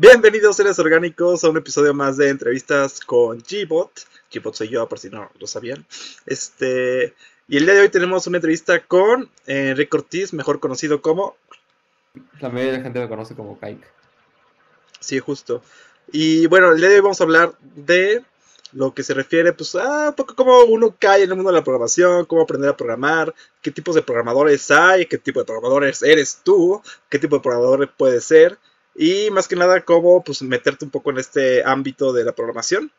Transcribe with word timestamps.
Bienvenidos 0.00 0.54
seres 0.54 0.78
orgánicos 0.78 1.42
a 1.42 1.50
un 1.50 1.56
episodio 1.56 1.92
más 1.92 2.16
de 2.16 2.28
entrevistas 2.28 3.00
con 3.00 3.38
Gbot. 3.38 3.90
Gbot 4.32 4.54
soy 4.54 4.68
yo, 4.68 4.88
por 4.88 5.00
si 5.00 5.10
no 5.10 5.28
lo 5.40 5.46
sabían. 5.48 5.84
Este, 6.24 7.14
y 7.48 7.56
el 7.56 7.64
día 7.64 7.74
de 7.74 7.80
hoy 7.80 7.88
tenemos 7.88 8.24
una 8.28 8.36
entrevista 8.36 8.78
con 8.78 9.28
eh, 9.48 9.70
Enrique 9.70 9.96
Ortiz, 9.96 10.32
mejor 10.32 10.60
conocido 10.60 11.02
como... 11.02 11.36
La 12.38 12.48
mayoría 12.48 12.70
de 12.70 12.78
la 12.78 12.84
gente 12.84 13.00
me 13.00 13.08
conoce 13.08 13.34
como 13.34 13.58
Kike. 13.58 13.88
Sí, 15.00 15.18
justo. 15.18 15.64
Y 16.12 16.46
bueno, 16.46 16.70
el 16.70 16.78
día 16.78 16.90
de 16.90 16.94
hoy 16.94 17.00
vamos 17.00 17.20
a 17.20 17.24
hablar 17.24 17.54
de 17.60 18.24
lo 18.70 18.94
que 18.94 19.02
se 19.02 19.14
refiere, 19.14 19.52
pues, 19.52 19.74
a 19.74 20.10
un 20.10 20.14
poco 20.14 20.36
cómo 20.36 20.62
uno 20.62 20.94
cae 20.96 21.24
en 21.24 21.30
el 21.30 21.34
mundo 21.34 21.50
de 21.50 21.58
la 21.58 21.64
programación, 21.64 22.24
cómo 22.26 22.42
aprender 22.42 22.70
a 22.70 22.76
programar, 22.76 23.34
qué 23.60 23.72
tipos 23.72 23.96
de 23.96 24.02
programadores 24.02 24.70
hay, 24.70 25.06
qué 25.06 25.18
tipo 25.18 25.40
de 25.40 25.46
programadores 25.46 26.04
eres 26.04 26.40
tú, 26.44 26.80
qué 27.08 27.18
tipo 27.18 27.34
de 27.34 27.42
programador 27.42 27.92
puedes 27.96 28.22
ser, 28.22 28.60
y 28.98 29.30
más 29.30 29.48
que 29.48 29.56
nada 29.56 29.80
cómo, 29.82 30.22
pues, 30.22 30.42
meterte 30.42 30.84
un 30.84 30.90
poco 30.90 31.10
en 31.10 31.18
este 31.18 31.64
ámbito 31.64 32.12
de 32.12 32.24
la 32.24 32.32
programación. 32.32 32.92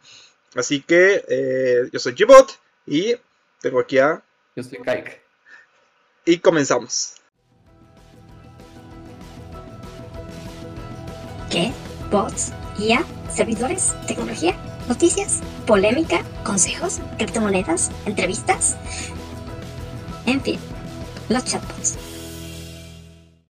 Así 0.55 0.81
que, 0.81 1.23
eh, 1.27 1.89
yo 1.91 1.99
soy 1.99 2.13
Gbot 2.13 2.59
y 2.87 3.15
tengo 3.61 3.79
aquí 3.79 3.99
a... 3.99 4.23
Yo 4.55 4.63
soy 4.63 4.77
Kike. 4.79 5.21
Y 6.25 6.39
comenzamos. 6.39 7.15
¿Qué? 11.51 11.71
¿Bots? 12.09 12.51
¿IA? 12.79 13.03
¿Servidores? 13.29 13.93
¿Tecnología? 14.07 14.57
noticias, 14.89 15.41
polémica, 15.67 16.25
consejos, 16.43 16.99
criptomonedas, 17.17 17.91
entrevistas, 18.07 18.75
en 20.25 20.41
fin, 20.41 20.59
los 21.29 21.45
chatbots. 21.45 21.97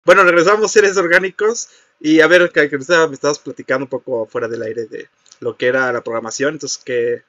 Bueno, 0.03 0.23
regresamos 0.23 0.71
seres 0.71 0.97
orgánicos 0.97 1.69
y 1.99 2.21
a 2.21 2.27
ver, 2.27 2.51
que 2.51 2.69
me 2.69 2.83
estabas 2.83 3.39
platicando 3.39 3.85
un 3.85 3.89
poco 3.89 4.25
fuera 4.25 4.47
del 4.47 4.61
aire 4.63 4.85
de 4.85 5.09
lo 5.39 5.57
que 5.57 5.67
era 5.67 5.91
la 5.91 6.01
programación, 6.01 6.53
entonces 6.53 6.81
que, 6.83 7.23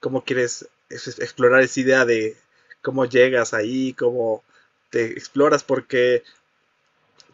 ¿cómo 0.00 0.24
quieres 0.24 0.68
explorar 0.88 1.62
esa 1.62 1.80
idea 1.80 2.04
de 2.04 2.36
cómo 2.82 3.04
llegas 3.04 3.52
ahí, 3.52 3.92
cómo 3.94 4.42
te 4.90 5.12
exploras? 5.12 5.62
Porque 5.62 6.22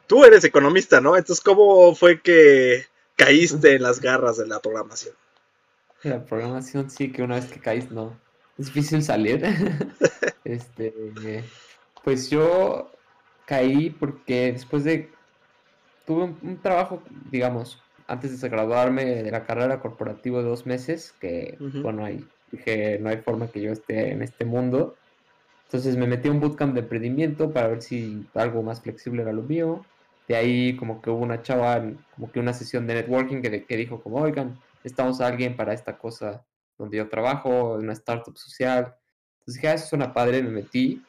tú 0.07 0.25
eres 0.25 0.43
economista, 0.45 1.01
¿no? 1.01 1.17
Entonces, 1.17 1.43
¿cómo 1.45 1.95
fue 1.95 2.21
que 2.21 2.87
caíste 3.17 3.77
en 3.77 3.83
las 3.83 4.01
garras 4.01 4.39
de 4.39 4.47
la 4.47 4.61
programación? 4.61 5.15
La 6.03 6.25
programación 6.25 6.91
sí 6.91 7.13
que 7.13 7.23
una 7.23 7.37
vez 7.37 7.47
que 7.47 7.61
caes 7.61 7.91
no. 7.91 8.19
Es 8.59 8.67
difícil 8.67 9.03
salir. 9.03 9.43
este, 10.45 11.45
pues 12.03 12.31
yo 12.31 12.91
caí 13.47 13.91
porque 13.91 14.53
después 14.53 14.85
de 14.85 15.13
tuve 16.11 16.25
un, 16.25 16.59
trabajo, 16.61 17.01
digamos, 17.31 17.81
antes 18.09 18.41
de 18.41 18.49
graduarme 18.49 19.05
de 19.05 19.31
la 19.31 19.45
carrera 19.45 19.79
corporativa 19.79 20.43
de 20.43 20.49
dos 20.49 20.67
meses, 20.67 21.15
que 21.21 21.57
bueno, 21.61 22.05
ahí 22.05 22.27
dije, 22.51 22.99
no 23.01 23.11
hay 23.11 23.19
forma 23.19 23.47
que 23.47 23.61
yo 23.61 23.71
esté 23.71 24.11
en 24.11 24.21
este 24.23 24.45
mundo. 24.45 24.97
Entonces 25.67 25.97
me 25.97 26.09
metí 26.09 26.27
a 26.27 26.33
un 26.33 26.41
bootcamp 26.41 26.75
de 26.75 26.81
emprendimiento 26.81 27.53
para 27.53 27.69
ver 27.69 27.83
si 27.83 28.27
algo 28.35 28.61
más 28.65 28.81
flexible 28.81 29.23
era 29.23 29.33
lo 29.33 29.43
mío. 29.43 29.87
De 30.27 30.35
ahí 30.35 30.75
como 30.75 31.01
que 31.01 31.11
hubo 31.11 31.23
una 31.23 31.43
chava, 31.43 31.81
como 32.17 32.33
que 32.33 32.41
una 32.41 32.55
sesión 32.55 32.89
de 32.89 32.95
networking 32.95 33.41
que, 33.41 33.65
que 33.65 33.77
dijo 33.77 34.03
como, 34.03 34.17
oigan, 34.17 34.59
estamos 34.83 35.21
a 35.21 35.29
alguien 35.29 35.55
para 35.55 35.75
esta 35.75 35.97
cosa 35.97 36.45
donde 36.77 36.97
yo 36.97 37.09
trabajo, 37.09 37.77
en 37.77 37.85
una 37.85 37.93
startup 37.93 38.37
social. 38.37 38.97
Entonces 39.39 39.55
dije, 39.55 39.69
ah, 39.69 39.75
eso 39.75 39.87
suena 39.87 40.13
padre, 40.13 40.43
me 40.43 40.51
metí. 40.51 41.05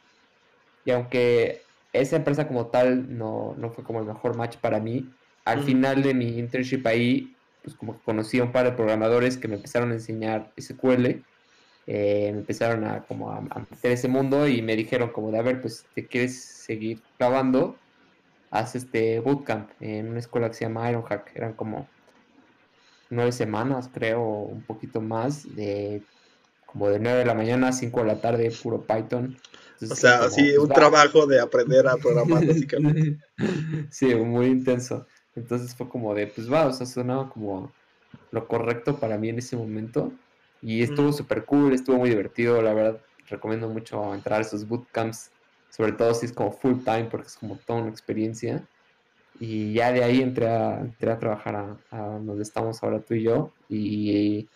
Y 0.85 0.91
aunque 0.91 1.63
esa 1.93 2.15
empresa 2.15 2.47
como 2.47 2.67
tal 2.67 3.17
no, 3.17 3.55
no 3.57 3.71
fue 3.71 3.83
como 3.83 3.99
el 3.99 4.05
mejor 4.05 4.35
match 4.35 4.57
para 4.57 4.79
mí, 4.79 5.09
al 5.45 5.63
final 5.63 6.03
de 6.03 6.13
mi 6.13 6.37
internship 6.37 6.85
ahí, 6.85 7.35
pues 7.63 7.75
como 7.75 7.93
que 7.93 8.03
conocí 8.03 8.39
a 8.39 8.43
un 8.43 8.51
par 8.51 8.65
de 8.65 8.71
programadores 8.71 9.37
que 9.37 9.47
me 9.47 9.55
empezaron 9.55 9.91
a 9.91 9.95
enseñar 9.95 10.51
SQL. 10.59 11.23
Eh, 11.87 12.29
me 12.31 12.39
empezaron 12.39 12.83
a 12.83 13.01
como 13.01 13.31
a, 13.31 13.41
meter 13.41 13.91
ese 13.91 14.07
mundo 14.07 14.47
y 14.47 14.61
me 14.61 14.75
dijeron 14.75 15.09
como 15.09 15.31
de, 15.31 15.39
a 15.39 15.41
ver, 15.41 15.61
pues 15.61 15.85
te 15.95 16.05
quieres 16.05 16.39
seguir 16.39 17.01
grabando, 17.17 17.75
haz 18.51 18.75
este 18.75 19.19
bootcamp 19.19 19.69
en 19.79 20.09
una 20.09 20.19
escuela 20.19 20.47
que 20.47 20.53
se 20.53 20.65
llama 20.65 20.89
Ironhack. 20.89 21.35
Eran 21.35 21.53
como 21.53 21.87
nueve 23.09 23.31
semanas, 23.31 23.89
creo, 23.91 24.21
un 24.21 24.61
poquito 24.61 25.01
más, 25.01 25.55
de 25.55 26.03
como 26.71 26.89
de 26.89 26.99
nueve 26.99 27.19
de 27.19 27.25
la 27.25 27.33
mañana 27.33 27.69
a 27.69 27.73
cinco 27.73 28.01
de 28.01 28.07
la 28.07 28.21
tarde, 28.21 28.51
puro 28.61 28.81
Python. 28.81 29.37
o 29.81 29.95
sea, 29.95 30.29
sí, 30.29 30.55
un 30.57 30.69
trabajo 30.69 31.25
de 31.25 31.39
aprender 31.39 31.87
a 31.87 31.97
programar, 31.97 32.45
básicamente. 32.45 33.19
sí, 33.91 34.13
muy 34.15 34.47
intenso. 34.47 35.05
Entonces 35.35 35.75
fue 35.75 35.87
como 35.87 36.13
de, 36.13 36.27
pues 36.27 36.51
va, 36.51 36.67
o 36.67 36.73
sea, 36.73 36.85
sonaba 36.85 37.29
como 37.29 37.71
lo 38.31 38.47
correcto 38.47 38.97
para 38.97 39.17
mí 39.17 39.29
en 39.29 39.39
ese 39.39 39.55
momento. 39.55 40.11
Y 40.61 40.83
estuvo 40.83 41.11
súper 41.11 41.45
cool, 41.45 41.73
estuvo 41.73 41.97
muy 41.97 42.09
divertido, 42.09 42.61
la 42.61 42.73
verdad. 42.73 43.01
Recomiendo 43.27 43.67
mucho 43.69 44.13
entrar 44.13 44.39
a 44.39 44.41
esos 44.41 44.67
bootcamps, 44.67 45.31
sobre 45.69 45.93
todo 45.93 46.13
si 46.13 46.25
es 46.25 46.33
como 46.33 46.51
full 46.51 46.83
time, 46.83 47.05
porque 47.05 47.27
es 47.27 47.35
como 47.35 47.57
toda 47.65 47.81
una 47.81 47.89
experiencia. 47.89 48.63
Y 49.39 49.73
ya 49.73 49.91
de 49.91 50.03
ahí 50.03 50.21
entré 50.21 50.47
a, 50.47 50.79
entré 50.79 51.11
a 51.11 51.17
trabajar 51.17 51.77
a, 51.89 51.97
donde 51.97 52.43
estamos 52.43 52.83
ahora 52.83 52.99
tú 52.99 53.15
y 53.15 53.23
yo. 53.23 53.51
Y, 53.69 54.47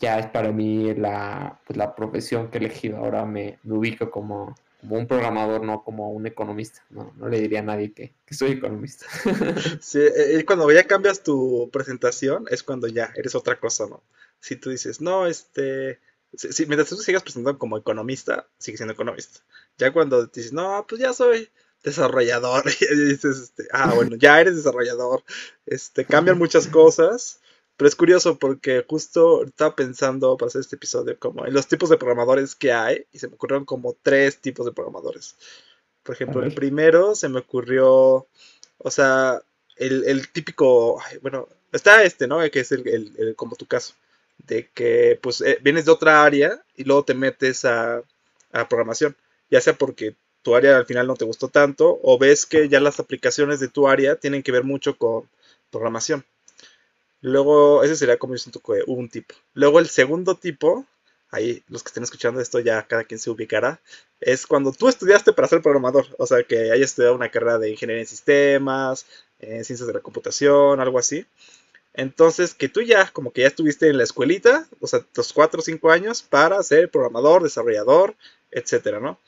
ya 0.00 0.18
es 0.18 0.26
para 0.26 0.52
mí 0.52 0.94
la, 0.94 1.60
pues 1.66 1.76
la 1.76 1.94
profesión 1.94 2.50
que 2.50 2.58
he 2.58 2.60
elegido. 2.60 2.98
Ahora 2.98 3.24
me, 3.24 3.58
ubico 3.64 4.10
como, 4.10 4.54
como, 4.80 4.96
un 4.96 5.06
programador, 5.06 5.64
no 5.64 5.82
como 5.82 6.10
un 6.10 6.26
economista. 6.26 6.84
No, 6.90 7.12
no 7.16 7.28
le 7.28 7.40
diría 7.40 7.60
a 7.60 7.62
nadie 7.62 7.92
que, 7.92 8.14
que 8.24 8.34
soy 8.34 8.52
economista. 8.52 9.06
Sí, 9.80 10.00
y 10.38 10.42
cuando 10.44 10.70
ya 10.70 10.84
cambias 10.84 11.22
tu 11.22 11.70
presentación 11.72 12.46
es 12.50 12.62
cuando 12.62 12.86
ya 12.88 13.10
eres 13.16 13.34
otra 13.34 13.58
cosa, 13.58 13.86
¿no? 13.88 14.02
Si 14.40 14.56
tú 14.56 14.70
dices, 14.70 15.00
no, 15.00 15.26
este... 15.26 16.00
Si, 16.34 16.66
mientras 16.66 16.90
tú 16.90 16.96
sigas 16.96 17.22
presentando 17.22 17.58
como 17.58 17.78
economista, 17.78 18.46
sigue 18.58 18.76
siendo 18.76 18.92
economista. 18.92 19.40
Ya 19.78 19.92
cuando 19.92 20.26
dices, 20.26 20.52
no, 20.52 20.84
pues 20.86 21.00
ya 21.00 21.14
soy 21.14 21.48
desarrollador. 21.82 22.64
Dices, 22.80 23.38
este, 23.38 23.68
ah, 23.72 23.92
bueno, 23.94 24.16
ya 24.16 24.40
eres 24.40 24.56
desarrollador. 24.56 25.24
Este, 25.66 26.04
cambian 26.04 26.38
muchas 26.38 26.66
cosas. 26.66 27.40
Pero 27.78 27.88
es 27.88 27.94
curioso 27.94 28.40
porque 28.40 28.84
justo 28.88 29.44
estaba 29.44 29.76
pensando 29.76 30.36
para 30.36 30.48
hacer 30.48 30.62
este 30.62 30.74
episodio 30.74 31.16
como 31.16 31.46
en 31.46 31.54
los 31.54 31.68
tipos 31.68 31.88
de 31.88 31.96
programadores 31.96 32.56
que 32.56 32.72
hay 32.72 33.06
y 33.12 33.20
se 33.20 33.28
me 33.28 33.36
ocurrieron 33.36 33.64
como 33.64 33.96
tres 34.02 34.40
tipos 34.40 34.66
de 34.66 34.72
programadores. 34.72 35.36
Por 36.02 36.16
ejemplo, 36.16 36.42
el 36.42 36.52
primero 36.52 37.14
se 37.14 37.28
me 37.28 37.38
ocurrió, 37.38 38.26
o 38.78 38.90
sea, 38.90 39.40
el, 39.76 40.28
típico, 40.32 41.00
bueno, 41.22 41.48
está 41.70 42.02
este, 42.02 42.26
¿no? 42.26 42.40
Que 42.50 42.60
es 42.60 42.72
el, 42.72 43.34
como 43.36 43.54
tu 43.54 43.66
caso, 43.66 43.94
de 44.38 44.68
que 44.74 45.16
pues 45.22 45.40
eh, 45.40 45.60
vienes 45.62 45.84
de 45.84 45.92
otra 45.92 46.24
área 46.24 46.60
y 46.74 46.82
luego 46.82 47.04
te 47.04 47.14
metes 47.14 47.64
a, 47.64 48.02
a 48.50 48.68
programación, 48.68 49.14
ya 49.50 49.60
sea 49.60 49.74
porque 49.74 50.16
tu 50.42 50.56
área 50.56 50.78
al 50.78 50.86
final 50.86 51.06
no 51.06 51.14
te 51.14 51.24
gustó 51.24 51.46
tanto 51.46 52.00
o 52.02 52.18
ves 52.18 52.44
que 52.44 52.68
ya 52.68 52.80
las 52.80 52.98
aplicaciones 52.98 53.60
de 53.60 53.68
tu 53.68 53.86
área 53.86 54.16
tienen 54.16 54.42
que 54.42 54.50
ver 54.50 54.64
mucho 54.64 54.98
con 54.98 55.30
programación. 55.70 56.24
Luego, 57.20 57.82
ese 57.82 57.96
sería 57.96 58.18
como 58.18 58.34
un 58.86 59.08
tipo. 59.08 59.34
Luego 59.54 59.78
el 59.80 59.88
segundo 59.88 60.36
tipo, 60.36 60.86
ahí 61.30 61.62
los 61.68 61.82
que 61.82 61.88
estén 61.88 62.04
escuchando 62.04 62.40
esto 62.40 62.60
ya 62.60 62.86
cada 62.86 63.04
quien 63.04 63.18
se 63.20 63.30
ubicará, 63.30 63.80
es 64.20 64.46
cuando 64.46 64.72
tú 64.72 64.88
estudiaste 64.88 65.32
para 65.32 65.48
ser 65.48 65.62
programador, 65.62 66.06
o 66.18 66.26
sea, 66.26 66.42
que 66.44 66.72
hayas 66.72 66.90
estudiado 66.90 67.14
una 67.14 67.30
carrera 67.30 67.58
de 67.58 67.70
ingeniería 67.70 68.02
en 68.02 68.08
sistemas, 68.08 69.06
en 69.40 69.64
ciencias 69.64 69.86
de 69.86 69.94
la 69.94 70.00
computación, 70.00 70.80
algo 70.80 70.98
así. 70.98 71.26
Entonces, 71.94 72.54
que 72.54 72.68
tú 72.68 72.80
ya, 72.82 73.10
como 73.10 73.32
que 73.32 73.42
ya 73.42 73.48
estuviste 73.48 73.88
en 73.88 73.98
la 73.98 74.04
escuelita, 74.04 74.68
o 74.80 74.86
sea, 74.86 75.04
los 75.16 75.32
4 75.32 75.60
o 75.60 75.62
5 75.62 75.90
años 75.90 76.22
para 76.22 76.62
ser 76.62 76.90
programador, 76.90 77.42
desarrollador, 77.42 78.14
etcétera, 78.52 79.00
¿no? 79.00 79.18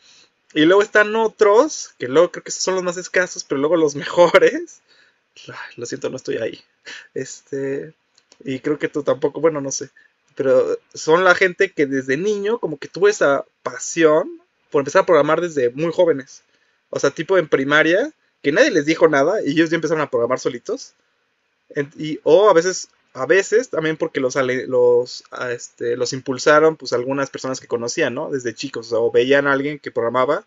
Y 0.55 0.65
luego 0.65 0.83
están 0.83 1.15
otros, 1.17 1.95
que 1.99 2.09
luego 2.09 2.31
creo 2.33 2.45
que 2.45 2.51
son 2.51 2.75
los 2.75 2.85
más 2.85 2.97
escasos, 2.97 3.45
pero 3.45 3.61
luego 3.61 3.77
los 3.77 3.95
mejores. 3.97 4.81
Lo 5.77 5.87
siento, 5.87 6.11
no 6.11 6.17
estoy 6.17 6.37
ahí. 6.37 6.61
Este. 7.15 7.95
Y 8.45 8.61
creo 8.61 8.79
que 8.79 8.89
tú 8.89 9.03
tampoco, 9.03 9.41
bueno, 9.41 9.61
no 9.61 9.71
sé. 9.71 9.91
Pero 10.35 10.79
son 10.95 11.25
la 11.25 11.35
gente 11.35 11.73
que 11.73 11.87
desde 11.87 12.17
niño, 12.17 12.59
como 12.59 12.79
que 12.79 12.89
tuvo 12.89 13.09
esa 13.09 13.45
pasión 13.63 14.41
por 14.71 14.81
empezar 14.81 15.03
a 15.03 15.07
programar 15.07 15.41
desde 15.41 15.71
muy 15.71 15.93
jóvenes. 15.93 16.43
O 16.91 16.99
sea, 16.99 17.11
tipo 17.11 17.37
en 17.37 17.49
primaria, 17.49 18.13
que 18.43 18.53
nadie 18.53 18.71
les 18.71 18.87
dijo 18.87 19.09
nada 19.09 19.43
y 19.43 19.51
ellos 19.51 19.71
ya 19.71 19.77
empezaron 19.77 20.03
a 20.03 20.11
programar 20.11 20.39
solitos. 20.39 20.95
Y, 21.97 22.19
o 22.25 22.49
a 22.49 22.53
veces 22.53 22.89
a 23.13 23.27
veces 23.27 23.71
también 23.71 23.97
porque 23.97 24.21
los, 24.21 24.37
los, 24.37 25.25
este, 25.51 25.97
los 25.97 26.13
impulsaron 26.13 26.77
pues 26.77 26.93
algunas 26.93 27.31
personas 27.31 27.61
que 27.61 27.67
conocían, 27.67 28.15
¿no? 28.15 28.31
Desde 28.31 28.55
chicos, 28.55 28.93
o 28.93 29.11
veían 29.11 29.47
a 29.47 29.53
alguien 29.53 29.79
que 29.79 29.91
programaba 29.91 30.45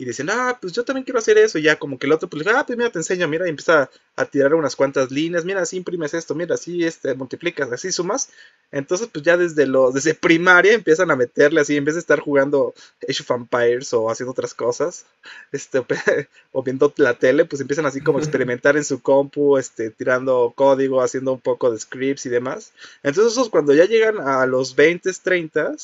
y 0.00 0.06
dicen, 0.06 0.30
ah, 0.30 0.56
pues 0.58 0.72
yo 0.72 0.82
también 0.82 1.04
quiero 1.04 1.18
hacer 1.18 1.36
eso. 1.36 1.58
Y 1.58 1.62
ya 1.62 1.78
como 1.78 1.98
que 1.98 2.06
el 2.06 2.12
otro, 2.12 2.26
pues, 2.26 2.46
ah, 2.46 2.64
pues 2.66 2.78
mira, 2.78 2.90
te 2.90 2.98
enseño, 2.98 3.28
mira, 3.28 3.44
y 3.44 3.50
empieza 3.50 3.90
a 4.16 4.24
tirar 4.24 4.54
unas 4.54 4.74
cuantas 4.74 5.10
líneas, 5.10 5.44
mira, 5.44 5.60
así 5.60 5.76
imprimes 5.76 6.14
esto, 6.14 6.34
mira, 6.34 6.54
así 6.54 6.86
este, 6.86 7.14
multiplicas, 7.14 7.70
así 7.70 7.92
sumas. 7.92 8.30
Entonces, 8.72 9.08
pues 9.12 9.22
ya 9.22 9.36
desde 9.36 9.66
lo, 9.66 9.92
desde 9.92 10.14
primaria 10.14 10.72
empiezan 10.72 11.10
a 11.10 11.16
meterle 11.16 11.60
así, 11.60 11.76
en 11.76 11.84
vez 11.84 11.96
de 11.96 12.00
estar 12.00 12.18
jugando 12.18 12.72
Age 13.06 13.22
of 13.22 13.30
Empires 13.30 13.92
o 13.92 14.08
haciendo 14.08 14.32
otras 14.32 14.54
cosas, 14.54 15.04
este, 15.52 15.84
o 16.52 16.62
viendo 16.62 16.90
la 16.96 17.18
tele, 17.18 17.44
pues 17.44 17.60
empiezan 17.60 17.84
así 17.84 18.00
como 18.00 18.20
a 18.20 18.22
experimentar 18.22 18.78
en 18.78 18.84
su 18.84 19.02
compu, 19.02 19.58
este, 19.58 19.90
tirando 19.90 20.54
código, 20.56 21.02
haciendo 21.02 21.34
un 21.34 21.40
poco 21.40 21.70
de 21.70 21.78
scripts 21.78 22.24
y 22.24 22.30
demás. 22.30 22.72
Entonces, 23.02 23.34
esos 23.34 23.50
cuando 23.50 23.74
ya 23.74 23.84
llegan 23.84 24.18
a 24.18 24.46
los 24.46 24.74
20, 24.74 25.12
30, 25.12 25.74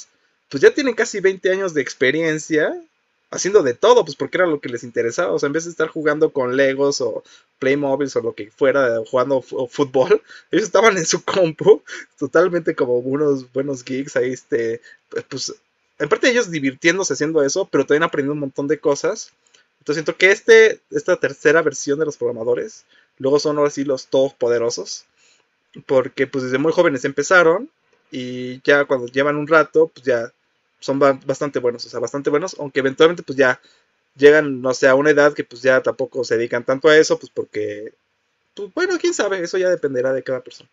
pues 0.49 0.63
ya 0.63 0.71
tienen 0.71 0.95
casi 0.95 1.21
20 1.21 1.53
años 1.53 1.75
de 1.75 1.83
experiencia 1.83 2.75
haciendo 3.31 3.63
de 3.63 3.75
todo, 3.75 4.05
pues 4.05 4.17
porque 4.17 4.39
era 4.39 4.47
lo 4.47 4.61
que 4.61 4.69
les 4.69 4.85
interesaba. 4.85 5.33
O 5.33 5.39
sea, 5.39 5.49
en 5.49 5.53
vez 5.53 5.65
de 5.65 5.71
estar 5.71 5.89
jugando 5.89 6.31
con 6.31 6.57
Legos 6.57 7.01
o 7.01 7.23
Playmobil 7.59 8.11
o 8.15 8.21
lo 8.21 8.35
que 8.35 8.51
fuera, 8.51 9.03
jugando 9.11 9.43
fútbol, 9.43 10.23
ellos 10.51 10.67
estaban 10.67 10.97
en 10.97 11.07
su 11.07 11.25
compu, 11.25 11.83
totalmente 12.19 12.75
como 12.75 12.99
unos 12.99 13.53
buenos 13.53 13.85
geeks 13.85 14.17
ahí, 14.17 14.33
este, 14.33 14.81
pues, 15.29 15.55
en 15.99 16.09
parte 16.09 16.29
ellos 16.31 16.51
divirtiéndose 16.51 17.15
haciendo 17.15 17.43
eso, 17.43 17.67
pero 17.71 17.87
también 17.87 18.03
aprendiendo 18.05 18.35
un 18.35 18.41
montón 18.41 18.69
de 18.69 18.79
cosas. 18.79 19.33
Entonces 19.79 20.05
siento 20.05 20.17
que 20.19 20.31
este, 20.31 20.81
esta 20.91 21.17
tercera 21.17 21.63
versión 21.63 21.99
de 21.99 22.07
los 22.07 22.17
programadores, 22.17 22.85
luego 23.19 23.39
son 23.39 23.59
ahora 23.59 23.71
sí 23.71 23.85
los 23.85 24.07
poderosos 24.39 25.07
porque 25.85 26.27
pues 26.27 26.45
desde 26.45 26.59
muy 26.59 26.73
jóvenes 26.73 27.05
empezaron 27.05 27.69
y 28.11 28.63
ya 28.63 28.85
cuando 28.85 29.07
llevan 29.07 29.37
un 29.37 29.49
rato, 29.49 29.89
pues 29.89 30.07
ya 30.07 30.33
son 30.81 30.99
bastante 30.99 31.59
buenos, 31.59 31.85
o 31.87 31.89
sea, 31.89 32.01
bastante 32.01 32.31
buenos, 32.31 32.57
aunque 32.59 32.81
eventualmente 32.81 33.23
pues 33.23 33.37
ya 33.37 33.61
llegan, 34.17 34.61
no 34.61 34.75
sé, 34.75 34.89
a 34.89 34.95
una 34.95 35.11
edad 35.11 35.35
que 35.35 35.45
pues 35.45 35.63
ya 35.63 35.83
tampoco 35.83 36.25
se 36.25 36.37
dedican 36.37 36.65
tanto 36.65 36.89
a 36.89 36.97
eso, 36.97 37.19
pues 37.19 37.31
porque, 37.31 37.93
pues 38.55 38.73
bueno, 38.75 38.97
quién 39.01 39.15
sabe, 39.15 39.43
eso 39.43 39.59
ya 39.59 39.69
dependerá 39.69 40.13
de 40.13 40.23
cada 40.23 40.41
persona, 40.41 40.69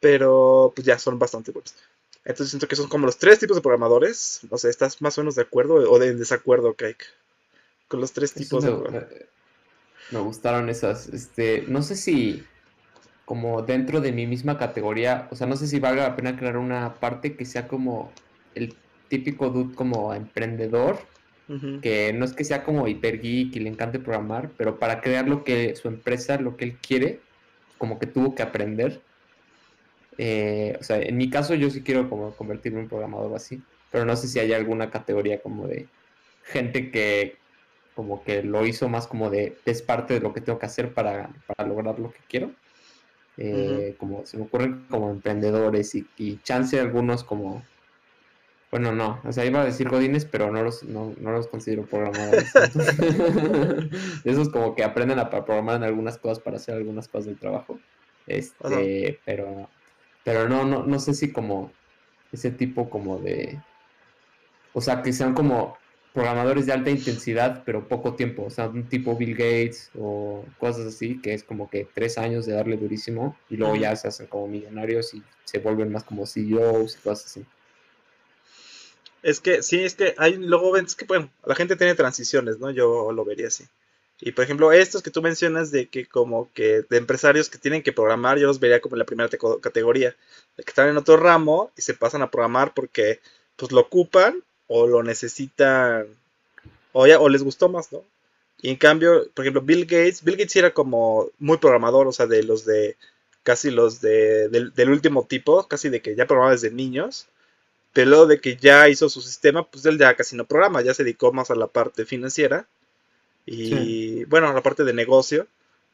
pero 0.00 0.72
pues 0.74 0.86
ya 0.86 0.98
son 0.98 1.18
bastante 1.18 1.52
buenos. 1.52 1.74
Entonces 2.24 2.50
siento 2.50 2.66
que 2.66 2.76
son 2.76 2.88
como 2.88 3.06
los 3.06 3.18
tres 3.18 3.38
tipos 3.38 3.56
de 3.56 3.62
programadores, 3.62 4.40
no 4.50 4.58
sé, 4.58 4.68
¿estás 4.68 5.00
más 5.00 5.16
o 5.16 5.20
menos 5.20 5.36
de 5.36 5.42
acuerdo 5.42 5.74
o 5.90 5.98
de 5.98 6.14
desacuerdo, 6.14 6.74
Kike? 6.74 7.04
Con 7.88 8.00
los 8.00 8.12
tres 8.12 8.32
tipos 8.32 8.64
de 8.64 8.70
programadores. 8.70 9.26
Me 10.10 10.20
gustaron 10.20 10.68
esas, 10.68 11.08
este, 11.08 11.64
no 11.68 11.82
sé 11.82 11.96
si 11.96 12.44
como 13.24 13.62
dentro 13.62 14.00
de 14.00 14.12
mi 14.12 14.26
misma 14.26 14.56
categoría, 14.56 15.28
o 15.30 15.36
sea, 15.36 15.46
no 15.46 15.56
sé 15.56 15.66
si 15.66 15.80
valga 15.80 16.04
la 16.04 16.16
pena 16.16 16.36
crear 16.36 16.56
una 16.56 16.94
parte 16.94 17.36
que 17.36 17.44
sea 17.44 17.66
como 17.66 18.12
el 18.54 18.74
típico 19.08 19.50
dude 19.50 19.74
como 19.74 20.14
emprendedor, 20.14 20.98
que 21.80 22.12
no 22.12 22.24
es 22.24 22.32
que 22.32 22.42
sea 22.42 22.64
como 22.64 22.88
hiper 22.88 23.20
geek 23.20 23.54
y 23.54 23.60
le 23.60 23.68
encante 23.68 24.00
programar, 24.00 24.50
pero 24.56 24.80
para 24.80 25.00
crear 25.00 25.28
lo 25.28 25.44
que 25.44 25.76
su 25.76 25.86
empresa, 25.86 26.40
lo 26.40 26.56
que 26.56 26.64
él 26.64 26.76
quiere, 26.78 27.20
como 27.78 28.00
que 28.00 28.06
tuvo 28.06 28.34
que 28.34 28.42
aprender. 28.42 29.00
Eh, 30.18 30.76
o 30.80 30.82
sea, 30.82 30.98
en 30.98 31.16
mi 31.16 31.30
caso 31.30 31.54
yo 31.54 31.70
sí 31.70 31.82
quiero 31.82 32.08
como 32.10 32.32
convertirme 32.32 32.80
en 32.80 32.88
programador 32.88 33.36
así, 33.36 33.62
pero 33.92 34.04
no 34.04 34.16
sé 34.16 34.26
si 34.26 34.40
hay 34.40 34.52
alguna 34.52 34.90
categoría 34.90 35.40
como 35.40 35.68
de 35.68 35.86
gente 36.42 36.90
que 36.90 37.36
como 37.94 38.22
que 38.24 38.42
lo 38.42 38.66
hizo 38.66 38.88
más 38.88 39.06
como 39.06 39.30
de 39.30 39.56
es 39.64 39.82
parte 39.82 40.14
de 40.14 40.20
lo 40.20 40.32
que 40.32 40.40
tengo 40.40 40.58
que 40.58 40.66
hacer 40.66 40.92
para, 40.92 41.30
para 41.46 41.68
lograr 41.68 41.98
lo 41.98 42.12
que 42.12 42.20
quiero. 42.28 42.50
Eh, 43.38 43.94
como 43.98 44.24
se 44.24 44.38
me 44.38 44.44
ocurren 44.44 44.86
como 44.88 45.10
emprendedores 45.10 45.94
y, 45.94 46.06
y 46.16 46.38
chance 46.42 46.80
algunos 46.80 47.22
como 47.22 47.62
bueno, 48.78 48.92
no, 48.92 49.22
o 49.24 49.32
sea, 49.32 49.46
iba 49.46 49.62
a 49.62 49.64
decir 49.64 49.88
Godines, 49.88 50.26
pero 50.26 50.52
no 50.52 50.62
los, 50.62 50.82
no, 50.82 51.14
los 51.18 51.46
considero 51.46 51.86
programadores. 51.86 52.52
Esos 54.24 54.50
como 54.50 54.74
que 54.74 54.84
aprenden 54.84 55.18
a 55.18 55.30
programar 55.30 55.76
en 55.76 55.84
algunas 55.84 56.18
cosas 56.18 56.40
para 56.40 56.58
hacer 56.58 56.74
algunas 56.74 57.08
cosas 57.08 57.26
del 57.26 57.38
trabajo. 57.38 57.78
Este, 58.26 59.18
pero, 59.24 59.70
pero 60.24 60.46
no, 60.46 60.66
no, 60.66 60.84
no 60.84 60.98
sé 60.98 61.14
si 61.14 61.32
como 61.32 61.72
ese 62.32 62.50
tipo 62.50 62.90
como 62.90 63.18
de, 63.18 63.58
o 64.74 64.82
sea, 64.82 65.00
que 65.00 65.14
sean 65.14 65.32
como 65.32 65.78
programadores 66.12 66.66
de 66.66 66.74
alta 66.74 66.90
intensidad, 66.90 67.62
pero 67.64 67.88
poco 67.88 68.14
tiempo, 68.14 68.44
o 68.44 68.50
sea, 68.50 68.68
un 68.68 68.84
tipo 68.84 69.16
Bill 69.16 69.36
Gates 69.36 69.90
o 69.98 70.44
cosas 70.58 70.86
así, 70.86 71.18
que 71.22 71.32
es 71.32 71.44
como 71.44 71.70
que 71.70 71.88
tres 71.94 72.18
años 72.18 72.44
de 72.44 72.52
darle 72.52 72.76
durísimo 72.76 73.38
y 73.48 73.56
luego 73.56 73.76
ya 73.76 73.96
se 73.96 74.08
hacen 74.08 74.26
como 74.26 74.48
millonarios 74.48 75.14
y 75.14 75.22
se 75.44 75.60
vuelven 75.60 75.90
más 75.90 76.04
como 76.04 76.26
CEOs 76.26 76.96
y 76.96 77.00
cosas 77.00 77.24
así. 77.24 77.46
Es 79.26 79.40
que, 79.40 79.60
sí, 79.60 79.82
es 79.82 79.96
que 79.96 80.14
hay, 80.18 80.34
luego 80.36 80.70
ves 80.70 80.94
que, 80.94 81.04
bueno, 81.04 81.28
la 81.44 81.56
gente 81.56 81.74
tiene 81.74 81.96
transiciones, 81.96 82.60
¿no? 82.60 82.70
Yo 82.70 83.10
lo 83.10 83.24
vería 83.24 83.48
así. 83.48 83.64
Y 84.20 84.30
por 84.30 84.44
ejemplo, 84.44 84.70
estos 84.70 85.02
que 85.02 85.10
tú 85.10 85.20
mencionas 85.20 85.72
de 85.72 85.88
que 85.88 86.06
como 86.06 86.48
que 86.52 86.82
de 86.88 86.96
empresarios 86.96 87.50
que 87.50 87.58
tienen 87.58 87.82
que 87.82 87.92
programar, 87.92 88.38
yo 88.38 88.46
los 88.46 88.60
vería 88.60 88.80
como 88.80 88.94
en 88.94 89.00
la 89.00 89.04
primera 89.04 89.28
categoría, 89.60 90.14
que 90.54 90.62
están 90.64 90.90
en 90.90 90.96
otro 90.96 91.16
ramo 91.16 91.72
y 91.76 91.82
se 91.82 91.94
pasan 91.94 92.22
a 92.22 92.30
programar 92.30 92.72
porque 92.72 93.18
pues 93.56 93.72
lo 93.72 93.80
ocupan 93.80 94.44
o 94.68 94.86
lo 94.86 95.02
necesitan 95.02 96.06
o, 96.92 97.08
ya, 97.08 97.18
o 97.18 97.28
les 97.28 97.42
gustó 97.42 97.68
más, 97.68 97.90
¿no? 97.90 98.04
Y 98.62 98.70
en 98.70 98.76
cambio, 98.76 99.28
por 99.34 99.44
ejemplo, 99.44 99.60
Bill 99.60 99.86
Gates, 99.86 100.22
Bill 100.22 100.36
Gates 100.36 100.54
era 100.54 100.72
como 100.72 101.30
muy 101.40 101.58
programador, 101.58 102.06
o 102.06 102.12
sea, 102.12 102.26
de 102.26 102.44
los 102.44 102.64
de 102.64 102.96
casi 103.42 103.72
los 103.72 104.00
de, 104.00 104.48
del, 104.50 104.72
del 104.72 104.90
último 104.90 105.26
tipo, 105.26 105.66
casi 105.66 105.88
de 105.88 106.00
que 106.00 106.14
ya 106.14 106.26
programaba 106.28 106.52
desde 106.52 106.70
niños 106.70 107.26
pero 107.96 108.26
de 108.26 108.42
que 108.42 108.56
ya 108.56 108.90
hizo 108.90 109.08
su 109.08 109.22
sistema, 109.22 109.66
pues 109.66 109.86
él 109.86 109.96
ya 109.96 110.14
casi 110.14 110.36
no 110.36 110.44
programa, 110.44 110.82
ya 110.82 110.92
se 110.92 111.02
dedicó 111.02 111.32
más 111.32 111.50
a 111.50 111.54
la 111.54 111.66
parte 111.66 112.04
financiera 112.04 112.66
y 113.46 114.24
bueno, 114.26 114.48
a 114.48 114.52
la 114.52 114.62
parte 114.62 114.84
de 114.84 114.92
negocio, 114.92 115.46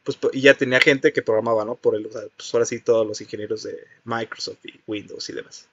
pues 0.02 0.18
y 0.32 0.40
ya 0.40 0.54
tenía 0.54 0.80
gente 0.80 1.12
que 1.12 1.22
programaba, 1.22 1.64
¿no? 1.64 1.76
Por 1.76 1.94
o 1.94 2.10
sea, 2.10 2.22
pues 2.36 2.52
ahora 2.52 2.66
sí 2.66 2.80
todos 2.80 3.06
los 3.06 3.20
ingenieros 3.20 3.62
de 3.62 3.86
Microsoft 4.02 4.66
y 4.66 4.80
Windows 4.84 5.30
y 5.30 5.32
demás. 5.32 5.68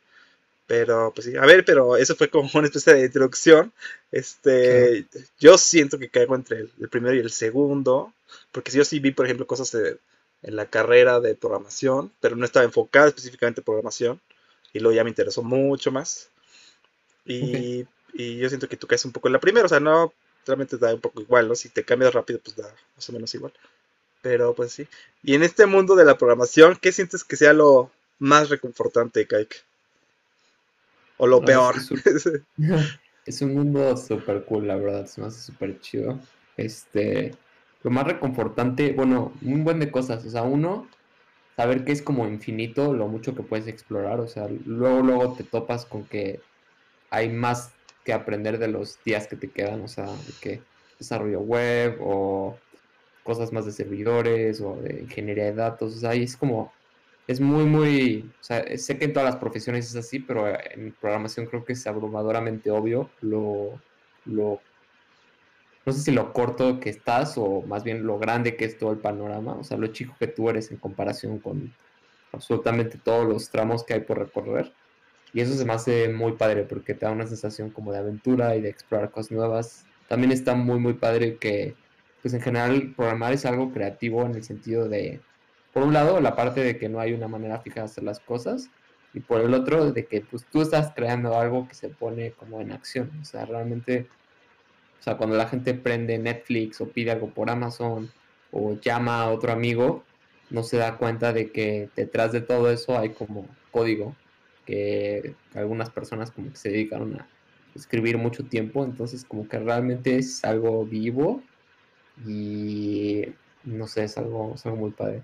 Pero, 0.68 1.12
pues 1.16 1.26
sí, 1.26 1.36
a 1.36 1.48
ver, 1.48 1.66
pero 1.66 1.98
eso 1.98 2.16
fue 2.16 2.30
como 2.30 2.48
una 2.54 2.68
especie 2.68 2.94
de 2.94 3.06
introducción. 3.06 3.74
Este, 4.12 5.08
yo 5.40 5.58
siento 5.58 5.98
que 5.98 6.10
caigo 6.10 6.36
entre 6.36 6.60
el, 6.60 6.90
primero 6.90 7.16
y 7.16 7.20
el 7.22 7.32
segundo, 7.32 8.14
porque 8.52 8.70
si 8.70 8.78
yo 8.78 8.86
sí 8.86 9.00
vi, 9.00 9.10
por 9.10 9.26
ejemplo, 9.26 9.48
cosas 9.48 9.74
en 9.74 10.56
la 10.56 10.68
carrera 10.68 11.20
de 11.22 11.34
programación, 11.34 12.12
pero 12.22 12.36
no 12.36 12.46
estaba 12.46 12.66
enfocada 12.66 13.08
específicamente 13.08 13.62
en 13.62 13.66
programación 13.66 14.22
y 14.74 14.80
luego 14.80 14.96
ya 14.96 15.04
me 15.04 15.10
interesó 15.10 15.44
mucho 15.44 15.92
más. 15.92 16.30
Y, 17.26 17.86
yo 18.14 18.50
siento 18.50 18.68
que 18.68 18.78
tú 18.78 18.88
caes 18.88 19.06
un 19.06 19.12
poco 19.12 19.28
en 19.28 19.34
la 19.34 19.40
primera, 19.40 19.66
o 19.66 19.70
sea, 19.70 19.80
no, 19.80 20.14
realmente 20.46 20.78
da 20.78 20.94
un 20.94 21.00
poco 21.00 21.22
igual, 21.22 21.48
¿no? 21.48 21.56
Si 21.56 21.70
te 21.70 21.86
cambias 21.86 22.14
rápido, 22.14 22.40
pues 22.44 22.56
da 22.56 22.74
más 22.96 23.08
o 23.08 23.14
menos 23.14 23.34
igual. 23.36 23.54
Pero 24.22 24.54
pues 24.54 24.74
sí. 24.74 24.88
Y 25.24 25.36
en 25.36 25.44
este 25.44 25.66
mundo 25.66 25.96
de 25.96 26.06
la 26.06 26.18
programación, 26.18 26.78
¿qué 26.82 26.92
sientes 26.92 27.24
que 27.24 27.38
sea 27.38 27.54
lo 27.54 27.92
más 28.18 28.50
reconfortante, 28.50 29.28
Kike? 29.28 29.58
O 31.18 31.28
lo 31.28 31.42
peor. 31.42 31.76
Es 33.26 33.42
un, 33.42 33.54
mundo 33.54 33.96
súper 33.96 34.44
cool, 34.46 34.68
la 34.68 34.76
verdad, 34.76 35.04
es 35.04 35.18
más 35.18 35.36
súper 35.36 35.80
chido. 35.80 36.20
Este, 36.58 37.36
lo 37.84 37.92
más 37.92 38.06
reconfortante, 38.06 38.92
bueno, 38.94 39.34
un 39.42 39.64
buen 39.64 39.80
de 39.80 39.92
cosas. 39.92 40.26
O 40.26 40.30
sea, 40.30 40.44
uno, 40.44 40.88
saber 41.60 41.84
que 41.84 41.92
es 41.92 42.02
como 42.02 42.26
infinito 42.26 42.94
lo 42.94 43.10
mucho 43.10 43.36
que 43.36 43.44
puedes 43.44 43.68
explorar, 43.68 44.22
o 44.22 44.30
sea, 44.30 44.48
luego, 44.66 45.02
luego 45.02 45.34
te 45.34 45.44
topas 45.44 45.86
con 45.86 46.06
que 46.06 46.40
hay 47.10 47.28
más 47.28 47.74
que 48.06 48.14
aprender 48.14 48.60
de 48.60 48.70
los 48.70 48.98
días 49.04 49.28
que 49.28 49.36
te 49.36 49.50
quedan, 49.50 49.82
o 49.82 49.90
sea, 49.90 50.08
que 50.40 50.62
desarrollo 50.98 51.42
web 51.42 51.98
o 52.00 52.58
cosas 53.24 53.52
más 53.52 53.66
de 53.66 53.74
servidores 53.74 54.62
o 54.62 54.78
de 54.78 55.02
ingeniería 55.02 55.44
de 55.44 55.54
datos, 55.54 55.98
o 55.98 56.00
sea, 56.00 56.14
es 56.14 56.38
como, 56.38 56.72
es 57.28 57.42
muy, 57.42 57.66
muy, 57.66 58.32
o 58.40 58.44
sea, 58.44 58.64
sé 58.78 58.98
que 58.98 59.04
en 59.04 59.12
todas 59.12 59.30
las 59.30 59.42
profesiones 59.42 59.90
es 59.90 59.98
así, 59.98 60.20
pero 60.20 60.48
en 60.48 60.96
programación 61.02 61.46
creo 61.46 61.66
que 61.66 61.74
es 61.74 61.86
abrumadoramente 61.88 62.72
obvio 62.72 63.10
lo, 63.20 63.82
lo 64.24 64.62
no 65.86 65.94
sé 65.94 66.02
si 66.02 66.12
lo 66.12 66.34
corto 66.34 66.80
que 66.80 66.90
estás 66.90 67.38
o 67.38 67.62
más 67.64 67.84
bien 67.84 68.06
lo 68.06 68.20
grande 68.20 68.56
que 68.56 68.66
es 68.66 68.78
todo 68.78 68.92
el 68.92 69.00
panorama, 69.00 69.54
o 69.54 69.64
sea, 69.64 69.78
lo 69.78 69.88
chico 69.88 70.16
que 70.20 70.28
tú 70.28 70.50
eres 70.50 70.72
en 70.72 70.78
comparación 70.78 71.40
con 71.40 71.74
absolutamente 72.32 72.98
todos 72.98 73.28
los 73.28 73.50
tramos 73.50 73.84
que 73.84 73.94
hay 73.94 74.02
por 74.02 74.20
recorrer. 74.20 74.72
Y 75.34 75.42
eso 75.42 75.54
se 75.54 75.66
me 75.66 75.74
hace 75.74 76.10
muy 76.10 76.34
padre 76.34 76.64
porque 76.64 76.94
te 76.94 77.06
da 77.06 77.12
una 77.12 77.28
sensación 77.28 77.70
como 77.70 77.92
de 77.92 78.00
aventura 78.00 78.56
y 78.56 78.62
de 78.62 78.70
explorar 78.70 79.12
cosas 79.12 79.32
nuevas. 79.32 79.86
También 80.08 80.32
está 80.32 80.56
muy, 80.56 80.80
muy 80.80 80.94
padre 80.94 81.38
que, 81.38 81.76
pues 82.22 82.34
en 82.34 82.42
general, 82.42 82.94
programar 82.96 83.34
es 83.34 83.46
algo 83.46 83.72
creativo 83.72 84.24
en 84.24 84.36
el 84.36 84.44
sentido 84.44 84.90
de, 84.90 85.22
por 85.72 85.84
un 85.84 85.94
lado, 85.94 86.20
la 86.20 86.36
parte 86.36 86.62
de 86.62 86.78
que 86.78 86.90
no 86.90 87.00
hay 87.00 87.14
una 87.14 87.28
manera 87.28 87.60
fija 87.60 87.82
de 87.82 87.86
hacer 87.86 88.04
las 88.04 88.20
cosas 88.20 88.70
y 89.14 89.20
por 89.20 89.42
el 89.42 89.54
otro, 89.54 89.92
de 89.92 90.06
que 90.06 90.22
pues 90.22 90.46
tú 90.52 90.62
estás 90.62 90.92
creando 90.96 91.38
algo 91.38 91.68
que 91.68 91.76
se 91.76 91.90
pone 91.90 92.32
como 92.32 92.60
en 92.62 92.72
acción. 92.72 93.12
O 93.22 93.26
sea, 93.26 93.46
realmente 93.46 94.08
o 95.00 95.04
sea, 95.04 95.18
cuando 95.18 95.38
la 95.38 95.48
gente 95.48 95.74
prende 95.74 96.18
Netflix 96.18 96.82
o 96.82 96.90
pide 96.90 97.12
algo 97.12 97.30
por 97.30 97.50
Amazon 97.50 98.12
o 98.52 98.80
llama 98.80 99.22
a 99.22 99.30
otro 99.30 99.52
amigo, 99.52 100.04
no 100.50 100.64
se 100.64 100.78
da 100.78 100.98
cuenta 100.98 101.34
de 101.34 101.52
que 101.52 101.90
detrás 101.96 102.32
de 102.32 102.42
todo 102.42 102.70
eso 102.72 102.98
hay 102.98 103.10
como 103.10 103.48
código 103.72 104.16
que 104.66 105.36
algunas 105.56 105.90
personas 105.90 106.32
como 106.32 106.52
que 106.52 106.58
se 106.58 106.70
dedicaron 106.70 107.16
a 107.20 107.28
escribir 107.76 108.18
mucho 108.18 108.44
tiempo, 108.46 108.84
entonces 108.84 109.24
como 109.26 109.48
que 109.48 109.60
realmente 109.60 110.18
es 110.18 110.44
algo 110.44 110.86
vivo 110.86 111.42
y 112.26 113.34
no 113.64 113.88
sé, 113.88 114.04
es 114.04 114.18
algo, 114.18 114.54
es 114.56 114.66
algo 114.66 114.78
muy 114.78 114.92
padre. 114.92 115.24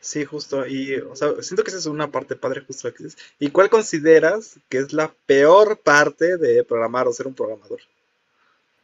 Sí, 0.00 0.24
justo. 0.24 0.66
Y, 0.66 0.96
o 0.96 1.14
sea, 1.14 1.40
siento 1.42 1.62
que 1.62 1.70
esa 1.70 1.78
es 1.78 1.86
una 1.86 2.10
parte 2.10 2.34
padre 2.34 2.64
justo. 2.66 2.92
¿Y 3.38 3.50
cuál 3.50 3.70
consideras 3.70 4.58
que 4.68 4.78
es 4.78 4.92
la 4.92 5.14
peor 5.26 5.78
parte 5.80 6.36
de 6.38 6.64
programar 6.64 7.06
o 7.06 7.12
ser 7.12 7.28
un 7.28 7.34
programador? 7.34 7.80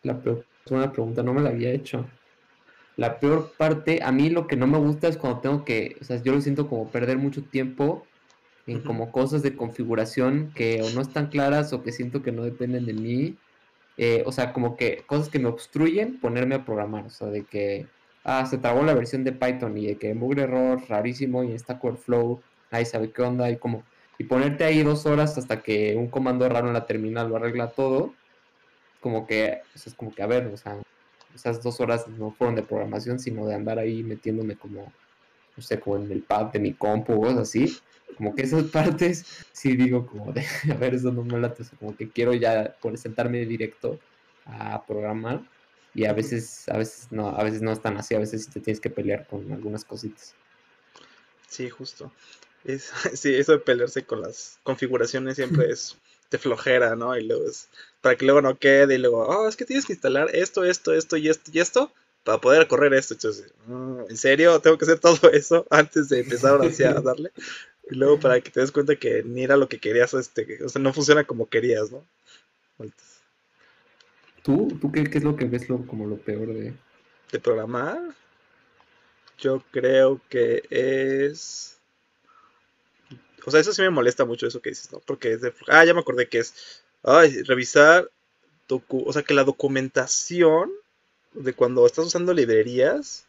La 0.03 0.21
una 0.71 0.93
pregunta, 0.93 1.23
no 1.23 1.35
me 1.35 1.41
la 1.41 1.51
había 1.51 1.71
hecho. 1.71 2.07
La 2.97 3.21
peor 3.21 3.53
parte, 3.57 4.01
a 4.03 4.13
mí 4.13 4.29
lo 4.29 4.47
que 4.47 4.57
no 4.57 4.67
me 4.67 4.79
gusta 4.79 5.09
es 5.09 5.17
cuando 5.17 5.41
tengo 5.41 5.65
que, 5.65 5.97
o 6.01 6.05
sea, 6.05 6.23
yo 6.23 6.33
lo 6.33 6.41
siento 6.41 6.69
como 6.69 6.91
perder 6.91 7.17
mucho 7.17 7.43
tiempo 7.43 8.05
en 8.67 8.81
como 8.81 9.13
cosas 9.13 9.43
de 9.43 9.57
configuración 9.57 10.53
que 10.55 10.83
o 10.83 10.91
no 10.91 11.01
están 11.01 11.29
claras 11.29 11.73
o 11.73 11.83
que 11.83 11.93
siento 11.93 12.23
que 12.23 12.33
no 12.33 12.43
dependen 12.43 12.87
de 12.87 12.93
mí. 12.93 13.37
Eh, 13.97 14.23
o 14.27 14.33
sea, 14.33 14.53
como 14.53 14.77
que 14.77 15.05
cosas 15.07 15.29
que 15.29 15.39
me 15.39 15.49
obstruyen 15.49 16.21
ponerme 16.21 16.57
a 16.57 16.65
programar. 16.65 17.07
O 17.07 17.11
sea, 17.11 17.29
de 17.29 17.45
que 17.45 17.87
ah, 18.25 18.45
se 18.47 18.59
trabó 18.59 18.83
la 18.85 18.95
versión 18.95 19.25
de 19.25 19.33
Python 19.33 19.77
y 19.79 19.87
de 19.87 19.97
que 19.97 20.15
mugre 20.15 20.43
error 20.43 20.83
rarísimo 20.89 21.45
y 21.45 21.53
está 21.53 21.81
Flow, 21.81 22.43
nadie 22.71 22.85
sabe 22.85 23.11
qué 23.11 23.23
onda 23.23 23.51
y 23.51 23.57
como 23.57 23.85
y 24.19 24.25
ponerte 24.25 24.65
ahí 24.65 24.83
dos 24.83 25.07
horas 25.07 25.39
hasta 25.39 25.63
que 25.63 25.95
un 25.97 26.09
comando 26.09 26.49
raro 26.49 26.67
en 26.67 26.75
la 26.75 26.87
terminal 26.87 27.29
lo 27.29 27.37
arregla 27.37 27.69
todo, 27.71 28.15
como 29.01 29.27
que, 29.27 29.61
es 29.75 29.95
como 29.95 30.15
que 30.15 30.23
a 30.23 30.27
ver, 30.27 30.47
o 30.47 30.57
sea, 30.57 30.81
esas 31.35 31.63
dos 31.63 31.81
horas 31.81 32.07
no 32.09 32.33
fueron 32.33 32.57
de 32.57 32.63
programación, 32.63 33.19
sino 33.19 33.47
de 33.47 33.55
andar 33.55 33.79
ahí 33.79 34.03
metiéndome 34.03 34.57
como, 34.57 34.93
no 35.57 35.63
sé, 35.63 35.79
como 35.79 35.97
en 35.97 36.11
el 36.11 36.23
pad 36.23 36.47
de 36.47 36.59
mi 36.59 36.75
compu 36.75 37.13
o 37.15 37.21
cosas 37.21 37.39
así, 37.39 37.79
como 38.17 38.35
que 38.35 38.43
esas 38.43 38.65
partes 38.73 39.47
sí 39.53 39.77
digo 39.77 40.07
como 40.07 40.33
de, 40.33 40.45
a 40.73 40.75
ver, 40.75 40.95
eso 40.95 41.13
no 41.13 41.23
me 41.23 41.39
late, 41.39 41.63
como 41.79 41.97
que 41.97 42.11
quiero 42.11 42.35
ya 42.35 42.77
por 42.81 42.97
sentarme 42.99 43.45
directo 43.47 43.99
a 44.47 44.85
programar 44.87 45.43
y 45.95 46.05
a 46.05 46.13
veces, 46.13 46.69
a 46.69 46.79
veces 46.79 47.11
no, 47.11 47.29
a 47.29 47.43
veces 47.43 47.63
no 47.63 47.73
es 47.73 47.81
tan 47.81 47.97
así, 47.97 48.15
a 48.15 48.19
veces 48.19 48.49
te 48.49 48.61
tienes 48.61 48.81
que 48.81 48.91
pelear 48.91 49.27
con 49.27 49.51
algunas 49.53 49.85
cositas. 49.85 50.35
Sí, 51.49 51.69
justo. 51.69 52.13
Es, 52.65 52.91
sí, 53.15 53.35
eso 53.35 53.53
de 53.53 53.59
pelearse 53.59 54.05
con 54.05 54.23
las 54.23 54.59
configuraciones 54.63 55.37
siempre 55.37 55.71
es 55.71 55.97
de 56.31 56.39
flojera, 56.39 56.97
¿no? 56.97 57.17
Y 57.17 57.25
luego 57.25 57.47
es 57.47 57.69
para 58.01 58.17
que 58.17 58.25
luego 58.25 58.41
no 58.43 58.59
quede 58.59 58.95
y 58.95 58.99
luego, 58.99 59.27
oh, 59.27 59.49
es 59.49 59.57
que 59.57 59.65
tienes 59.65 59.87
que 59.87 59.93
instalar 59.93 60.35
esto, 60.35 60.65
esto, 60.65 60.93
esto 60.93 61.17
y 61.17 61.29
esto 61.29 61.51
y 61.53 61.59
esto 61.61 61.93
para 62.25 62.39
poder 62.39 62.69
correr 62.69 62.95
esto. 62.95 63.15
Entonces, 63.15 63.53
mm, 63.67 64.01
¿en 64.09 64.17
serio? 64.17 64.61
¿Tengo 64.61 64.77
que 64.79 64.85
hacer 64.85 64.99
todo 64.99 65.31
eso 65.31 65.67
antes 65.71 66.09
de 66.09 66.21
empezar 66.21 66.61
a 66.61 67.01
darle? 67.01 67.33
Y 67.91 67.95
luego 67.95 68.21
para 68.21 68.41
que 68.41 68.51
te 68.51 68.61
des 68.61 68.71
cuenta 68.71 68.97
que 68.97 69.23
ni 69.23 69.45
era 69.45 69.57
lo 69.57 69.69
que 69.69 69.79
querías, 69.79 70.13
este, 70.15 70.63
o 70.63 70.69
sea, 70.69 70.83
no 70.83 70.93
funciona 70.93 71.25
como 71.25 71.47
querías, 71.47 71.91
¿no? 71.91 72.05
¿Tú, 74.43 74.69
tú 74.81 74.93
qué, 74.93 75.03
es 75.03 75.25
lo 75.25 75.37
que 75.37 75.47
ves 75.47 75.69
lo, 75.69 75.87
como 75.87 76.07
lo 76.07 76.17
peor 76.17 76.49
de... 76.49 76.75
¿De 77.33 77.39
programar? 77.39 78.01
Yo 79.39 79.63
creo 79.71 80.21
que 80.29 80.63
es... 80.71 81.78
O 83.47 83.51
sea, 83.51 83.61
eso 83.61 83.73
sí 83.73 83.83
me 83.83 83.91
molesta 83.91 84.25
mucho 84.25 84.47
eso 84.47 84.61
que 84.61 84.71
dices, 84.71 84.93
¿no? 84.93 85.01
Porque 85.01 85.33
es 85.33 85.41
de... 85.41 85.53
Ah, 85.69 85.85
ya 85.85 85.95
me 85.95 86.01
acordé 86.01 86.29
que 86.29 86.39
es... 86.39 86.83
Ay, 87.03 87.43
revisar... 87.43 88.11
o 88.69 89.13
sea, 89.13 89.23
que 89.23 89.35
la 89.35 89.45
documentación 89.45 90.71
de 91.33 91.53
cuando 91.53 91.87
estás 91.87 92.07
usando 92.07 92.33
librerías 92.35 93.27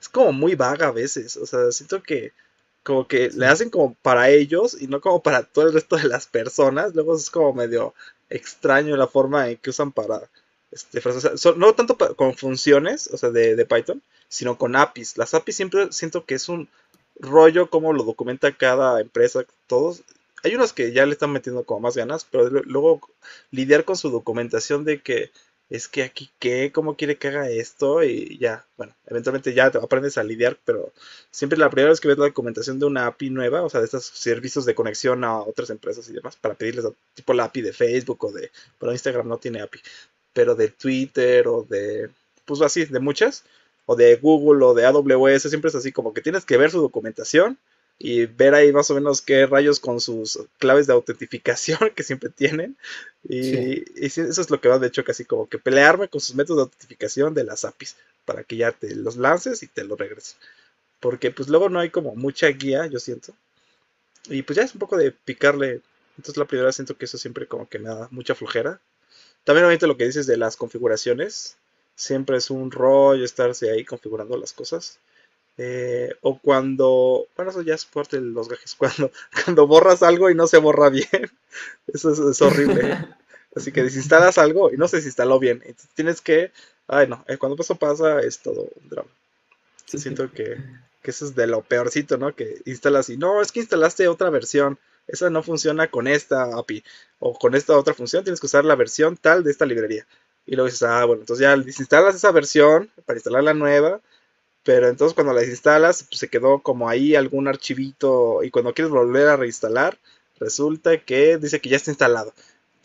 es 0.00 0.08
como 0.08 0.32
muy 0.32 0.54
vaga 0.54 0.88
a 0.88 0.92
veces. 0.92 1.36
O 1.36 1.46
sea, 1.46 1.70
siento 1.72 2.02
que 2.02 2.32
como 2.82 3.06
que 3.06 3.30
le 3.30 3.46
hacen 3.46 3.70
como 3.70 3.94
para 3.94 4.30
ellos 4.30 4.76
y 4.80 4.88
no 4.88 5.00
como 5.00 5.22
para 5.22 5.44
todo 5.44 5.68
el 5.68 5.74
resto 5.74 5.96
de 5.96 6.08
las 6.08 6.26
personas. 6.26 6.94
Luego 6.94 7.16
es 7.16 7.30
como 7.30 7.52
medio 7.52 7.94
extraño 8.28 8.96
la 8.96 9.06
forma 9.06 9.48
en 9.50 9.56
que 9.58 9.70
usan 9.70 9.92
para 9.92 10.28
este, 10.72 11.02
no 11.56 11.74
tanto 11.74 11.98
con 12.16 12.34
funciones, 12.34 13.06
o 13.08 13.18
sea, 13.18 13.30
de, 13.30 13.66
Python, 13.66 14.02
sino 14.28 14.56
con 14.56 14.74
APIs. 14.74 15.18
Las 15.18 15.34
APIs 15.34 15.54
siempre 15.54 15.92
siento 15.92 16.24
que 16.24 16.34
es 16.34 16.48
un 16.48 16.68
rollo 17.22 17.70
como 17.70 17.92
lo 17.92 18.02
documenta 18.02 18.52
cada 18.52 19.00
empresa, 19.00 19.44
todos. 19.66 20.02
Hay 20.44 20.54
unos 20.54 20.72
que 20.72 20.92
ya 20.92 21.06
le 21.06 21.12
están 21.12 21.32
metiendo 21.32 21.64
como 21.64 21.80
más 21.80 21.96
ganas, 21.96 22.26
pero 22.30 22.48
luego 22.48 23.00
lidiar 23.50 23.84
con 23.84 23.96
su 23.96 24.10
documentación 24.10 24.84
de 24.84 25.00
que 25.00 25.30
es 25.70 25.88
que 25.88 26.02
aquí 26.02 26.30
qué, 26.38 26.70
cómo 26.70 26.96
quiere 26.96 27.16
que 27.16 27.28
haga 27.28 27.48
esto 27.48 28.02
y 28.02 28.36
ya, 28.38 28.66
bueno, 28.76 28.94
eventualmente 29.06 29.54
ya 29.54 29.66
aprendes 29.66 30.18
a 30.18 30.24
lidiar, 30.24 30.58
pero 30.66 30.92
siempre 31.30 31.58
la 31.58 31.70
primera 31.70 31.88
vez 31.88 32.00
que 32.00 32.08
ves 32.08 32.18
la 32.18 32.26
documentación 32.26 32.78
de 32.78 32.86
una 32.86 33.06
API 33.06 33.30
nueva, 33.30 33.62
o 33.62 33.70
sea, 33.70 33.80
de 33.80 33.86
estos 33.86 34.04
servicios 34.04 34.66
de 34.66 34.74
conexión 34.74 35.24
a 35.24 35.40
otras 35.40 35.70
empresas 35.70 36.10
y 36.10 36.12
demás, 36.12 36.36
para 36.36 36.56
pedirles 36.56 36.84
tipo 37.14 37.32
la 37.32 37.44
API 37.44 37.62
de 37.62 37.72
Facebook 37.72 38.22
o 38.24 38.32
de, 38.32 38.50
pero 38.78 38.92
Instagram 38.92 39.28
no 39.28 39.38
tiene 39.38 39.62
API, 39.62 39.80
pero 40.34 40.54
de 40.54 40.68
Twitter 40.68 41.48
o 41.48 41.62
de, 41.62 42.10
pues 42.44 42.60
así, 42.60 42.84
de 42.84 43.00
muchas, 43.00 43.44
o 43.86 43.96
de 43.96 44.16
Google 44.16 44.64
o 44.64 44.74
de 44.74 44.86
AWS, 44.86 45.42
siempre 45.42 45.68
es 45.68 45.74
así 45.74 45.92
como 45.92 46.14
que 46.14 46.20
tienes 46.20 46.44
que 46.44 46.56
ver 46.56 46.70
su 46.70 46.80
documentación 46.80 47.58
y 47.98 48.26
ver 48.26 48.54
ahí 48.54 48.72
más 48.72 48.90
o 48.90 48.94
menos 48.94 49.20
qué 49.20 49.46
rayos 49.46 49.78
con 49.78 50.00
sus 50.00 50.40
claves 50.58 50.86
de 50.86 50.92
autentificación 50.92 51.78
que 51.94 52.02
siempre 52.02 52.30
tienen. 52.30 52.76
Y, 53.22 53.84
eso 54.04 54.22
es 54.22 54.50
lo 54.50 54.60
que 54.60 54.68
va, 54.68 54.78
de 54.78 54.88
hecho, 54.88 55.04
casi 55.04 55.24
como 55.24 55.48
que 55.48 55.58
pelearme 55.58 56.08
con 56.08 56.20
sus 56.20 56.34
métodos 56.34 56.58
de 56.58 56.62
autentificación 56.62 57.34
de 57.34 57.44
las 57.44 57.64
APIs 57.64 57.96
para 58.24 58.44
que 58.44 58.56
ya 58.56 58.72
te 58.72 58.94
los 58.94 59.16
lances 59.16 59.62
y 59.62 59.68
te 59.68 59.84
los 59.84 59.98
regreses. 59.98 60.36
Porque 61.00 61.30
pues 61.30 61.48
luego 61.48 61.68
no 61.68 61.80
hay 61.80 61.90
como 61.90 62.14
mucha 62.14 62.48
guía, 62.48 62.86
yo 62.86 62.98
siento. 62.98 63.34
Y 64.28 64.42
pues 64.42 64.56
ya 64.56 64.64
es 64.64 64.74
un 64.74 64.80
poco 64.80 64.96
de 64.96 65.12
picarle. 65.12 65.80
Entonces 66.16 66.36
la 66.36 66.44
primera 66.44 66.72
siento 66.72 66.96
que 66.96 67.06
eso 67.06 67.18
siempre 67.18 67.46
como 67.46 67.68
que 67.68 67.78
me 67.78 67.88
da 67.88 68.08
mucha 68.10 68.34
flojera. 68.34 68.80
También 69.44 69.64
obviamente 69.64 69.86
lo 69.86 69.96
que 69.96 70.06
dices 70.06 70.26
de 70.26 70.36
las 70.36 70.56
configuraciones. 70.56 71.56
Siempre 71.94 72.38
es 72.38 72.50
un 72.50 72.70
rollo 72.70 73.24
estarse 73.24 73.70
ahí 73.70 73.84
configurando 73.84 74.36
las 74.36 74.52
cosas. 74.52 74.98
Eh, 75.58 76.14
o 76.22 76.38
cuando, 76.38 77.26
bueno, 77.36 77.50
eso 77.50 77.60
ya 77.62 77.74
es 77.74 77.84
parte 77.84 78.18
de 78.18 78.22
los 78.22 78.48
gajes, 78.48 78.74
cuando, 78.78 79.12
cuando 79.44 79.66
borras 79.66 80.02
algo 80.02 80.30
y 80.30 80.34
no 80.34 80.46
se 80.46 80.58
borra 80.58 80.88
bien, 80.88 81.30
eso 81.86 82.30
es, 82.30 82.42
horrible. 82.42 82.98
Así 83.54 83.70
que 83.70 83.82
desinstalas 83.82 84.38
algo 84.38 84.72
y 84.72 84.78
no 84.78 84.88
se 84.88 84.96
desinstaló 84.96 85.38
bien. 85.38 85.62
Entonces 85.66 85.90
tienes 85.94 86.22
que, 86.22 86.52
ay 86.86 87.06
no, 87.06 87.22
eh, 87.28 87.36
cuando 87.36 87.60
eso 87.62 87.76
pasa 87.76 88.20
es 88.20 88.38
todo 88.38 88.62
un 88.82 88.88
drama. 88.88 89.10
Siento 89.84 90.32
que, 90.32 90.56
que, 91.02 91.10
eso 91.10 91.26
es 91.26 91.34
de 91.34 91.46
lo 91.46 91.60
peorcito, 91.60 92.16
¿no? 92.16 92.34
Que 92.34 92.62
instalas 92.64 93.10
y 93.10 93.18
no, 93.18 93.42
es 93.42 93.52
que 93.52 93.60
instalaste 93.60 94.08
otra 94.08 94.30
versión. 94.30 94.78
Esa 95.06 95.28
no 95.28 95.42
funciona 95.42 95.90
con 95.90 96.06
esta 96.06 96.56
API 96.56 96.82
o 97.18 97.38
con 97.38 97.54
esta 97.54 97.76
otra 97.76 97.92
función. 97.92 98.24
Tienes 98.24 98.40
que 98.40 98.46
usar 98.46 98.64
la 98.64 98.74
versión 98.74 99.18
tal 99.18 99.44
de 99.44 99.50
esta 99.50 99.66
librería. 99.66 100.06
Y 100.46 100.56
luego 100.56 100.66
dices, 100.66 100.82
ah, 100.82 101.04
bueno, 101.04 101.22
entonces 101.22 101.42
ya 101.42 101.56
desinstalas 101.56 102.14
esa 102.14 102.30
versión 102.32 102.90
para 103.06 103.16
instalar 103.16 103.44
la 103.44 103.54
nueva 103.54 104.00
pero 104.64 104.88
entonces 104.88 105.14
cuando 105.14 105.32
las 105.32 105.48
instalas, 105.48 106.04
pues 106.04 106.20
se 106.20 106.28
quedó 106.28 106.60
como 106.60 106.88
ahí 106.88 107.14
algún 107.14 107.48
archivito 107.48 108.42
y 108.42 108.50
cuando 108.50 108.72
quieres 108.72 108.92
volver 108.92 109.28
a 109.28 109.36
reinstalar, 109.36 109.98
resulta 110.38 110.98
que 110.98 111.36
dice 111.38 111.60
que 111.60 111.68
ya 111.68 111.76
está 111.76 111.90
instalado. 111.90 112.32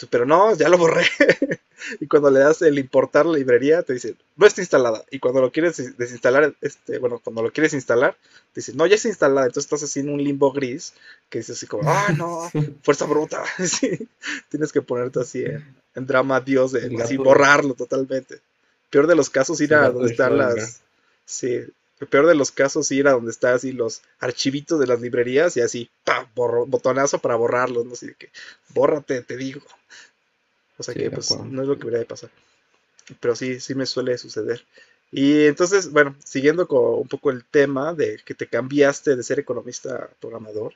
Pero 0.09 0.25
no, 0.25 0.55
ya 0.55 0.69
lo 0.69 0.77
borré. 0.77 1.05
y 1.99 2.07
cuando 2.07 2.29
le 2.29 2.39
das 2.39 2.61
el 2.61 2.77
importar 2.77 3.25
la 3.25 3.37
librería, 3.37 3.81
te 3.81 3.93
dice, 3.93 4.15
no 4.35 4.45
está 4.45 4.61
instalada. 4.61 5.03
Y 5.09 5.19
cuando 5.19 5.41
lo 5.41 5.51
quieres 5.51 5.97
desinstalar, 5.97 6.55
este, 6.61 6.99
bueno, 6.99 7.19
cuando 7.23 7.41
lo 7.41 7.51
quieres 7.51 7.73
instalar, 7.73 8.15
te 8.53 8.61
dice, 8.61 8.73
no, 8.75 8.85
ya 8.85 8.95
está 8.95 9.07
instalada. 9.07 9.47
Entonces 9.47 9.65
estás 9.65 9.83
así 9.83 10.01
en 10.01 10.09
un 10.09 10.23
limbo 10.23 10.51
gris 10.51 10.93
que 11.29 11.39
dices 11.39 11.57
así 11.57 11.67
como, 11.67 11.89
ah, 11.89 12.13
no, 12.15 12.49
fuerza 12.83 13.05
bruta. 13.05 13.43
sí, 13.65 14.07
tienes 14.49 14.71
que 14.71 14.83
ponerte 14.83 15.19
así 15.19 15.43
en, 15.43 15.75
drama 16.05 16.41
Dios 16.41 16.73
de 16.73 16.95
así 17.01 17.17
borrarlo 17.17 17.73
totalmente. 17.73 18.39
Peor 18.89 19.07
de 19.07 19.15
los 19.15 19.29
casos, 19.29 19.59
ir 19.61 19.73
a 19.73 19.89
donde 19.89 20.11
están 20.11 20.37
las 20.37 20.81
Sí, 21.27 21.59
peor 22.09 22.25
de 22.25 22.35
los 22.35 22.51
casos 22.51 22.89
ir 22.91 23.07
a 23.07 23.11
donde 23.11 23.31
están 23.31 23.55
así 23.55 23.73
los 23.73 24.01
archivitos 24.19 24.79
de 24.79 24.87
las 24.87 25.01
librerías 25.01 25.57
y 25.57 25.61
así, 25.61 25.89
pa, 26.05 26.29
botonazo 26.33 27.19
para 27.19 27.35
borrarlos, 27.35 27.85
no 27.85 27.95
sé, 27.95 28.15
que 28.17 28.29
bórrate, 28.69 29.21
te 29.23 29.35
digo. 29.35 29.61
O 30.77 30.83
sea 30.83 30.93
que 30.93 31.11
pues 31.11 31.31
no 31.37 31.61
es 31.61 31.67
lo 31.67 31.75
que 31.75 31.79
debería 31.79 31.99
de 31.99 32.05
pasar. 32.05 32.29
Pero 33.19 33.35
sí, 33.35 33.59
sí 33.59 33.75
me 33.75 33.85
suele 33.85 34.17
suceder. 34.17 34.63
Y 35.11 35.45
entonces, 35.47 35.91
bueno, 35.91 36.15
siguiendo 36.23 36.65
con 36.65 36.99
un 36.99 37.07
poco 37.09 37.29
el 37.29 37.43
tema 37.43 37.93
de 37.93 38.21
que 38.23 38.33
te 38.33 38.47
cambiaste 38.47 39.17
de 39.17 39.23
ser 39.23 39.39
economista 39.39 39.95
a 39.95 40.07
programador, 40.21 40.75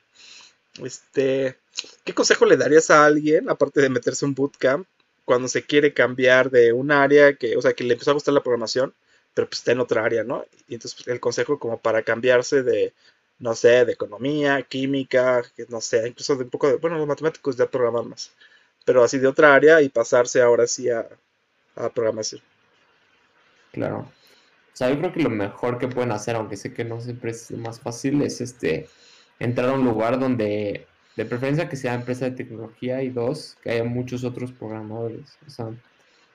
este, 0.82 1.56
¿qué 2.04 2.12
consejo 2.12 2.44
le 2.44 2.58
darías 2.58 2.90
a 2.90 3.06
alguien, 3.06 3.48
aparte 3.48 3.80
de 3.80 3.88
meterse 3.88 4.26
un 4.26 4.34
bootcamp, 4.34 4.86
cuando 5.32 5.48
se 5.48 5.64
quiere 5.64 5.94
cambiar 5.94 6.50
de 6.50 6.74
un 6.74 6.92
área 6.92 7.36
que, 7.36 7.56
o 7.56 7.62
sea, 7.62 7.72
que 7.72 7.84
le 7.84 7.94
empezó 7.94 8.10
a 8.10 8.14
gustar 8.14 8.34
la 8.34 8.42
programación, 8.42 8.92
pero 9.32 9.48
pues 9.48 9.60
está 9.60 9.72
en 9.72 9.80
otra 9.80 10.04
área, 10.04 10.24
¿no? 10.24 10.44
Y 10.68 10.74
entonces 10.74 10.94
pues, 10.94 11.08
el 11.08 11.20
consejo 11.20 11.58
como 11.58 11.78
para 11.78 12.02
cambiarse 12.02 12.62
de, 12.62 12.92
no 13.38 13.54
sé, 13.54 13.86
de 13.86 13.94
economía, 13.94 14.60
química, 14.60 15.42
no 15.70 15.80
sé, 15.80 16.06
incluso 16.06 16.36
de 16.36 16.44
un 16.44 16.50
poco 16.50 16.68
de, 16.68 16.76
bueno, 16.76 16.98
los 16.98 17.06
matemáticos 17.06 17.56
ya 17.56 17.64
programan 17.64 18.10
más, 18.10 18.30
pero 18.84 19.02
así 19.02 19.18
de 19.18 19.26
otra 19.26 19.54
área 19.54 19.80
y 19.80 19.88
pasarse 19.88 20.42
ahora 20.42 20.66
sí 20.66 20.90
a, 20.90 21.08
a 21.76 21.88
programación. 21.88 22.42
Claro. 23.72 24.00
O 24.00 24.76
sea, 24.76 24.90
yo 24.90 24.98
creo 24.98 25.14
que 25.14 25.22
lo 25.22 25.30
mejor 25.30 25.78
que 25.78 25.88
pueden 25.88 26.12
hacer, 26.12 26.36
aunque 26.36 26.58
sé 26.58 26.74
que 26.74 26.84
no 26.84 27.00
siempre 27.00 27.30
es 27.30 27.50
más 27.52 27.80
fácil, 27.80 28.20
es 28.20 28.42
este 28.42 28.86
entrar 29.38 29.70
a 29.70 29.72
un 29.72 29.84
lugar 29.86 30.18
donde 30.18 30.86
de 31.16 31.24
preferencia 31.24 31.68
que 31.68 31.76
sea 31.76 31.94
empresa 31.94 32.24
de 32.26 32.32
tecnología 32.32 33.02
y 33.02 33.10
dos, 33.10 33.56
que 33.62 33.70
haya 33.70 33.84
muchos 33.84 34.24
otros 34.24 34.52
programadores. 34.52 35.36
O 35.46 35.50
sea, 35.50 35.70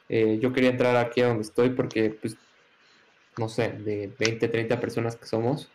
eh, 0.09 0.39
yo 0.41 0.53
quería 0.53 0.69
entrar 0.69 0.95
aquí 0.97 1.21
a 1.21 1.27
donde 1.27 1.43
estoy 1.43 1.71
porque, 1.71 2.11
pues, 2.11 2.37
no 3.37 3.49
sé, 3.49 3.69
de 3.69 4.11
20, 4.19 4.47
30 4.47 4.79
personas 4.79 5.15
que 5.15 5.25
somos, 5.25 5.69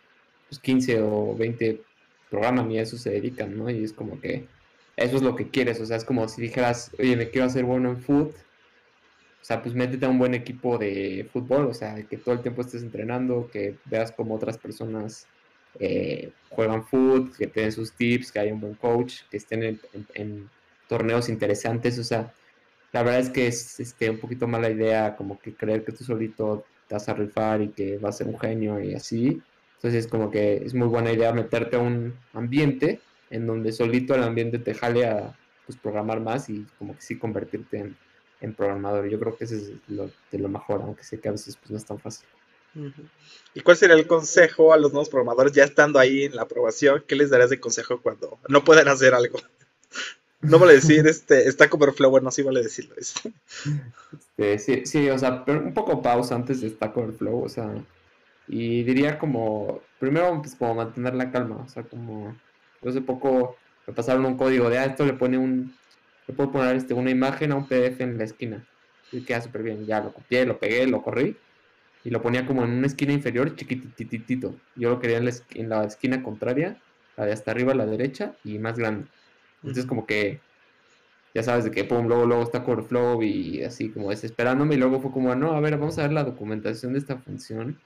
pues 0.49 0.59
15 0.59 1.01
o 1.01 1.35
20 1.35 1.81
programan 2.29 2.71
y 2.71 2.79
a 2.79 2.81
eso 2.83 2.97
se 2.97 3.11
dedican, 3.11 3.57
¿no? 3.57 3.69
Y 3.69 3.83
es 3.83 3.93
como 3.93 4.19
que 4.19 4.47
eso 4.95 5.15
es 5.17 5.21
lo 5.21 5.35
que 5.35 5.49
quieres, 5.49 5.79
o 5.79 5.85
sea, 5.85 5.97
es 5.97 6.05
como 6.05 6.27
si 6.27 6.41
dijeras, 6.41 6.91
oye, 6.99 7.15
me 7.15 7.29
quiero 7.29 7.47
hacer 7.47 7.63
bueno 7.63 7.89
en 7.89 7.97
foot, 8.01 8.31
o 8.31 9.45
sea, 9.45 9.61
pues 9.61 9.75
métete 9.75 10.05
a 10.05 10.09
un 10.09 10.19
buen 10.19 10.33
equipo 10.33 10.77
de 10.77 11.27
fútbol, 11.31 11.67
o 11.67 11.73
sea, 11.73 12.01
que 12.03 12.17
todo 12.17 12.35
el 12.35 12.41
tiempo 12.41 12.61
estés 12.61 12.83
entrenando, 12.83 13.49
que 13.51 13.75
veas 13.85 14.11
como 14.11 14.35
otras 14.35 14.57
personas 14.57 15.27
eh, 15.79 16.31
juegan 16.49 16.85
fútbol, 16.85 17.31
que 17.35 17.47
te 17.47 17.71
sus 17.71 17.91
tips, 17.93 18.31
que 18.31 18.39
haya 18.39 18.53
un 18.53 18.61
buen 18.61 18.75
coach, 18.75 19.21
que 19.29 19.37
estén 19.37 19.79
en, 20.13 20.49
torneos 20.87 21.29
interesantes. 21.29 21.97
O 21.99 22.03
sea, 22.03 22.33
la 22.91 23.03
verdad 23.03 23.21
es 23.21 23.29
que 23.29 23.47
es 23.47 23.79
este, 23.79 24.09
un 24.09 24.19
poquito 24.19 24.47
mala 24.47 24.69
idea 24.69 25.15
como 25.15 25.39
que 25.39 25.53
creer 25.53 25.83
que 25.83 25.91
tú 25.91 26.03
solito 26.03 26.65
te 26.87 26.95
vas 26.95 27.09
a 27.09 27.13
rifar 27.13 27.61
y 27.61 27.69
que 27.69 27.97
vas 27.97 28.15
a 28.15 28.17
ser 28.19 28.27
un 28.27 28.39
genio 28.39 28.79
y 28.81 28.93
así. 28.93 29.41
Entonces, 29.75 30.07
como 30.07 30.29
que 30.29 30.57
es 30.57 30.73
muy 30.73 30.87
buena 30.87 31.11
idea 31.11 31.33
meterte 31.33 31.75
a 31.75 31.79
un 31.79 32.13
ambiente 32.33 32.99
en 33.29 33.47
donde 33.47 33.71
solito 33.71 34.15
el 34.15 34.23
ambiente 34.23 34.59
te 34.59 34.73
jale 34.73 35.05
a 35.07 35.35
pues, 35.65 35.77
programar 35.77 36.19
más 36.19 36.49
y 36.49 36.65
como 36.77 36.95
que 36.95 37.01
sí 37.01 37.17
convertirte 37.17 37.79
en, 37.79 37.97
en 38.41 38.53
programador. 38.53 39.09
Yo 39.09 39.19
creo 39.19 39.35
que 39.35 39.45
eso 39.45 39.55
es 39.55 39.71
lo, 39.87 40.09
de 40.31 40.39
lo 40.39 40.49
mejor, 40.49 40.81
aunque 40.83 41.03
sé 41.03 41.19
que 41.19 41.29
a 41.29 41.31
veces 41.31 41.57
pues, 41.57 41.71
no 41.71 41.77
es 41.77 41.85
tan 41.85 41.97
fácil. 41.97 42.27
¿Y 43.53 43.61
cuál 43.61 43.77
sería 43.77 43.95
el 43.95 44.07
consejo 44.07 44.73
a 44.73 44.77
los 44.77 44.91
nuevos 44.91 45.09
programadores 45.09 45.53
ya 45.53 45.63
estando 45.63 45.99
ahí 45.99 46.23
en 46.23 46.35
la 46.35 46.43
aprobación? 46.43 47.03
¿Qué 47.07 47.15
les 47.15 47.29
darías 47.29 47.49
de 47.49 47.59
consejo 47.59 48.01
cuando 48.01 48.39
no 48.47 48.63
pueden 48.63 48.87
hacer 48.87 49.13
algo? 49.13 49.39
No 50.43 50.59
vale 50.59 50.73
decir, 50.73 51.07
este, 51.07 51.47
está 51.47 51.69
Overflow, 51.71 52.11
bueno, 52.11 52.29
sí 52.29 52.41
vale 52.41 52.61
decirlo. 52.61 52.95
Este, 52.97 54.59
sí, 54.59 54.85
sí, 54.85 55.09
o 55.09 55.17
sea, 55.17 55.45
pero 55.45 55.61
un 55.61 55.73
poco 55.73 56.01
pausa 56.01 56.35
antes 56.35 56.59
de 56.59 56.69
Stack 56.69 56.97
Overflow, 56.97 57.43
o 57.45 57.47
sea, 57.47 57.73
y 58.49 58.83
diría 58.83 59.17
como, 59.17 59.81
primero, 59.99 60.41
pues 60.41 60.55
como 60.55 60.75
mantener 60.75 61.13
la 61.13 61.31
calma, 61.31 61.63
o 61.65 61.69
sea, 61.69 61.83
como, 61.83 62.35
hace 62.85 62.99
poco 62.99 63.55
me 63.87 63.93
pasaron 63.93 64.25
un 64.25 64.35
código 64.35 64.69
de, 64.69 64.79
ah, 64.79 64.85
esto 64.85 65.05
le 65.05 65.13
pone 65.13 65.37
un, 65.37 65.73
le 66.27 66.33
puedo 66.33 66.51
poner 66.51 66.75
este, 66.75 66.93
una 66.93 67.09
imagen 67.09 67.53
a 67.53 67.55
un 67.55 67.65
PDF 67.65 68.01
en 68.01 68.17
la 68.17 68.25
esquina, 68.25 68.67
y 69.13 69.21
queda 69.21 69.41
súper 69.41 69.63
bien, 69.63 69.85
ya 69.85 70.01
lo 70.01 70.11
copié, 70.11 70.45
lo 70.45 70.59
pegué, 70.59 70.85
lo 70.87 71.01
corrí, 71.01 71.37
y 72.03 72.09
lo 72.09 72.21
ponía 72.21 72.45
como 72.45 72.63
en 72.63 72.71
una 72.71 72.87
esquina 72.87 73.13
inferior, 73.13 73.55
chiquititito. 73.55 74.55
Yo 74.75 74.89
lo 74.89 74.99
quería 74.99 75.17
en 75.17 75.69
la, 75.69 75.83
esquina 75.85 76.21
contraria, 76.21 76.77
la 77.15 77.25
de 77.25 77.33
hasta 77.33 77.51
arriba 77.51 77.71
a 77.71 77.75
la 77.75 77.85
derecha 77.85 78.35
y 78.43 78.59
más 78.59 78.77
grande. 78.77 79.05
Entonces 79.61 79.85
como 79.85 80.05
que 80.05 80.41
ya 81.33 81.43
sabes 81.43 81.63
de 81.63 81.71
que 81.71 81.85
pum, 81.85 82.07
luego, 82.07 82.25
luego 82.25 82.43
está 82.43 82.61
flow 82.61 83.23
y 83.23 83.63
así 83.63 83.89
como 83.89 84.09
desesperándome 84.09 84.75
y 84.75 84.77
luego 84.77 84.99
fue 84.99 85.11
como, 85.11 85.33
no, 85.33 85.53
a 85.53 85.59
ver, 85.61 85.77
vamos 85.77 85.97
a 85.97 86.03
ver 86.03 86.11
la 86.11 86.23
documentación 86.23 86.93
de 86.93 86.99
esta 86.99 87.17
función. 87.17 87.79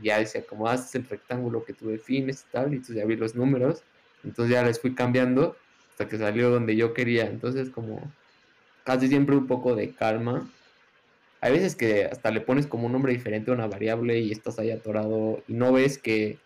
Y 0.00 0.06
ya 0.06 0.18
decía, 0.18 0.44
como 0.46 0.68
haces 0.68 0.94
el 0.94 1.08
rectángulo 1.08 1.64
que 1.64 1.72
tú 1.72 1.88
defines 1.88 2.44
y 2.48 2.52
tal, 2.52 2.72
y 2.72 2.76
entonces 2.76 2.96
ya 2.96 3.04
vi 3.04 3.16
los 3.16 3.34
números. 3.34 3.82
Entonces 4.22 4.54
ya 4.54 4.62
les 4.62 4.80
fui 4.80 4.94
cambiando 4.94 5.56
hasta 5.90 6.08
que 6.08 6.18
salió 6.18 6.50
donde 6.50 6.76
yo 6.76 6.92
quería. 6.94 7.26
Entonces 7.26 7.70
como 7.70 8.12
casi 8.84 9.08
siempre 9.08 9.36
un 9.36 9.46
poco 9.46 9.74
de 9.74 9.92
calma 9.94 10.46
hay 11.44 11.52
veces 11.52 11.76
que 11.76 12.06
hasta 12.06 12.30
le 12.30 12.40
pones 12.40 12.66
como 12.66 12.86
un 12.86 12.92
nombre 12.92 13.12
diferente 13.12 13.50
a 13.50 13.54
una 13.54 13.66
variable 13.66 14.18
y 14.18 14.32
estás 14.32 14.58
ahí 14.58 14.70
atorado 14.70 15.42
y 15.46 15.52
no 15.52 15.74
ves 15.74 15.98
que 15.98 16.38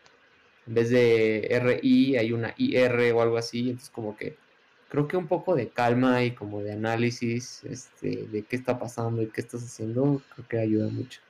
en 0.66 0.74
vez 0.74 0.90
de 0.90 1.48
RI 1.62 2.16
hay 2.16 2.32
una 2.32 2.52
IR 2.58 3.12
o 3.12 3.22
algo 3.22 3.36
así, 3.36 3.70
entonces 3.70 3.90
como 3.90 4.16
que 4.16 4.36
creo 4.88 5.06
que 5.06 5.16
un 5.16 5.28
poco 5.28 5.54
de 5.54 5.68
calma 5.68 6.24
y 6.24 6.32
como 6.32 6.64
de 6.64 6.72
análisis 6.72 7.62
este, 7.62 8.26
de 8.26 8.42
qué 8.42 8.56
está 8.56 8.80
pasando 8.80 9.22
y 9.22 9.28
qué 9.28 9.40
estás 9.40 9.62
haciendo, 9.62 10.20
creo 10.34 10.48
que 10.48 10.58
ayuda 10.58 10.88
mucho. 10.88 11.20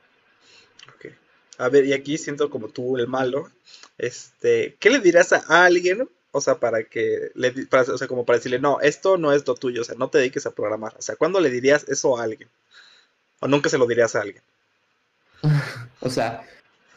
Ok. 0.95 1.13
A 1.59 1.69
ver, 1.69 1.85
y 1.85 1.93
aquí 1.93 2.17
siento 2.17 2.49
como 2.49 2.69
tú 2.69 2.97
el 2.97 3.07
malo, 3.07 3.51
este, 3.99 4.77
¿qué 4.81 4.89
le 4.89 5.01
dirás 5.01 5.35
a 5.35 5.67
alguien? 5.67 6.09
O 6.31 6.41
sea, 6.41 6.59
para 6.59 6.85
que 6.85 7.33
le, 7.35 7.53
o 7.71 7.99
sea, 7.99 8.09
como 8.09 8.25
para 8.25 8.39
decirle, 8.39 8.61
no, 8.61 8.81
esto 8.81 9.19
no 9.19 9.31
es 9.31 9.47
lo 9.47 9.55
tuyo, 9.57 9.83
o 9.83 9.85
sea, 9.85 9.97
no 9.97 10.09
te 10.09 10.17
dediques 10.17 10.47
a 10.47 10.55
programar. 10.55 10.95
O 10.99 11.03
sea, 11.03 11.17
¿cuándo 11.17 11.39
le 11.39 11.51
dirías 11.51 11.87
eso 11.87 12.19
a 12.19 12.23
alguien? 12.23 12.49
¿O 13.41 13.49
nunca 13.49 13.69
se 13.69 13.79
lo 13.79 13.87
dirías 13.87 14.15
a 14.17 14.23
alguien? 14.23 14.43
o 16.01 16.11
sea, 16.11 16.45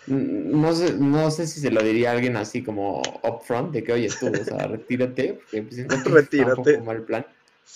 no 0.07 0.73
sé, 0.73 0.93
no 0.93 1.29
sé 1.29 1.47
si 1.47 1.59
se 1.59 1.71
lo 1.71 1.81
diría 1.81 2.09
a 2.09 2.13
alguien 2.13 2.35
así 2.35 2.63
como 2.63 3.01
upfront, 3.23 3.71
de 3.71 3.83
que 3.83 3.93
oye 3.93 4.09
tú, 4.19 4.27
o 4.27 4.43
sea, 4.43 4.67
retírate, 4.67 5.33
porque 5.33 5.61
pues, 5.63 6.03
retírate. 6.05 6.77
Como 6.79 6.91
el 6.91 7.03
plan. 7.03 7.25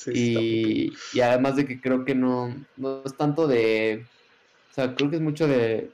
y, 0.07 0.93
y, 1.13 1.21
además 1.21 1.55
de 1.55 1.65
que 1.65 1.79
creo 1.79 2.03
que 2.03 2.15
no, 2.15 2.55
no 2.77 3.03
es 3.05 3.15
tanto 3.15 3.47
de, 3.47 4.05
o 4.71 4.73
sea, 4.73 4.95
creo 4.95 5.09
que 5.09 5.17
es 5.17 5.21
mucho 5.21 5.47
de 5.47 5.91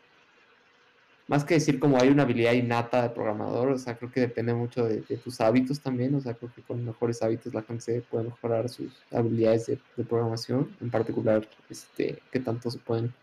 más 1.27 1.45
que 1.45 1.55
decir 1.55 1.79
como 1.79 1.97
hay 1.99 2.09
una 2.09 2.23
habilidad 2.23 2.53
innata 2.53 3.03
de 3.03 3.09
programador, 3.09 3.69
o 3.69 3.77
sea, 3.77 3.97
creo 3.97 4.11
que 4.11 4.19
depende 4.19 4.53
mucho 4.53 4.85
de, 4.85 5.01
tus 5.17 5.39
hábitos 5.41 5.79
también, 5.79 6.13
o 6.15 6.21
sea, 6.21 6.33
creo 6.33 6.51
que 6.53 6.61
con 6.61 6.83
mejores 6.83 7.21
hábitos 7.21 7.53
la 7.53 7.61
gente 7.61 8.01
puede 8.09 8.25
mejorar 8.25 8.69
sus 8.69 8.91
habilidades 9.11 9.67
de, 9.67 10.03
programación, 10.03 10.75
en 10.81 10.89
particular, 10.89 11.47
este, 11.69 12.19
qué 12.31 12.39
tanto 12.39 12.69
se 12.69 12.79
pueden 12.79 13.13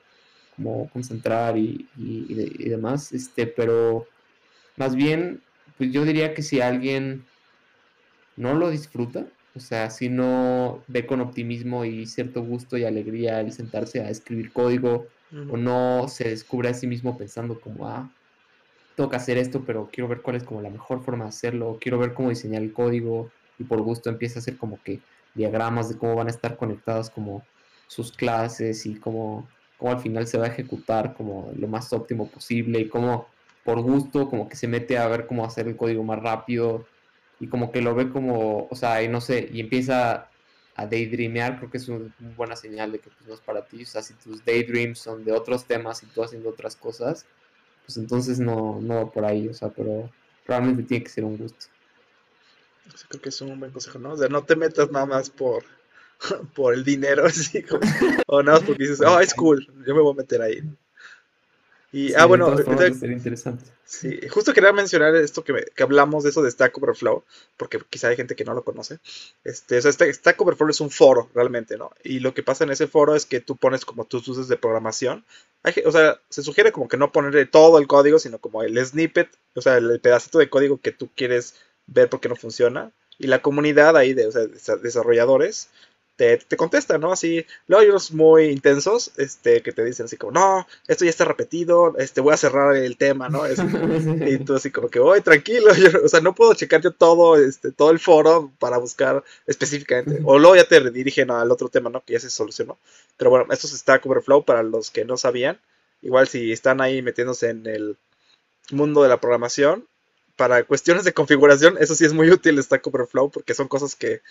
como 0.57 0.89
concentrar 0.91 1.57
y, 1.57 1.89
y, 1.97 2.69
demás, 2.69 3.13
este, 3.13 3.47
pero 3.47 4.07
más 4.77 4.95
bien, 4.95 5.41
pues 5.77 5.93
yo 5.93 6.05
diría 6.05 6.35
que 6.35 6.43
si 6.43 6.61
alguien 6.61 7.25
no 8.37 8.55
lo 8.55 8.71
disfruta, 8.71 9.27
o 9.55 9.61
sea, 9.61 9.91
si 9.91 10.09
no 10.09 10.83
ve 10.87 11.05
con 11.07 11.21
optimismo 11.21 11.85
y 11.85 12.07
cierto 12.07 12.43
gusto 12.43 12.77
y 12.77 12.85
alegría 12.85 13.41
el 13.41 13.53
sentarse 13.53 14.01
a 14.01 14.09
escribir 14.09 14.53
código, 14.53 15.07
o 15.33 15.57
no 15.57 16.09
se 16.09 16.29
descubre 16.29 16.69
a 16.69 16.75
sí 16.75 16.87
mismo 16.87 17.19
pensando 17.19 17.61
como, 17.61 17.87
ah, 17.87 18.11
tengo 18.97 19.11
que 19.11 19.17
hacer 19.17 19.39
esto, 19.39 19.63
pero 19.67 19.89
quiero 19.93 20.09
ver 20.09 20.23
cuál 20.23 20.37
es 20.37 20.45
como 20.45 20.61
la 20.61 20.71
mejor 20.71 21.05
forma 21.05 21.25
de 21.25 21.29
hacerlo, 21.29 21.79
quiero 21.81 21.99
ver 21.99 22.15
cómo 22.15 22.31
diseñar 22.31 22.63
el 22.63 22.73
código 22.73 23.31
y 23.59 23.65
por 23.65 23.81
gusto 23.83 24.11
empieza 24.11 24.39
a 24.39 24.43
hacer 24.43 24.57
como 24.57 24.83
que 24.83 25.01
diagramas 25.35 25.89
de 25.89 25.99
cómo 25.99 26.17
van 26.17 26.27
a 26.29 26.31
estar 26.31 26.57
conectadas 26.57 27.11
como 27.11 27.43
sus 27.87 28.13
clases 28.13 28.87
y 28.87 28.97
cómo, 28.97 29.49
cómo 29.77 29.93
al 29.93 30.01
final 30.01 30.27
se 30.27 30.39
va 30.39 30.47
a 30.47 30.49
ejecutar 30.49 31.15
como 31.15 31.53
lo 31.57 31.69
más 31.69 31.93
óptimo 31.93 32.29
posible 32.29 32.81
y 32.81 32.89
cómo 32.89 33.27
por 33.65 33.81
gusto 33.83 34.29
como 34.29 34.49
que 34.49 34.57
se 34.57 34.67
mete 34.67 34.99
a 34.99 35.09
ver 35.09 35.27
cómo 35.27 35.45
hacer 35.45 35.69
el 35.69 35.77
código 35.77 36.03
más 36.03 36.19
rápido 36.21 36.87
y 37.41 37.49
como 37.49 37.71
que 37.71 37.83
lo 37.83 37.95
ve 37.95 38.11
como, 38.11 38.67
o 38.69 38.75
sea, 38.75 39.03
y 39.03 39.09
no 39.09 39.21
sé, 39.21 39.49
y 39.53 39.61
empieza 39.61 40.33
a 40.79 40.87
daydreamear, 40.87 41.59
creo 41.59 41.71
que 41.71 41.79
es 41.79 41.89
una 41.89 42.09
buena 42.37 42.55
señal 42.55 42.93
de 42.93 43.01
que 43.01 43.11
pues, 43.11 43.27
no 43.27 43.35
es 43.35 43.41
para 43.41 43.67
ti. 43.67 43.83
O 43.83 43.87
sea, 43.87 44.01
si 44.01 44.15
tus 44.15 44.45
daydreams 44.45 45.01
son 45.01 45.25
de 45.25 45.33
otros 45.33 45.65
temas 45.65 46.05
y 46.05 46.07
tú 46.07 46.23
haciendo 46.23 46.51
otras 46.51 46.77
cosas, 46.77 47.27
pues 47.85 47.97
entonces 47.97 48.39
no, 48.39 48.81
no 48.81 48.95
va 48.95 49.11
por 49.11 49.25
ahí, 49.25 49.49
o 49.49 49.55
sea, 49.55 49.71
pero 49.71 50.09
realmente 50.47 50.85
tiene 50.85 51.03
que 51.03 51.11
ser 51.11 51.25
un 51.25 51.37
gusto. 51.37 51.67
creo 53.09 53.21
que 53.21 53.31
es 53.31 53.41
un 53.41 53.59
buen 53.59 53.73
consejo, 53.73 53.99
¿no? 53.99 54.13
O 54.13 54.17
sea, 54.17 54.29
no 54.29 54.45
te 54.45 54.55
metas 54.55 54.89
nada 54.93 55.05
más 55.05 55.31
por, 55.31 55.65
por 56.55 56.75
el 56.75 56.85
dinero, 56.85 57.25
así 57.27 57.65
o 58.29 58.43
nada 58.45 58.59
más 58.59 58.67
porque 58.67 58.85
dices, 58.85 59.01
oh, 59.01 59.19
es 59.19 59.35
cool, 59.35 59.67
yo 59.85 59.97
me 59.97 60.01
voy 60.01 60.13
a 60.13 60.17
meter 60.17 60.41
ahí. 60.43 60.63
Y, 61.91 62.13
ah, 62.15 62.27
bueno, 62.27 62.55
interesante. 62.61 63.65
Sí, 63.85 64.21
justo 64.29 64.53
quería 64.53 64.73
mencionar 64.75 65.17
esto 65.17 65.43
que, 65.43 65.65
que, 65.75 65.83
hablamos 65.83 66.23
de 66.23 66.31
eso 66.31 66.43
de 66.43 66.51
Stack 66.51 66.77
Overflow, 66.77 67.25
porque 67.57 67.79
quizá 67.89 68.09
hay 68.09 68.17
gente 68.17 68.37
que 68.37 68.45
no 68.45 68.53
lo 68.53 68.63
conoce. 68.63 68.99
Este, 69.43 69.79
o 69.79 69.81
sea, 69.81 69.93
Stack 69.93 70.39
Overflow 70.39 70.69
es 70.69 70.83
un 70.83 70.91
foro 70.91 71.31
realmente, 71.35 71.79
¿no? 71.79 71.91
Y 72.05 72.21
lo 72.21 72.35
que 72.35 72.43
pasa 72.43 72.65
en 72.65 72.71
ese 72.71 72.89
foro 72.89 73.15
es 73.15 73.25
que 73.25 73.41
tú 73.41 73.57
pones 73.57 73.87
como 73.87 74.05
tus 74.05 74.29
usos 74.29 74.49
de 74.49 74.59
programación. 74.59 75.25
o 75.87 75.93
sea, 75.93 76.21
se 76.29 76.43
sugiere 76.43 76.73
como 76.73 76.89
que 76.89 76.99
no 76.99 77.11
ponerle 77.11 77.47
todo 77.47 77.79
el 77.79 77.87
código, 77.87 78.19
sino 78.19 78.39
como 78.39 78.63
el 78.63 78.85
snippet, 78.85 79.31
o 79.55 79.63
sea, 79.63 79.79
el 79.79 79.99
pedacito 80.01 80.39
de 80.39 80.51
código 80.51 80.79
que 80.83 80.93
tú 80.93 81.09
quieres 81.17 81.55
ver 81.87 82.11
porque 82.11 82.29
no 82.29 82.37
funciona. 82.37 82.93
Y 83.19 83.29
la 83.29 83.41
comunidad 83.41 83.97
ahí 83.97 84.13
de 84.13 84.27
o 84.27 84.33
sea, 84.33 84.77
desarrolladores 84.77 85.71
te, 86.19 86.37
te 86.37 86.57
contestan, 86.57 87.01
¿no? 87.01 87.13
Así, 87.13 87.47
luego 87.69 87.83
hay 87.83 87.89
unos 87.91 88.11
muy 88.11 88.47
intensos, 88.47 89.13
este, 89.19 89.63
que 89.63 89.71
te 89.71 89.85
dicen 89.85 90.07
así 90.07 90.17
como, 90.17 90.33
no, 90.33 90.67
esto 90.89 91.05
ya 91.05 91.11
está 91.11 91.25
repetido, 91.25 91.97
este, 91.97 92.21
voy 92.21 92.35
a 92.35 92.37
cerrar 92.37 92.75
el 92.75 92.97
tema, 92.97 93.29
¿no? 93.29 93.45
y 94.29 94.39
tú 94.39 94.57
así 94.57 94.73
como 94.73 94.89
que, 94.89 94.99
voy 94.99 95.21
tranquilo, 95.21 95.71
o 96.05 96.09
sea, 96.09 96.21
no 96.21 96.35
puedo 96.35 96.55
checar 96.55 96.83
yo 96.83 96.91
todo, 96.91 97.37
este, 97.37 97.71
todo 97.71 97.93
el 97.93 98.01
foro 98.01 98.51
para 98.59 98.79
buscar 98.79 99.23
específicamente, 99.47 100.21
o 100.25 100.41
luego 100.41 100.57
ya 100.57 100.67
te 100.67 100.81
redirigen 100.81 101.31
al 101.31 101.53
otro 101.53 101.69
tema, 101.69 101.89
¿no? 101.89 102.03
Que 102.05 102.15
ya 102.15 102.21
se 102.21 102.31
solucionó. 102.31 102.79
Pero 103.17 103.31
bueno, 103.31 103.47
esto 103.53 103.69
es 103.69 103.79
Stack 103.79 104.05
Overflow 104.05 104.45
para 104.45 104.65
los 104.65 104.91
que 104.91 105.05
no 105.05 105.17
sabían. 105.17 105.61
Igual 106.03 106.27
si 106.27 106.51
están 106.51 106.81
ahí 106.81 107.01
metiéndose 107.01 107.51
en 107.51 107.65
el 107.67 107.97
mundo 108.73 109.05
de 109.05 109.09
la 109.09 109.21
programación, 109.21 109.87
para 110.39 110.63
cuestiones 110.63 111.03
de 111.03 111.13
configuración, 111.13 111.77
eso 111.81 111.97
sí 111.97 112.05
es 112.05 112.13
muy 112.13 112.31
útil 112.31 112.63
Stack 112.63 112.87
Overflow 112.87 113.29
porque 113.29 113.55
son 113.55 113.67
cosas 113.67 113.97
que 113.97 114.23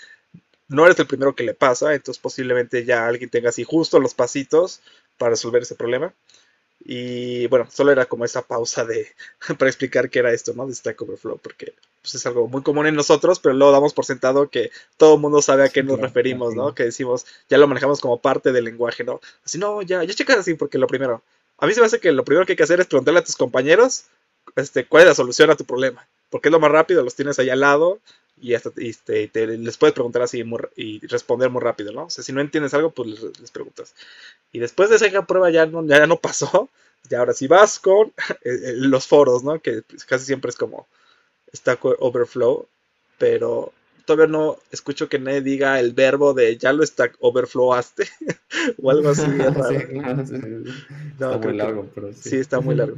no 0.67 0.85
eres 0.85 0.99
el 0.99 1.07
primero 1.07 1.35
que 1.35 1.43
le 1.43 1.53
pasa, 1.53 1.93
entonces 1.93 2.21
posiblemente 2.21 2.85
ya 2.85 3.07
alguien 3.07 3.29
tenga 3.29 3.49
así 3.49 3.63
justo 3.63 3.99
los 3.99 4.13
pasitos 4.13 4.81
para 5.17 5.31
resolver 5.31 5.61
ese 5.61 5.75
problema. 5.75 6.13
Y 6.79 7.47
bueno, 7.47 7.67
solo 7.71 7.91
era 7.91 8.05
como 8.05 8.23
esa 8.25 8.43
pausa 8.43 8.85
de 8.85 9.07
para 9.57 9.69
explicar 9.69 10.09
qué 10.09 10.19
era 10.19 10.31
esto, 10.31 10.53
¿no? 10.53 10.67
De 10.67 10.75
Stack 10.75 11.01
Overflow, 11.01 11.39
porque 11.39 11.73
pues 12.01 12.15
es 12.15 12.25
algo 12.25 12.47
muy 12.47 12.61
común 12.63 12.87
en 12.87 12.95
nosotros, 12.95 13.39
pero 13.39 13.55
luego 13.55 13.73
damos 13.73 13.93
por 13.93 14.05
sentado 14.05 14.49
que 14.49 14.71
todo 14.97 15.15
el 15.15 15.21
mundo 15.21 15.41
sabe 15.41 15.63
a 15.65 15.69
qué 15.69 15.81
Sí, 15.81 15.87
nos 15.87 15.97
claro, 15.97 16.07
referimos, 16.07 16.53
claro. 16.53 16.69
¿no? 16.69 16.75
Que 16.75 16.83
decimos, 16.83 17.25
ya 17.49 17.57
lo 17.57 17.67
manejamos 17.67 17.99
como 17.99 18.21
parte 18.21 18.51
del 18.51 18.65
lenguaje, 18.65 19.03
¿no? 19.03 19.19
Así, 19.43 19.57
no, 19.57 19.81
ya, 19.81 20.03
ya 20.03 20.13
checas 20.13 20.37
así, 20.37 20.53
porque 20.53 20.77
lo 20.77 20.87
primero, 20.87 21.23
a 21.57 21.67
mí 21.67 21.73
se 21.73 21.81
me 21.81 21.87
hace 21.87 21.99
que 21.99 22.11
lo 22.11 22.23
primero 22.23 22.45
que 22.45 22.53
hay 22.53 22.57
que 22.57 22.63
hacer 22.63 22.79
es 22.79 22.87
preguntarle 22.87 23.19
a 23.19 23.23
tus 23.23 23.35
compañeros, 23.35 24.05
este, 24.55 24.85
cuál 24.85 25.03
es 25.03 25.09
la 25.09 25.15
solución 25.15 25.49
a 25.49 25.55
tu 25.57 25.65
problema, 25.65 26.07
porque 26.29 26.49
es 26.49 26.51
lo 26.51 26.59
más 26.59 26.71
rápido, 26.71 27.03
los 27.03 27.15
tienes 27.15 27.39
ahí 27.39 27.49
al 27.49 27.61
lado 27.61 27.99
y 28.39 28.53
hasta 28.53 28.71
y 28.77 28.89
este, 28.89 29.27
te- 29.29 29.47
les 29.47 29.77
puedes 29.77 29.93
preguntar 29.93 30.21
así 30.21 30.43
muy 30.43 30.59
y 30.75 31.05
responder 31.07 31.49
muy 31.49 31.61
rápido, 31.61 31.91
¿no? 31.91 32.05
O 32.05 32.09
sea, 32.09 32.23
si 32.23 32.31
no 32.33 32.41
entiendes 32.41 32.73
algo, 32.73 32.91
pues 32.91 33.09
les, 33.09 33.39
les 33.39 33.51
preguntas. 33.51 33.93
Y 34.51 34.59
después 34.59 34.89
de 34.89 34.97
esa 34.97 35.25
prueba 35.25 35.49
ya 35.49 35.65
no, 35.65 35.85
ya 35.85 36.05
no 36.07 36.17
pasó, 36.19 36.69
y 37.09 37.15
ahora 37.15 37.33
sí 37.33 37.47
vas 37.47 37.79
con 37.79 38.07
eh, 38.43 38.59
eh, 38.63 38.73
los 38.75 39.07
foros, 39.07 39.43
¿no? 39.43 39.59
Que 39.59 39.81
pues, 39.83 40.05
casi 40.05 40.25
siempre 40.25 40.49
es 40.49 40.55
como 40.57 40.87
Stack 41.55 41.79
Overflow, 41.85 42.67
pero 43.17 43.73
todavía 44.05 44.27
no 44.27 44.57
escucho 44.71 45.09
que 45.09 45.19
nadie 45.19 45.41
diga 45.41 45.79
el 45.79 45.93
verbo 45.93 46.33
de 46.33 46.57
ya 46.57 46.71
lo 46.73 46.85
Stack 46.85 47.15
Overflowaste 47.19 48.07
o 48.81 48.91
algo 48.91 49.09
así. 49.09 49.21
Sí, 49.23 49.31
claro, 49.37 50.25
sí. 50.25 50.35
No, 51.19 51.31
Está 51.31 51.37
muy 51.39 51.47
que- 51.51 51.53
largo, 51.57 51.89
pero 51.95 52.13
sí. 52.13 52.29
sí, 52.29 52.35
está 52.37 52.59
muy 52.59 52.75
largo. 52.75 52.95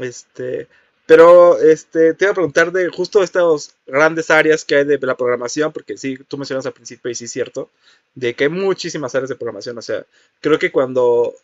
Este, 0.00 0.68
pero 1.06 1.58
este, 1.58 2.14
te 2.14 2.24
iba 2.24 2.32
a 2.32 2.34
preguntar 2.34 2.72
de 2.72 2.88
justo 2.88 3.22
estas 3.22 3.76
grandes 3.86 4.30
áreas 4.30 4.64
que 4.64 4.76
hay 4.76 4.84
de 4.84 4.98
la 4.98 5.16
programación, 5.16 5.72
porque 5.72 5.96
sí, 5.96 6.18
tú 6.28 6.36
mencionas 6.36 6.66
al 6.66 6.72
principio 6.72 7.10
y 7.10 7.14
sí 7.14 7.26
es 7.26 7.32
cierto, 7.32 7.70
de 8.14 8.34
que 8.34 8.44
hay 8.44 8.50
muchísimas 8.50 9.14
áreas 9.14 9.28
de 9.28 9.36
programación. 9.36 9.78
O 9.78 9.82
sea, 9.82 10.04
creo 10.40 10.58
que 10.58 10.72
cuando 10.72 11.34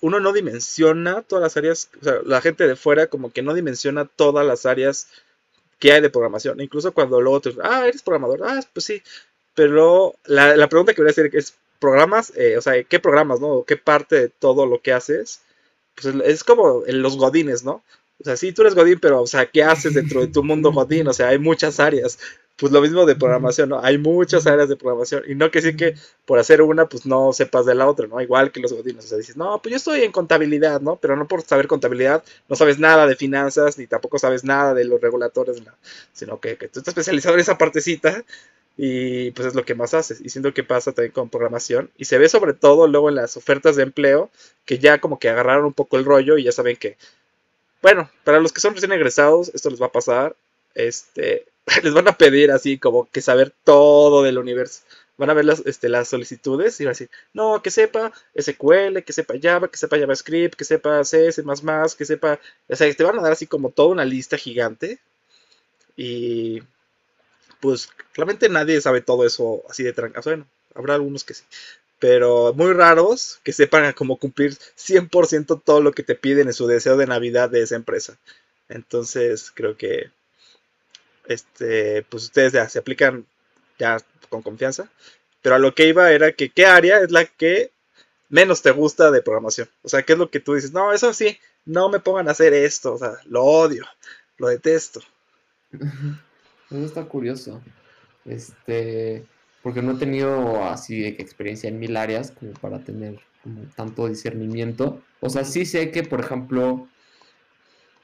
uno 0.00 0.20
no 0.20 0.32
dimensiona 0.32 1.22
todas 1.22 1.42
las 1.42 1.56
áreas, 1.56 1.90
o 2.00 2.04
sea, 2.04 2.20
la 2.24 2.40
gente 2.40 2.66
de 2.66 2.76
fuera 2.76 3.06
como 3.06 3.32
que 3.32 3.42
no 3.42 3.54
dimensiona 3.54 4.06
todas 4.06 4.46
las 4.46 4.66
áreas 4.66 5.08
que 5.78 5.92
hay 5.92 6.00
de 6.00 6.10
programación. 6.10 6.60
Incluso 6.60 6.92
cuando 6.92 7.20
luego 7.20 7.40
te 7.40 7.54
ah, 7.62 7.86
eres 7.86 8.02
programador, 8.02 8.42
ah, 8.44 8.60
pues 8.72 8.84
sí. 8.84 9.02
Pero 9.54 10.14
la, 10.24 10.56
la 10.56 10.68
pregunta 10.68 10.94
que 10.94 11.02
voy 11.02 11.08
a 11.08 11.12
hacer 11.12 11.30
es, 11.34 11.54
¿programas? 11.80 12.32
Eh, 12.36 12.56
o 12.56 12.60
sea, 12.60 12.82
¿qué 12.84 13.00
programas, 13.00 13.40
no? 13.40 13.64
¿Qué 13.64 13.76
parte 13.76 14.16
de 14.16 14.28
todo 14.28 14.66
lo 14.66 14.80
que 14.80 14.92
haces? 14.92 15.42
Pues 15.94 16.14
es, 16.24 16.44
como 16.44 16.84
los 16.86 17.16
godines, 17.16 17.64
¿no? 17.64 17.82
O 18.20 18.24
sea, 18.24 18.36
sí, 18.36 18.52
tú 18.52 18.62
eres 18.62 18.74
godín, 18.74 18.98
pero, 19.00 19.22
o 19.22 19.26
sea, 19.26 19.46
¿qué 19.46 19.62
haces 19.62 19.94
dentro 19.94 20.20
de 20.20 20.28
tu 20.28 20.44
mundo 20.44 20.72
godín? 20.72 21.08
O 21.08 21.12
sea, 21.12 21.28
hay 21.28 21.38
muchas 21.38 21.80
áreas. 21.80 22.18
Pues 22.56 22.70
lo 22.70 22.82
mismo 22.82 23.06
de 23.06 23.16
programación, 23.16 23.70
¿no? 23.70 23.80
Hay 23.82 23.96
muchas 23.96 24.46
áreas 24.46 24.68
de 24.68 24.76
programación. 24.76 25.22
Y 25.26 25.34
no 25.34 25.50
que 25.50 25.62
sí 25.62 25.74
que 25.74 25.94
por 26.26 26.38
hacer 26.38 26.60
una, 26.60 26.86
pues 26.86 27.06
no 27.06 27.32
sepas 27.32 27.64
de 27.64 27.74
la 27.74 27.88
otra, 27.88 28.06
¿no? 28.06 28.20
Igual 28.20 28.52
que 28.52 28.60
los 28.60 28.74
godines. 28.74 29.06
O 29.06 29.08
sea, 29.08 29.16
dices, 29.16 29.38
no, 29.38 29.62
pues 29.62 29.70
yo 29.70 29.76
estoy 29.78 30.02
en 30.02 30.12
contabilidad, 30.12 30.82
¿no? 30.82 30.96
Pero 30.96 31.16
no 31.16 31.26
por 31.26 31.40
saber 31.40 31.66
contabilidad, 31.66 32.22
no 32.48 32.56
sabes 32.56 32.78
nada 32.78 33.06
de 33.06 33.16
finanzas, 33.16 33.78
ni 33.78 33.86
tampoco 33.86 34.18
sabes 34.18 34.44
nada 34.44 34.74
de 34.74 34.84
los 34.84 35.00
regulatorios, 35.00 35.64
no. 35.64 35.72
sino 36.12 36.38
que, 36.40 36.58
que 36.58 36.68
tú 36.68 36.80
estás 36.80 36.92
especializado 36.92 37.34
en 37.36 37.40
esa 37.40 37.56
partecita 37.56 38.22
y 38.82 39.30
pues 39.32 39.48
es 39.48 39.54
lo 39.54 39.64
que 39.64 39.74
más 39.74 39.92
haces. 39.94 40.20
Y 40.22 40.30
siento 40.30 40.54
que 40.54 40.64
pasa 40.64 40.92
también 40.92 41.12
con 41.12 41.28
programación. 41.28 41.90
Y 41.98 42.06
se 42.06 42.16
ve 42.16 42.28
sobre 42.28 42.54
todo 42.54 42.86
luego 42.86 43.08
en 43.10 43.16
las 43.16 43.36
ofertas 43.36 43.76
de 43.76 43.82
empleo, 43.82 44.30
que 44.64 44.78
ya 44.78 45.00
como 45.00 45.18
que 45.18 45.28
agarraron 45.28 45.66
un 45.66 45.74
poco 45.74 45.98
el 45.98 46.04
rollo 46.04 46.38
y 46.38 46.44
ya 46.44 46.52
saben 46.52 46.76
que, 46.76 46.96
bueno, 47.82 48.10
para 48.24 48.40
los 48.40 48.52
que 48.52 48.60
son 48.60 48.74
recién 48.74 48.92
egresados, 48.92 49.50
esto 49.54 49.70
les 49.70 49.80
va 49.80 49.86
a 49.86 49.92
pasar. 49.92 50.36
Este, 50.74 51.46
les 51.82 51.94
van 51.94 52.08
a 52.08 52.16
pedir 52.16 52.50
así 52.50 52.78
como 52.78 53.08
que 53.10 53.22
saber 53.22 53.52
todo 53.64 54.22
del 54.22 54.38
universo. 54.38 54.82
Van 55.16 55.30
a 55.30 55.34
ver 55.34 55.44
las, 55.44 55.60
este, 55.66 55.88
las 55.88 56.08
solicitudes 56.08 56.80
y 56.80 56.84
van 56.84 56.90
a 56.90 56.92
decir, 56.92 57.10
no, 57.34 57.62
que 57.62 57.70
sepa 57.70 58.12
SQL, 58.38 59.02
que 59.04 59.12
sepa 59.12 59.34
Java, 59.40 59.68
que 59.68 59.76
sepa 59.76 59.98
JavaScript, 59.98 60.54
que 60.54 60.64
sepa 60.64 61.04
C, 61.04 61.30
C++, 61.32 61.42
que 61.98 62.04
sepa... 62.06 62.40
O 62.68 62.76
sea, 62.76 62.94
te 62.94 63.04
van 63.04 63.18
a 63.18 63.22
dar 63.22 63.32
así 63.32 63.46
como 63.46 63.70
toda 63.70 63.88
una 63.88 64.04
lista 64.04 64.38
gigante. 64.38 64.98
Y 65.96 66.62
pues 67.60 67.90
realmente 68.14 68.48
nadie 68.48 68.80
sabe 68.80 69.02
todo 69.02 69.26
eso 69.26 69.62
así 69.68 69.82
de 69.82 69.92
tranca. 69.92 70.22
Bueno, 70.24 70.46
habrá 70.74 70.94
algunos 70.94 71.24
que 71.24 71.34
sí. 71.34 71.44
Pero 72.00 72.52
muy 72.54 72.72
raros 72.72 73.38
que 73.44 73.52
sepan 73.52 73.92
cómo 73.92 74.16
cumplir 74.16 74.56
100% 74.76 75.62
todo 75.64 75.80
lo 75.80 75.92
que 75.92 76.02
te 76.02 76.16
piden 76.16 76.48
en 76.48 76.54
su 76.54 76.66
deseo 76.66 76.96
de 76.96 77.06
Navidad 77.06 77.50
de 77.50 77.62
esa 77.62 77.76
empresa. 77.76 78.18
Entonces 78.68 79.52
creo 79.54 79.76
que 79.76 80.10
este, 81.26 82.02
pues 82.08 82.24
ustedes 82.24 82.52
ya 82.52 82.68
se 82.68 82.80
aplican 82.80 83.24
ya 83.78 83.98
con 84.28 84.42
confianza. 84.42 84.90
Pero 85.42 85.54
a 85.54 85.58
lo 85.58 85.74
que 85.74 85.86
iba 85.86 86.10
era 86.10 86.32
que 86.32 86.50
qué 86.50 86.66
área 86.66 87.00
es 87.00 87.10
la 87.12 87.24
que 87.24 87.70
menos 88.28 88.62
te 88.62 88.70
gusta 88.70 89.10
de 89.10 89.22
programación. 89.22 89.68
O 89.82 89.88
sea, 89.88 90.02
qué 90.02 90.14
es 90.14 90.18
lo 90.18 90.30
que 90.30 90.40
tú 90.40 90.54
dices, 90.54 90.72
no, 90.72 90.92
eso 90.92 91.12
sí, 91.12 91.38
no 91.64 91.88
me 91.88 92.00
pongan 92.00 92.28
a 92.28 92.32
hacer 92.32 92.52
esto. 92.54 92.94
O 92.94 92.98
sea, 92.98 93.12
lo 93.26 93.44
odio, 93.44 93.84
lo 94.38 94.48
detesto. 94.48 95.00
Eso 96.70 96.84
está 96.84 97.04
curioso. 97.04 97.60
Este, 98.24 99.24
porque 99.62 99.82
no 99.82 99.92
he 99.92 99.98
tenido 99.98 100.64
así 100.64 101.00
de 101.00 101.16
que 101.16 101.22
experiencia 101.22 101.68
en 101.68 101.78
mil 101.78 101.96
áreas 101.96 102.30
como 102.32 102.52
para 102.52 102.80
tener 102.80 103.18
como 103.42 103.62
tanto 103.76 104.06
discernimiento. 104.08 105.02
O 105.20 105.28
sea, 105.28 105.44
sí 105.44 105.66
sé 105.66 105.90
que, 105.90 106.02
por 106.02 106.20
ejemplo, 106.20 106.88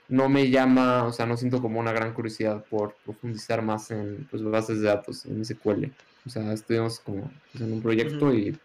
no 0.09 0.29
me 0.29 0.51
llama, 0.51 1.05
o 1.05 1.13
sea, 1.13 1.27
no 1.27 1.37
siento 1.37 1.61
como 1.61 1.81
una 1.81 1.93
gran 1.93 2.13
curiosidad 2.13 2.65
por 2.71 2.97
profundizar 3.05 3.63
más 3.63 3.91
en 3.91 4.27
pues, 4.31 4.43
bases 4.43 4.81
de 4.81 4.89
datos, 4.89 5.27
en 5.27 5.45
SQL. 5.45 5.87
O 6.27 6.31
sea, 6.31 6.53
estuvimos 6.53 7.01
como 7.01 7.31
pues, 7.53 7.65
en 7.65 7.73
un 7.73 7.83
proyecto 7.83 8.33
y 8.33 8.59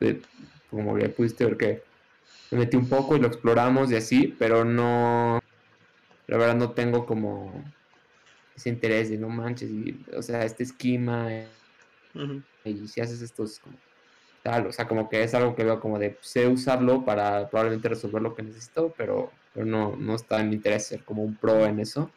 eh, 0.00 0.20
como 0.70 0.98
ya 0.98 1.08
pudiste 1.08 1.44
ver 1.44 1.56
que 1.56 1.82
me 2.50 2.58
metí 2.58 2.76
un 2.76 2.88
poco 2.88 3.16
y 3.16 3.20
lo 3.20 3.28
exploramos 3.28 3.90
y 3.90 3.96
así, 3.96 4.34
pero 4.38 4.64
no, 4.64 5.40
la 6.26 6.36
verdad 6.36 6.56
no 6.56 6.70
tengo 6.70 7.06
como 7.06 7.64
ese 8.54 8.68
interés 8.68 9.10
de 9.10 9.18
no 9.18 9.28
manches, 9.28 9.70
y, 9.70 10.04
o 10.14 10.22
sea, 10.22 10.44
este 10.44 10.62
esquema 10.62 11.32
eh, 11.32 11.48
Y 12.64 12.88
si 12.88 13.00
haces 13.00 13.22
esto 13.22 13.44
es 13.44 13.58
como 13.60 13.76
tal, 14.42 14.66
o 14.66 14.72
sea, 14.72 14.88
como 14.88 15.08
que 15.08 15.22
es 15.22 15.34
algo 15.34 15.54
que 15.54 15.64
veo 15.64 15.80
como 15.80 15.98
de 15.98 16.18
sé 16.20 16.48
usarlo 16.48 17.04
para 17.04 17.48
probablemente 17.48 17.88
resolver 17.88 18.22
lo 18.22 18.34
que 18.34 18.42
necesito, 18.42 18.94
pero, 18.96 19.30
pero 19.52 19.66
no, 19.66 19.96
no 19.96 20.14
está 20.14 20.40
en 20.40 20.48
mi 20.50 20.56
interés 20.56 20.86
ser 20.88 21.04
como 21.04 21.22
un 21.24 21.36
pro 21.36 21.64
en 21.66 21.80
eso. 21.80 22.10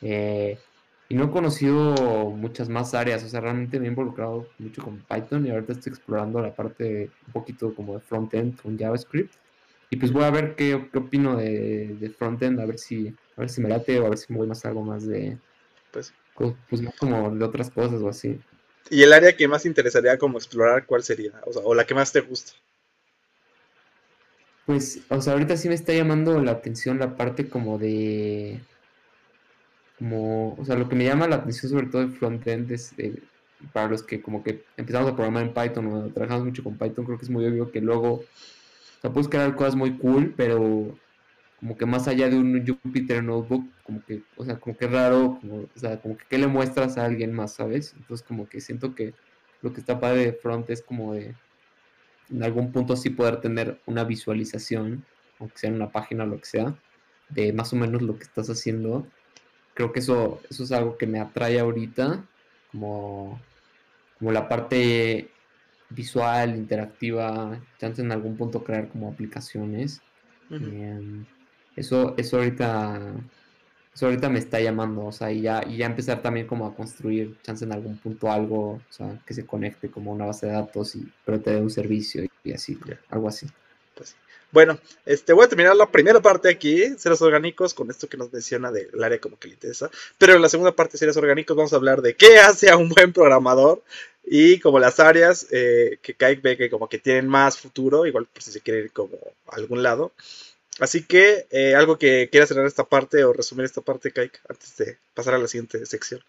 Eh, 0.00 0.58
y 1.08 1.14
no 1.14 1.24
he 1.24 1.30
conocido 1.30 2.30
muchas 2.30 2.68
más 2.68 2.94
áreas, 2.94 3.22
o 3.24 3.28
sea, 3.28 3.40
realmente 3.40 3.78
me 3.78 3.86
he 3.86 3.90
involucrado 3.90 4.54
mucho 4.58 4.82
con 4.82 5.04
Python 5.04 5.46
y 5.46 5.50
ahorita 5.50 5.72
estoy 5.72 5.90
explorando 5.90 6.40
la 6.40 6.54
parte 6.54 7.10
un 7.26 7.32
poquito 7.32 7.74
como 7.74 7.94
de 7.94 8.00
frontend 8.00 8.60
con 8.60 8.78
JavaScript. 8.78 9.34
Y 9.90 9.96
pues 9.96 10.12
voy 10.12 10.24
a 10.24 10.30
ver 10.30 10.56
qué, 10.56 10.88
qué 10.92 10.98
opino 10.98 11.36
de, 11.36 11.94
de 12.00 12.10
frontend, 12.10 12.58
a 12.60 12.66
ver 12.66 12.78
si, 12.78 13.08
a 13.36 13.40
ver 13.40 13.50
si 13.50 13.60
me 13.60 13.68
late 13.68 14.00
o 14.00 14.06
a 14.06 14.08
ver 14.08 14.18
si 14.18 14.32
me 14.32 14.38
voy 14.38 14.48
más 14.48 14.64
algo 14.64 14.82
más 14.82 15.06
de, 15.06 15.38
Pues, 16.34 16.54
pues 16.68 16.82
más 16.82 16.96
como 16.96 17.30
de 17.30 17.44
otras 17.44 17.70
cosas 17.70 18.00
o 18.02 18.08
así. 18.08 18.40
Y 18.90 19.02
el 19.02 19.12
área 19.12 19.36
que 19.36 19.48
más 19.48 19.62
te 19.62 19.68
interesaría 19.68 20.18
como 20.18 20.38
explorar, 20.38 20.86
¿cuál 20.86 21.02
sería? 21.02 21.32
O 21.46 21.52
sea, 21.52 21.62
o 21.64 21.74
la 21.74 21.84
que 21.84 21.94
más 21.94 22.12
te 22.12 22.20
gusta. 22.20 22.52
Pues, 24.66 25.00
o 25.08 25.20
sea, 25.20 25.34
ahorita 25.34 25.56
sí 25.56 25.68
me 25.68 25.74
está 25.74 25.92
llamando 25.92 26.40
la 26.40 26.52
atención 26.52 26.98
la 26.98 27.16
parte 27.16 27.48
como 27.48 27.78
de, 27.78 28.60
como, 29.98 30.54
o 30.54 30.64
sea, 30.64 30.76
lo 30.76 30.88
que 30.88 30.96
me 30.96 31.04
llama 31.04 31.28
la 31.28 31.36
atención 31.36 31.70
sobre 31.70 31.86
todo 31.86 32.06
de 32.06 32.12
frontend 32.12 32.70
es, 32.72 32.92
eh, 32.98 33.22
para 33.72 33.88
los 33.88 34.02
que 34.02 34.20
como 34.22 34.42
que 34.42 34.64
empezamos 34.76 35.10
a 35.10 35.14
programar 35.14 35.44
en 35.44 35.54
Python 35.54 35.86
o 35.86 36.08
trabajamos 36.12 36.46
mucho 36.46 36.64
con 36.64 36.78
Python, 36.78 37.04
creo 37.04 37.18
que 37.18 37.24
es 37.24 37.30
muy 37.30 37.46
obvio 37.46 37.70
que 37.70 37.80
luego, 37.80 38.12
o 38.14 38.24
sea, 39.00 39.12
puedes 39.12 39.28
crear 39.28 39.54
cosas 39.54 39.74
muy 39.76 39.96
cool, 39.98 40.34
pero 40.36 40.96
como 41.64 41.78
que 41.78 41.86
más 41.86 42.08
allá 42.08 42.28
de 42.28 42.36
un 42.36 42.62
Jupyter 42.66 43.24
Notebook, 43.24 43.66
como 43.84 44.04
que, 44.04 44.20
o 44.36 44.44
sea, 44.44 44.60
como 44.60 44.76
que 44.76 44.86
raro, 44.86 45.38
como, 45.40 45.60
o 45.60 45.78
sea, 45.78 45.98
como 45.98 46.18
que 46.18 46.26
qué 46.28 46.36
le 46.36 46.46
muestras 46.46 46.98
a 46.98 47.06
alguien 47.06 47.32
más, 47.32 47.54
¿sabes? 47.54 47.94
Entonces 47.96 48.26
como 48.26 48.46
que 48.46 48.60
siento 48.60 48.94
que 48.94 49.14
lo 49.62 49.72
que 49.72 49.80
está 49.80 49.98
padre 49.98 50.26
de 50.26 50.32
front 50.34 50.68
es 50.68 50.82
como 50.82 51.14
de 51.14 51.34
en 52.28 52.42
algún 52.42 52.70
punto 52.70 52.96
sí 52.96 53.08
poder 53.08 53.40
tener 53.40 53.80
una 53.86 54.04
visualización, 54.04 55.06
aunque 55.38 55.56
sea 55.56 55.70
en 55.70 55.76
una 55.76 55.90
página 55.90 56.24
o 56.24 56.26
lo 56.26 56.36
que 56.36 56.44
sea, 56.44 56.74
de 57.30 57.54
más 57.54 57.72
o 57.72 57.76
menos 57.76 58.02
lo 58.02 58.18
que 58.18 58.24
estás 58.24 58.50
haciendo. 58.50 59.06
Creo 59.72 59.90
que 59.90 60.00
eso, 60.00 60.42
eso 60.50 60.64
es 60.64 60.72
algo 60.72 60.98
que 60.98 61.06
me 61.06 61.18
atrae 61.18 61.60
ahorita, 61.60 62.26
como, 62.72 63.40
como 64.18 64.32
la 64.32 64.50
parte 64.50 65.30
visual, 65.88 66.56
interactiva, 66.56 67.58
chance 67.78 68.02
en 68.02 68.12
algún 68.12 68.36
punto 68.36 68.62
crear 68.62 68.90
como 68.90 69.08
aplicaciones. 69.08 70.02
Eso, 71.76 72.14
eso 72.16 72.36
ahorita, 72.38 73.00
eso 73.94 74.06
ahorita 74.06 74.28
me 74.28 74.38
está 74.38 74.60
llamando, 74.60 75.06
o 75.06 75.12
sea, 75.12 75.32
y 75.32 75.42
ya, 75.42 75.62
y 75.66 75.78
ya 75.78 75.86
empezar 75.86 76.22
también 76.22 76.46
como 76.46 76.66
a 76.66 76.74
construir, 76.74 77.36
chance 77.42 77.64
en 77.64 77.72
algún 77.72 77.98
punto 77.98 78.30
algo, 78.30 78.72
o 78.74 78.82
sea, 78.90 79.20
que 79.26 79.34
se 79.34 79.46
conecte 79.46 79.90
como 79.90 80.12
una 80.12 80.26
base 80.26 80.46
de 80.46 80.52
datos 80.52 80.96
y, 80.96 81.06
pero 81.24 81.40
te 81.40 81.52
dé 81.52 81.60
un 81.60 81.70
servicio 81.70 82.24
y, 82.24 82.30
y 82.44 82.52
así, 82.52 82.78
algo 83.10 83.28
así. 83.28 83.46
Pues. 83.94 84.16
Bueno, 84.54 84.78
este, 85.04 85.32
voy 85.32 85.44
a 85.44 85.48
terminar 85.48 85.74
la 85.74 85.90
primera 85.90 86.22
parte 86.22 86.48
aquí, 86.48 86.96
seres 86.96 87.20
orgánicos, 87.22 87.74
con 87.74 87.90
esto 87.90 88.08
que 88.08 88.16
nos 88.16 88.32
menciona 88.32 88.70
del 88.70 89.02
área 89.02 89.18
como 89.18 89.36
que 89.36 89.48
le 89.48 89.54
interesa. 89.54 89.90
Pero 90.16 90.34
en 90.34 90.42
la 90.42 90.48
segunda 90.48 90.70
parte, 90.70 90.96
seres 90.96 91.16
orgánicos, 91.16 91.56
vamos 91.56 91.72
a 91.72 91.76
hablar 91.76 92.02
de 92.02 92.14
qué 92.14 92.38
hace 92.38 92.70
a 92.70 92.76
un 92.76 92.88
buen 92.88 93.12
programador 93.12 93.82
y 94.24 94.60
como 94.60 94.78
las 94.78 95.00
áreas 95.00 95.48
eh, 95.50 95.98
que 96.00 96.14
Kike 96.14 96.40
ve 96.40 96.56
que 96.56 96.70
como 96.70 96.88
que 96.88 96.98
tienen 96.98 97.26
más 97.26 97.58
futuro, 97.58 98.06
igual 98.06 98.26
por 98.26 98.42
si 98.44 98.52
se 98.52 98.60
quiere 98.60 98.84
ir 98.84 98.92
como 98.92 99.16
a 99.48 99.56
algún 99.56 99.82
lado. 99.82 100.12
Así 100.80 101.04
que, 101.04 101.46
eh, 101.50 101.74
algo 101.74 101.98
que 101.98 102.28
quieras 102.30 102.48
cerrar 102.48 102.66
esta 102.66 102.84
parte 102.84 103.22
o 103.24 103.32
resumir 103.32 103.64
esta 103.64 103.80
parte, 103.80 104.10
Kaik, 104.10 104.40
antes 104.48 104.76
de 104.76 104.98
pasar 105.14 105.34
a 105.34 105.38
la 105.38 105.46
siguiente 105.46 105.86
sección. 105.86 106.20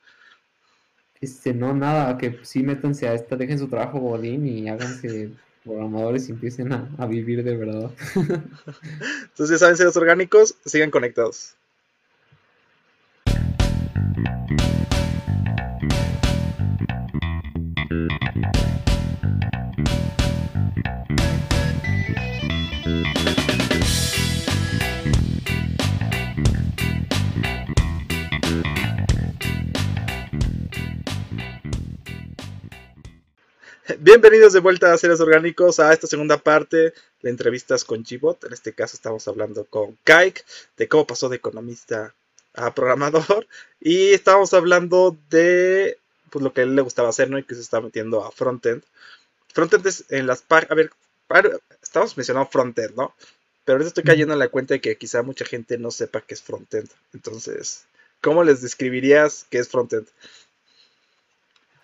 Este, 1.20 1.54
no, 1.54 1.74
nada, 1.74 2.18
que 2.18 2.40
sí 2.44 2.62
métanse 2.62 3.08
a 3.08 3.14
esta, 3.14 3.36
dejen 3.36 3.58
su 3.58 3.68
trabajo 3.68 4.00
Godín 4.00 4.46
y 4.46 4.70
háganse 4.70 5.32
programadores 5.64 6.30
y 6.30 6.34
empiecen 6.34 6.74
a, 6.74 6.90
a 7.00 7.08
vivir 7.08 7.44
de 7.44 7.58
verdad. 7.58 7.92
Entonces, 9.24 9.60
saben 9.60 9.78
ser 9.78 9.88
los 9.88 9.98
orgánicos, 9.98 10.56
sigan 10.66 10.92
conectados. 10.92 11.56
Bienvenidos 34.16 34.54
de 34.54 34.62
vuelta 34.62 34.94
a 34.94 34.98
Seres 34.98 35.20
Orgánicos 35.20 35.78
a 35.78 35.92
esta 35.92 36.08
segunda 36.08 36.38
parte 36.38 36.94
de 37.22 37.30
entrevistas 37.30 37.84
con 37.84 38.02
Gbot. 38.02 38.46
En 38.46 38.54
este 38.54 38.72
caso 38.72 38.96
estamos 38.96 39.28
hablando 39.28 39.66
con 39.66 39.98
Kaik 40.06 40.46
de 40.78 40.88
cómo 40.88 41.06
pasó 41.06 41.28
de 41.28 41.36
economista 41.36 42.16
a 42.54 42.74
programador 42.74 43.46
y 43.82 44.14
estamos 44.14 44.54
hablando 44.54 45.18
de 45.30 45.98
pues, 46.30 46.42
lo 46.42 46.54
que 46.54 46.62
a 46.62 46.64
él 46.64 46.78
le 46.78 46.82
gustaba 46.82 47.10
hacer 47.10 47.30
¿no? 47.30 47.38
y 47.38 47.44
que 47.44 47.56
se 47.56 47.62
está 47.62 47.82
metiendo 47.82 48.24
a 48.24 48.32
frontend. 48.32 48.84
Frontend 49.54 49.86
es 49.86 50.06
en 50.08 50.28
las 50.28 50.42
páginas... 50.44 50.72
A 50.72 50.76
ver, 51.42 51.60
estamos 51.84 52.16
mencionando 52.16 52.50
frontend, 52.50 52.96
¿no? 52.96 53.14
Pero 53.66 53.76
ahorita 53.76 53.90
estoy 53.90 54.06
cayendo 54.06 54.32
en 54.32 54.40
la 54.40 54.48
cuenta 54.48 54.76
de 54.76 54.80
que 54.80 54.96
quizá 54.96 55.24
mucha 55.24 55.44
gente 55.44 55.78
no 55.78 55.92
sepa 55.92 56.22
qué 56.22 56.36
es 56.36 56.42
frontend. 56.42 56.88
Entonces, 57.14 57.84
¿cómo 58.22 58.46
les 58.46 58.62
describirías 58.62 59.46
qué 59.50 59.58
es 59.58 59.68
frontend? 59.68 60.08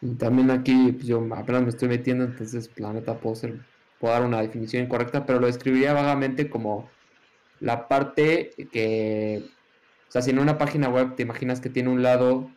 Y 0.01 0.15
también 0.15 0.49
aquí 0.51 0.91
pues, 0.93 1.05
yo 1.05 1.25
apenas 1.35 1.63
me 1.63 1.69
estoy 1.69 1.87
metiendo, 1.87 2.23
entonces 2.25 2.67
pues, 2.67 2.79
la 2.79 2.93
neta 2.93 3.19
puedo, 3.19 3.35
ser, 3.35 3.59
puedo 3.99 4.13
dar 4.13 4.23
una 4.23 4.41
definición 4.41 4.83
incorrecta, 4.83 5.25
pero 5.25 5.39
lo 5.39 5.47
describiría 5.47 5.93
vagamente 5.93 6.49
como 6.49 6.89
la 7.59 7.87
parte 7.87 8.51
que, 8.71 9.43
o 10.07 10.11
sea, 10.11 10.21
si 10.21 10.31
en 10.31 10.39
una 10.39 10.57
página 10.57 10.89
web 10.89 11.15
te 11.15 11.23
imaginas 11.23 11.61
que 11.61 11.69
tiene 11.69 11.89
un 11.89 12.01
lado 12.01 12.49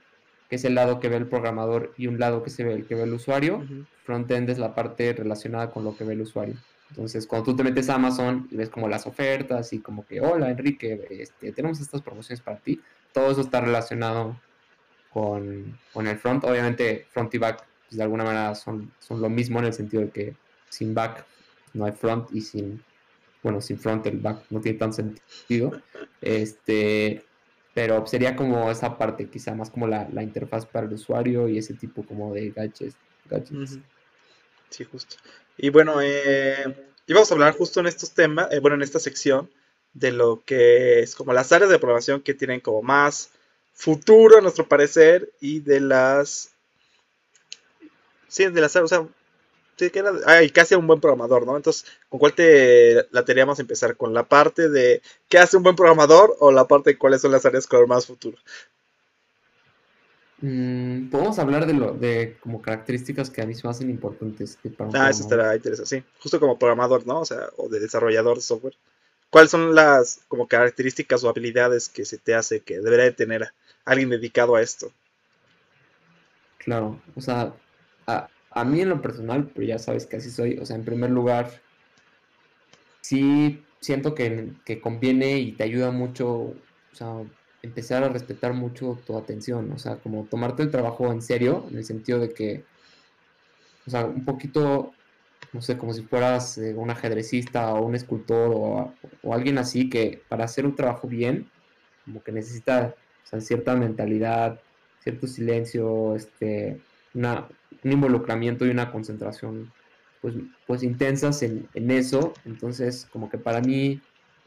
que 0.49 0.57
es 0.57 0.65
el 0.65 0.75
lado 0.75 1.01
que 1.01 1.09
ve 1.09 1.17
el 1.17 1.27
programador 1.27 1.95
y 1.97 2.07
un 2.07 2.19
lado 2.19 2.43
que 2.43 2.51
se 2.51 2.65
ve 2.65 2.75
el 2.75 2.87
que 2.87 2.95
ve 2.95 3.05
el 3.05 3.15
usuario, 3.15 3.65
frontend 4.05 4.49
es 4.51 4.59
la 4.59 4.75
parte 4.75 5.13
relacionada 5.13 5.71
con 5.71 5.85
lo 5.85 5.97
que 5.97 6.05
ve 6.05 6.15
el 6.15 6.21
usuario. 6.23 6.57
Entonces, 6.91 7.27
cuando 7.27 7.47
tú 7.47 7.57
te 7.57 7.65
metes 7.65 7.89
a 7.89 7.95
Amazon 7.95 8.47
y 8.51 8.57
ves 8.57 8.69
como 8.69 8.89
las 8.89 9.07
ofertas 9.07 9.73
y 9.73 9.81
como 9.81 10.07
que, 10.07 10.21
hola 10.21 10.51
Enrique, 10.51 11.07
este, 11.11 11.53
tenemos 11.53 11.81
estas 11.81 12.03
promociones 12.03 12.41
para 12.41 12.59
ti, 12.59 12.81
todo 13.13 13.31
eso 13.31 13.41
está 13.41 13.61
relacionado 13.61 14.37
con, 15.15 15.79
el 16.07 16.19
front. 16.19 16.45
Obviamente, 16.45 17.07
front 17.11 17.33
y 17.35 17.39
back, 17.39 17.65
pues, 17.89 17.97
de 17.97 18.03
alguna 18.03 18.25
manera 18.25 18.55
son, 18.57 18.93
son 18.99 19.23
lo 19.23 19.31
mismo 19.31 19.61
en 19.61 19.67
el 19.67 19.73
sentido 19.73 20.03
de 20.03 20.11
que 20.11 20.37
sin 20.69 20.93
back 20.93 21.25
no 21.73 21.85
hay 21.85 21.93
front 21.93 22.29
y 22.33 22.41
sin, 22.41 22.83
bueno, 23.43 23.61
sin 23.61 23.79
front 23.79 24.05
el 24.07 24.19
back 24.19 24.45
no 24.51 24.61
tiene 24.61 24.77
tan 24.77 24.93
sentido. 24.93 25.81
Este, 26.21 27.25
pero 27.73 28.05
sería 28.07 28.35
como 28.35 28.71
esa 28.71 28.99
parte, 28.99 29.29
quizá 29.31 29.55
más 29.55 29.71
como 29.71 29.87
la, 29.87 30.23
interfaz 30.23 30.67
para 30.67 30.87
el 30.87 30.93
usuario 30.93 31.49
y 31.49 31.59
ese 31.59 31.75
tipo 31.75 32.05
como 32.05 32.35
de 32.35 32.51
gadgets. 32.51 32.97
Sí, 34.71 34.85
justo. 34.85 35.17
Y 35.57 35.71
bueno, 35.71 36.03
eh, 36.03 36.91
íbamos 37.07 37.31
a 37.31 37.35
hablar 37.35 37.57
justo 37.57 37.79
en 37.79 37.87
estos 37.87 38.11
temas, 38.11 38.53
eh, 38.53 38.59
bueno, 38.59 38.75
en 38.75 38.83
esta 38.83 38.99
sección, 38.99 39.49
de 39.93 40.11
lo 40.11 40.43
que 40.45 41.01
es 41.01 41.15
como 41.15 41.33
las 41.33 41.53
áreas 41.53 41.71
de 41.71 41.79
programación 41.79 42.21
que 42.21 42.35
tienen 42.35 42.59
como 42.59 42.83
más 42.83 43.31
futuro, 43.75 44.39
a 44.39 44.41
nuestro 44.41 44.67
parecer, 44.67 45.31
y 45.41 45.61
de 45.61 45.81
las... 45.81 46.51
Sí, 48.29 48.47
de 48.47 48.61
las... 48.61 48.75
O 48.77 48.89
sea, 48.89 49.07
sí, 49.77 49.91
que 49.91 49.99
era... 49.99 50.13
Ay, 50.27 50.51
casi 50.51 50.75
un 50.75 50.87
buen 50.87 51.01
programador, 51.01 51.47
¿no? 51.47 51.57
Entonces, 51.57 51.85
¿con 52.09 52.19
cuál 52.19 52.33
te 52.33 53.07
la 53.11 53.25
teníamos 53.25 53.59
empezar? 53.59 53.97
¿Con 53.97 54.15
la 54.15 54.23
parte 54.23 54.69
de 54.69 55.03
qué 55.29 55.39
hace 55.39 55.57
un 55.57 55.63
buen 55.63 55.77
programador 55.77 56.37
o 56.41 56.51
la 56.51 56.67
parte 56.67 56.91
de 56.91 56.99
cuáles 56.99 57.21
son 57.21 57.33
las 57.33 57.45
áreas 57.45 57.67
con 57.67 57.87
más 57.89 58.07
futuro? 58.07 58.39
Mm, 60.41 61.09
podemos 61.09 61.39
hablar 61.39 61.67
de 61.67 61.73
lo 61.73 61.93
de 61.95 62.37
como 62.41 62.61
características 62.61 63.31
que 63.31 63.41
a 63.41 63.47
mí 63.47 63.55
se 63.55 63.67
me 63.67 63.71
hacen 63.71 63.89
importantes. 63.89 64.59
ah, 64.93 65.09
eso 65.09 65.23
estará 65.23 65.57
interesante, 65.57 66.01
sí. 66.01 66.05
Justo 66.21 66.39
como 66.39 66.59
programador, 66.59 67.07
¿no? 67.07 67.21
O 67.21 67.25
sea, 67.25 67.49
o 67.57 67.69
de 67.69 67.81
desarrollador 67.81 68.37
de 68.37 68.43
software. 68.43 68.75
¿Cuáles 69.31 69.51
son 69.51 69.75
las 69.75 70.21
como 70.29 70.47
características 70.47 71.25
o 71.25 71.31
habilidades 71.31 71.89
que 71.89 72.05
se 72.05 72.19
te 72.19 72.35
hace 72.35 72.61
que 72.61 72.81
debería 72.81 73.07
de 73.07 73.13
tener 73.13 73.53
alguien 73.85 74.11
dedicado 74.11 74.57
a 74.57 74.63
esto? 74.63 74.91
Claro, 76.59 77.01
o 77.15 77.21
sea, 77.21 77.53
a, 78.07 78.65
mí 78.65 78.81
en 78.81 78.89
lo 78.89 79.03
personal, 79.03 79.51
pero 79.55 79.67
ya 79.67 79.79
sabes 79.79 80.07
que 80.07 80.17
así 80.17 80.31
soy, 80.31 80.59
o 80.59 80.65
sea, 80.65 80.77
en 80.77 80.85
primer 80.85 81.11
lugar, 81.11 81.51
sí 83.01 83.63
siento 83.81 84.15
que, 84.15 84.53
que 84.65 84.81
conviene 84.81 85.39
y 85.39 85.53
te 85.53 85.65
ayuda 85.65 85.91
mucho, 85.91 86.29
o 86.31 86.57
sea, 86.93 87.23
empezar 87.63 88.05
a 88.05 88.09
respetar 88.09 88.55
mucho 88.55 88.99
tu 89.07 89.19
atención, 89.19 89.73
o 89.73 89.79
sea, 89.79 89.97
como 89.97 90.25
tomarte 90.25 90.63
el 90.63 90.71
trabajo 90.71 91.13
en 91.13 91.21
serio, 91.21 91.67
en 91.71 91.79
el 91.79 91.85
sentido 91.85 92.19
de 92.19 92.33
que, 92.33 92.65
o 93.87 93.91
sea, 93.91 94.07
un 94.07 94.25
poquito 94.25 94.95
no 95.55 95.63
sé, 95.63 95.79
como 95.79 95.95
si 95.95 96.03
fueras 96.03 96.59
eh, 96.59 96.75
un 96.75 96.91
ajedrecista 96.91 97.73
o 97.75 97.87
un 97.87 97.95
escultor 97.95 98.51
o, 98.53 99.33
alguien 99.33 99.57
así 99.59 99.89
que 99.89 100.23
para 100.29 100.45
hacer 100.45 100.67
un 100.67 100.75
trabajo 100.75 101.09
bien, 101.09 101.49
como 102.05 102.23
que 102.23 102.33
necesita 102.33 102.95
cierta 103.41 103.75
mentalidad, 103.77 104.61
cierto 105.01 105.27
silencio, 105.27 106.15
este, 106.17 106.81
una, 107.15 107.47
un 107.83 107.93
involucramiento 107.93 108.67
y 108.67 108.71
una 108.71 108.91
concentración 108.91 109.73
pues, 110.21 110.35
pues 110.67 110.83
intensas 110.83 111.43
en, 111.43 111.69
en, 111.75 111.91
eso. 111.91 112.33
Entonces, 112.45 113.07
como 113.13 113.29
que 113.29 113.39
para 113.39 113.61
mí, 113.61 114.01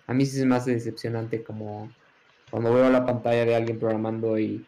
a 0.07 0.13
mí 0.13 0.25
sí 0.25 0.39
es 0.39 0.45
más 0.45 0.65
decepcionante 0.65 1.43
como 1.43 1.91
cuando 2.49 2.73
veo 2.73 2.89
la 2.89 3.05
pantalla 3.05 3.45
de 3.45 3.55
alguien 3.55 3.79
programando 3.79 4.39
y 4.39 4.65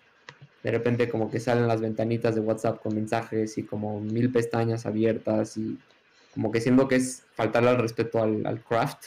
de 0.64 0.72
repente 0.72 1.10
como 1.10 1.32
que 1.32 1.40
salen 1.40 1.68
las 1.68 1.82
ventanitas 1.82 2.36
de 2.36 2.42
WhatsApp 2.42 2.82
con 2.82 2.96
mensajes 2.96 3.58
y 3.58 3.64
como 3.64 4.00
mil 4.02 4.32
pestañas 4.32 4.86
abiertas 4.86 5.58
y 5.58 5.78
como 6.34 6.52
que 6.52 6.62
siento 6.62 6.88
que 6.88 6.96
es 6.96 7.24
faltarle 7.34 7.70
al 7.70 7.78
respeto 7.78 8.22
al, 8.22 8.64
craft, 8.68 9.06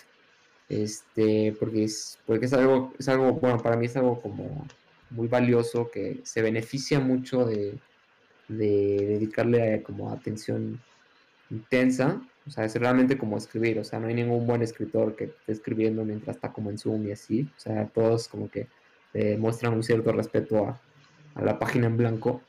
este, 0.68 1.54
porque 1.58 1.84
es, 1.84 2.18
porque 2.26 2.46
es 2.46 2.52
algo, 2.52 2.92
es 2.98 3.08
algo, 3.08 3.34
bueno, 3.34 3.58
para 3.58 3.76
mí 3.76 3.86
es 3.86 3.96
algo 3.96 4.20
como 4.20 4.66
muy 5.12 5.28
valioso 5.28 5.90
que 5.90 6.20
se 6.24 6.42
beneficia 6.42 7.00
mucho 7.00 7.44
de, 7.44 7.78
dedicarle 8.48 9.82
como 9.82 10.10
atención 10.12 10.78
intensa, 11.48 12.20
o 12.46 12.50
sea, 12.50 12.64
es 12.64 12.74
realmente 12.74 13.16
como 13.16 13.38
escribir, 13.38 13.78
o 13.78 13.84
sea, 13.84 13.98
no 13.98 14.08
hay 14.08 14.14
ningún 14.14 14.46
buen 14.46 14.60
escritor 14.62 15.16
que 15.16 15.24
esté 15.24 15.52
escribiendo 15.52 16.04
mientras 16.04 16.36
está 16.36 16.52
como 16.52 16.70
en 16.70 16.76
Zoom 16.76 17.06
y 17.06 17.12
así, 17.12 17.48
o 17.56 17.60
sea, 17.60 17.86
todos 17.86 18.28
como 18.28 18.50
que 18.50 18.68
muestran 19.38 19.74
un 19.74 19.82
cierto 19.82 20.12
respeto 20.12 20.66
a, 20.66 20.80
a 21.34 21.42
la 21.42 21.58
página 21.58 21.86
en 21.86 21.96
blanco. 21.96 22.42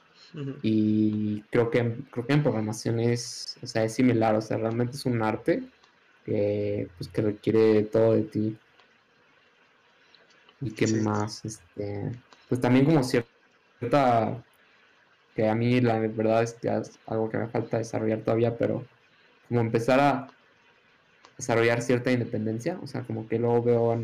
Y 0.63 1.41
creo 1.51 1.69
que, 1.69 1.95
creo 2.09 2.25
que 2.25 2.33
en 2.33 2.43
programación 2.43 2.99
es, 2.99 3.57
o 3.61 3.67
sea, 3.67 3.83
es 3.83 3.93
similar, 3.93 4.35
o 4.35 4.41
sea, 4.41 4.57
realmente 4.57 4.95
es 4.95 5.05
un 5.05 5.21
arte 5.21 5.63
que, 6.25 6.87
pues, 6.97 7.09
que 7.09 7.21
requiere 7.21 7.83
todo 7.83 8.13
de 8.13 8.23
ti. 8.23 8.57
Y 10.61 10.71
que 10.71 10.87
más, 10.87 11.43
este, 11.45 12.11
pues 12.53 12.61
también 12.61 12.85
como 12.85 13.01
cierta, 13.01 14.43
que 15.35 15.49
a 15.49 15.55
mí 15.55 15.81
la 15.81 15.97
verdad 15.97 16.43
es 16.43 16.53
que 16.53 16.67
es 16.67 16.99
algo 17.07 17.27
que 17.27 17.39
me 17.39 17.47
falta 17.47 17.79
desarrollar 17.79 18.19
todavía, 18.19 18.55
pero 18.55 18.85
como 19.47 19.61
empezar 19.61 19.99
a 19.99 20.27
desarrollar 21.35 21.81
cierta 21.81 22.11
independencia, 22.11 22.77
o 22.83 22.85
sea, 22.85 23.01
como 23.01 23.27
que 23.27 23.39
luego 23.39 23.63
veo 23.63 23.99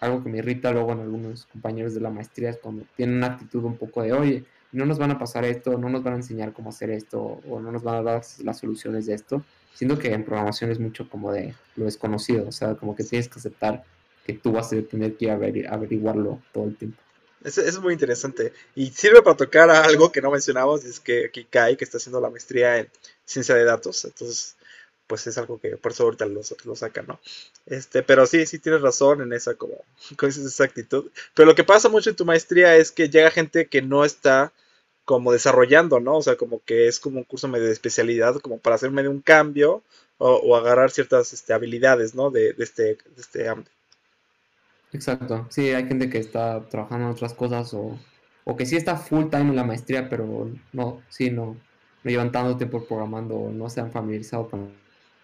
algo 0.00 0.20
que 0.20 0.28
me 0.30 0.38
irrita 0.38 0.72
luego 0.72 0.90
en 0.90 0.98
algunos 0.98 1.46
compañeros 1.46 1.94
de 1.94 2.00
la 2.00 2.10
maestría 2.10 2.50
es 2.50 2.58
cuando 2.58 2.84
tienen 2.96 3.18
una 3.18 3.28
actitud 3.28 3.62
un 3.62 3.76
poco 3.76 4.02
de, 4.02 4.12
oye, 4.12 4.44
no 4.72 4.84
nos 4.84 4.98
van 4.98 5.12
a 5.12 5.18
pasar 5.20 5.44
esto, 5.44 5.78
no 5.78 5.88
nos 5.88 6.02
van 6.02 6.14
a 6.14 6.16
enseñar 6.16 6.52
cómo 6.52 6.70
hacer 6.70 6.90
esto, 6.90 7.40
o 7.48 7.60
no 7.60 7.70
nos 7.70 7.84
van 7.84 7.94
a 7.94 8.02
dar 8.02 8.22
las 8.42 8.58
soluciones 8.58 9.06
de 9.06 9.14
esto. 9.14 9.44
Siento 9.74 9.96
que 9.96 10.12
en 10.12 10.24
programación 10.24 10.72
es 10.72 10.80
mucho 10.80 11.08
como 11.08 11.30
de 11.30 11.54
lo 11.76 11.84
desconocido, 11.84 12.48
o 12.48 12.52
sea, 12.52 12.74
como 12.74 12.96
que 12.96 13.04
tienes 13.04 13.28
que 13.28 13.38
aceptar 13.38 13.84
que 14.26 14.32
tú 14.32 14.50
vas 14.50 14.72
a 14.72 14.82
tener 14.82 15.16
que 15.16 15.30
averiguarlo 15.30 16.40
todo 16.52 16.64
el 16.64 16.76
tiempo. 16.76 17.00
Es 17.44 17.78
muy 17.80 17.92
interesante. 17.92 18.52
Y 18.74 18.90
sirve 18.90 19.22
para 19.22 19.36
tocar 19.36 19.70
algo 19.70 20.12
que 20.12 20.22
no 20.22 20.30
mencionamos, 20.30 20.84
es 20.84 21.00
que 21.00 21.26
aquí 21.26 21.44
Kai, 21.44 21.76
que 21.76 21.84
está 21.84 21.98
haciendo 21.98 22.20
la 22.20 22.30
maestría 22.30 22.78
en 22.78 22.88
ciencia 23.24 23.54
de 23.54 23.64
datos, 23.64 24.04
entonces, 24.04 24.56
pues 25.06 25.26
es 25.26 25.36
algo 25.38 25.60
que 25.60 25.76
por 25.76 25.92
eso 25.92 26.04
ahorita 26.04 26.26
lo, 26.26 26.40
lo 26.64 26.74
¿no? 27.06 27.20
Este, 27.66 28.02
pero 28.02 28.26
sí, 28.26 28.46
sí 28.46 28.58
tienes 28.58 28.80
razón 28.80 29.22
en 29.22 29.32
esa 29.32 29.54
como, 29.54 29.84
con 30.16 30.28
esa 30.28 30.64
actitud. 30.64 31.10
Pero 31.34 31.46
lo 31.46 31.54
que 31.54 31.64
pasa 31.64 31.88
mucho 31.88 32.10
en 32.10 32.16
tu 32.16 32.24
maestría 32.24 32.76
es 32.76 32.92
que 32.92 33.08
llega 33.08 33.30
gente 33.30 33.66
que 33.66 33.82
no 33.82 34.04
está 34.04 34.52
como 35.04 35.32
desarrollando, 35.32 36.00
¿no? 36.00 36.18
O 36.18 36.22
sea, 36.22 36.36
como 36.36 36.62
que 36.64 36.88
es 36.88 37.00
como 37.00 37.18
un 37.18 37.24
curso 37.24 37.48
medio 37.48 37.66
de 37.66 37.72
especialidad, 37.72 38.36
como 38.36 38.58
para 38.58 38.76
hacer 38.76 38.90
medio 38.90 39.10
un 39.10 39.20
cambio 39.20 39.82
o, 40.18 40.56
agarrar 40.56 40.92
ciertas 40.92 41.32
este, 41.32 41.52
habilidades, 41.52 42.14
¿no? 42.14 42.30
De, 42.30 42.54
este, 42.58 42.82
de 42.82 42.98
este 43.20 43.48
ámbito. 43.48 43.70
Exacto. 44.92 45.46
Sí, 45.50 45.70
hay 45.70 45.86
gente 45.86 46.10
que 46.10 46.18
está 46.18 46.68
trabajando 46.68 47.06
en 47.06 47.12
otras 47.12 47.34
cosas 47.34 47.72
o, 47.74 47.98
o 48.44 48.56
que 48.56 48.66
sí 48.66 48.76
está 48.76 48.96
full 48.96 49.30
time 49.30 49.50
en 49.50 49.56
la 49.56 49.64
maestría, 49.64 50.08
pero 50.08 50.50
no, 50.72 51.02
sí, 51.08 51.30
no, 51.30 51.56
no 52.02 52.10
llevan 52.10 52.32
tanto 52.32 52.56
tiempo 52.58 52.86
programando, 52.86 53.50
no 53.52 53.68
se 53.70 53.80
han 53.80 53.90
familiarizado 53.90 54.48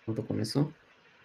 tanto 0.06 0.26
con 0.26 0.40
eso. 0.40 0.72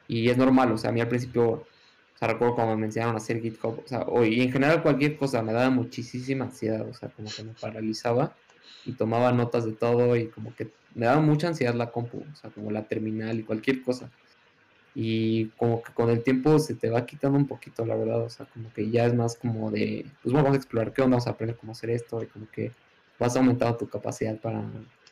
Y 0.07 0.29
es 0.29 0.37
normal, 0.37 0.71
o 0.73 0.77
sea, 0.77 0.89
a 0.89 0.93
mí 0.93 1.01
al 1.01 1.07
principio, 1.09 1.43
o 1.51 1.67
sea, 2.15 2.27
recuerdo 2.27 2.55
cuando 2.55 2.77
me 2.77 2.87
enseñaron 2.87 3.15
a 3.15 3.17
hacer 3.17 3.41
GitHub, 3.41 3.79
o 3.85 3.87
sea, 3.87 4.01
o, 4.03 4.25
y 4.25 4.41
en 4.41 4.51
general 4.51 4.83
cualquier 4.83 5.17
cosa 5.17 5.41
me 5.43 5.53
daba 5.53 5.69
muchísima 5.69 6.45
ansiedad, 6.45 6.87
o 6.87 6.93
sea, 6.93 7.09
como 7.09 7.29
que 7.35 7.43
me 7.43 7.53
paralizaba 7.53 8.35
y 8.85 8.93
tomaba 8.93 9.31
notas 9.31 9.65
de 9.65 9.73
todo 9.73 10.15
y 10.17 10.29
como 10.29 10.53
que 10.55 10.71
me 10.95 11.05
daba 11.05 11.21
mucha 11.21 11.47
ansiedad 11.47 11.75
la 11.75 11.91
compu, 11.91 12.19
o 12.31 12.35
sea, 12.35 12.51
como 12.51 12.71
la 12.71 12.87
terminal 12.87 13.39
y 13.39 13.43
cualquier 13.43 13.81
cosa. 13.83 14.11
Y 14.95 15.47
como 15.57 15.81
que 15.81 15.91
con 15.93 16.09
el 16.09 16.23
tiempo 16.23 16.59
se 16.59 16.75
te 16.75 16.89
va 16.89 17.05
quitando 17.05 17.37
un 17.37 17.47
poquito, 17.47 17.85
la 17.85 17.95
verdad, 17.95 18.21
o 18.21 18.29
sea, 18.29 18.45
como 18.45 18.71
que 18.73 18.89
ya 18.91 19.05
es 19.05 19.13
más 19.15 19.35
como 19.35 19.71
de, 19.71 20.05
pues 20.21 20.31
bueno, 20.33 20.43
vamos 20.43 20.57
a 20.57 20.61
explorar 20.61 20.93
qué 20.93 21.01
onda, 21.01 21.15
vamos 21.15 21.27
a 21.27 21.31
aprender 21.31 21.57
cómo 21.57 21.71
hacer 21.71 21.89
esto 21.89 22.21
y 22.21 22.27
como 22.27 22.47
que 22.51 22.71
vas 23.19 23.35
aumentando 23.35 23.77
tu 23.77 23.89
capacidad 23.89 24.37
para, 24.39 24.63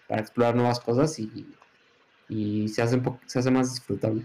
para 0.08 0.22
explorar 0.22 0.56
nuevas 0.56 0.80
cosas 0.80 1.18
y, 1.18 1.48
y 2.30 2.68
se, 2.70 2.82
hace 2.82 2.96
un 2.96 3.20
se 3.26 3.40
hace 3.40 3.50
más 3.50 3.74
disfrutable. 3.74 4.24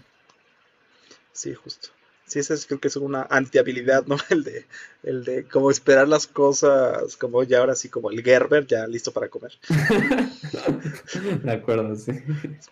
Sí, 1.33 1.55
justo. 1.55 1.96
Sí, 2.27 2.41
esa 2.41 2.55
es, 2.55 2.67
creo 2.67 2.81
que 2.81 2.89
es 2.89 2.97
una 2.97 3.23
antihabilidad, 3.31 4.07
¿no? 4.07 4.17
El 4.31 4.43
de, 4.43 4.67
el 5.05 5.25
de 5.25 5.45
como 5.45 5.71
esperar 5.71 6.09
las 6.09 6.27
cosas, 6.27 7.17
como 7.17 7.45
ya 7.45 7.61
ahora 7.61 7.77
sí, 7.77 7.89
como 7.89 8.11
el 8.11 8.23
Gerber, 8.23 8.67
ya 8.67 8.87
listo 8.89 9.13
para 9.13 9.29
comer. 9.29 9.53
de 11.45 11.53
acuerdo, 11.53 11.95
sí. 11.95 12.13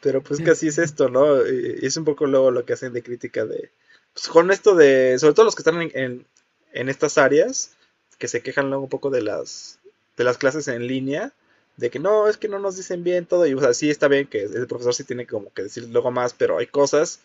Pero 0.01 0.23
pues 0.23 0.41
así 0.49 0.67
es 0.67 0.79
esto, 0.79 1.09
¿no? 1.09 1.47
Y 1.47 1.87
es 1.87 1.97
un 1.97 2.05
poco 2.05 2.27
luego 2.27 2.51
lo 2.51 2.65
que 2.65 2.73
hacen 2.73 2.93
de 2.93 3.05
crítica 3.05 3.45
de, 3.45 3.71
pues 4.13 4.27
con 4.27 4.51
esto 4.51 4.75
de, 4.75 5.17
sobre 5.21 5.35
todo 5.35 5.45
los 5.45 5.55
que 5.55 5.61
están 5.61 5.83
en, 5.83 6.27
en, 6.73 6.89
estas 6.89 7.17
áreas, 7.19 7.71
que 8.19 8.27
se 8.27 8.43
quejan 8.43 8.71
luego 8.71 8.85
un 8.85 8.91
poco 8.91 9.11
de 9.11 9.23
las, 9.23 9.79
de 10.17 10.25
las 10.25 10.39
clases 10.39 10.67
en 10.67 10.89
línea, 10.89 11.33
de 11.77 11.91
que 11.91 12.01
no, 12.01 12.29
es 12.29 12.37
que 12.37 12.49
no 12.49 12.59
nos 12.59 12.77
dicen 12.77 13.05
bien 13.05 13.27
todo, 13.27 13.47
y 13.47 13.55
o 13.55 13.61
sea, 13.61 13.75
sí 13.75 13.91
está 13.91 14.09
bien 14.09 14.27
que 14.27 14.43
el 14.43 14.67
profesor 14.67 14.95
sí 14.95 15.05
tiene 15.05 15.27
como 15.27 15.53
que 15.53 15.63
decir 15.63 15.89
luego 15.89 16.11
más, 16.11 16.33
pero 16.33 16.59
hay 16.59 16.67
cosas 16.67 17.21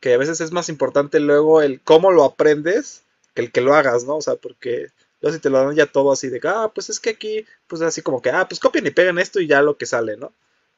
que 0.00 0.14
a 0.14 0.18
veces 0.18 0.40
es 0.40 0.52
más 0.52 0.68
importante 0.68 1.20
luego 1.20 1.62
el 1.62 1.80
cómo 1.80 2.12
lo 2.12 2.24
aprendes 2.24 3.02
que 3.34 3.42
el 3.42 3.52
que 3.52 3.60
lo 3.60 3.74
hagas, 3.74 4.04
¿no? 4.04 4.16
O 4.16 4.22
sea, 4.22 4.36
porque 4.36 4.88
luego 5.20 5.34
si 5.34 5.40
te 5.40 5.50
lo 5.50 5.58
dan 5.58 5.74
ya 5.74 5.86
todo 5.86 6.12
así 6.12 6.28
de, 6.28 6.40
ah, 6.44 6.70
pues 6.74 6.90
es 6.90 7.00
que 7.00 7.10
aquí, 7.10 7.44
pues 7.66 7.82
así 7.82 8.02
como 8.02 8.22
que, 8.22 8.30
ah, 8.30 8.46
pues 8.48 8.60
copian 8.60 8.86
y 8.86 8.90
pegan 8.90 9.18
esto 9.18 9.40
y 9.40 9.46
ya 9.46 9.62
lo 9.62 9.76
que 9.76 9.86
sale, 9.86 10.16
¿no? 10.16 10.32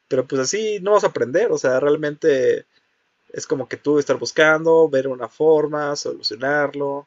Pero 0.09 0.27
pues 0.27 0.41
así 0.43 0.81
no 0.81 0.93
vas 0.93 1.05
a 1.05 1.09
aprender, 1.09 1.53
o 1.53 1.59
sea, 1.59 1.81
realmente 1.81 2.67
es 3.33 3.47
como 3.47 3.69
que 3.69 3.77
tú 3.77 3.99
estar 3.99 4.19
buscando, 4.19 4.89
ver 4.89 5.09
una 5.09 5.29
forma, 5.29 5.95
solucionarlo. 5.97 7.07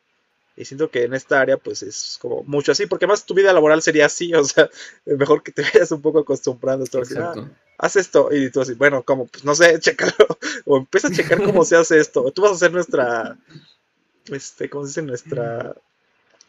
Y 0.56 0.65
siento 0.65 0.89
que 0.91 1.04
en 1.04 1.13
esta 1.15 1.41
área 1.41 1.58
pues 1.58 1.82
es 1.82 2.17
como 2.21 2.43
mucho 2.43 2.71
así, 2.71 2.86
porque 2.86 3.08
más 3.08 3.26
tu 3.26 3.34
vida 3.34 3.52
laboral 3.54 3.82
sería 3.82 4.06
así, 4.06 4.34
o 4.36 4.43
sea, 4.43 4.69
mejor 5.06 5.43
que 5.43 5.52
te 5.52 5.63
vayas 5.63 5.91
un 5.91 6.02
poco 6.02 6.19
acostumbrando 6.19 6.86
a 6.86 7.02
esto. 7.02 7.49
Haz 7.84 7.98
esto. 7.98 8.30
Y 8.32 8.50
tú 8.50 8.62
así, 8.62 8.76
bueno, 8.76 9.04
como, 9.04 9.28
pues 9.28 9.43
no 9.43 9.54
sé, 9.54 9.78
chécalo. 9.82 10.13
O 10.63 10.78
empieza 10.78 11.10
a 11.10 11.12
checar 11.12 11.43
cómo 11.43 11.65
se 11.65 11.76
hace 11.76 12.00
esto. 12.00 12.32
Tú 12.32 12.41
vas 12.41 12.54
a 12.54 12.56
ser 12.56 12.72
nuestra, 12.72 13.38
este, 14.32 14.69
¿cómo 14.69 14.86
se 14.86 14.89
dice? 14.89 15.02
Nuestra, 15.02 15.76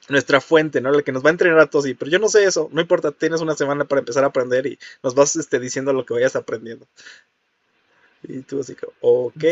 nuestra 0.09 0.41
fuente, 0.41 0.81
¿no? 0.81 0.93
La 0.93 1.03
que 1.03 1.11
nos 1.11 1.25
va 1.25 1.31
a 1.31 1.33
entrenar 1.33 1.59
a 1.59 1.67
todos. 1.67 1.89
Y, 1.89 1.95
pero 1.95 2.09
yo 2.09 2.21
no 2.21 2.29
sé 2.29 2.45
eso. 2.45 2.69
No 2.73 2.81
importa, 2.81 3.11
tienes 3.11 3.41
una 3.41 3.57
semana 3.57 3.85
para 3.85 3.99
empezar 3.99 4.23
a 4.23 4.29
aprender 4.29 4.65
y 4.67 4.79
nos 5.03 5.17
vas 5.17 5.35
este, 5.35 5.59
diciendo 5.59 5.93
lo 5.93 6.07
que 6.07 6.15
vayas 6.15 6.37
aprendiendo. 6.37 6.87
Y 8.23 8.43
tú 8.43 8.61
así 8.61 8.77
como, 8.77 8.93
ok. 9.01 9.45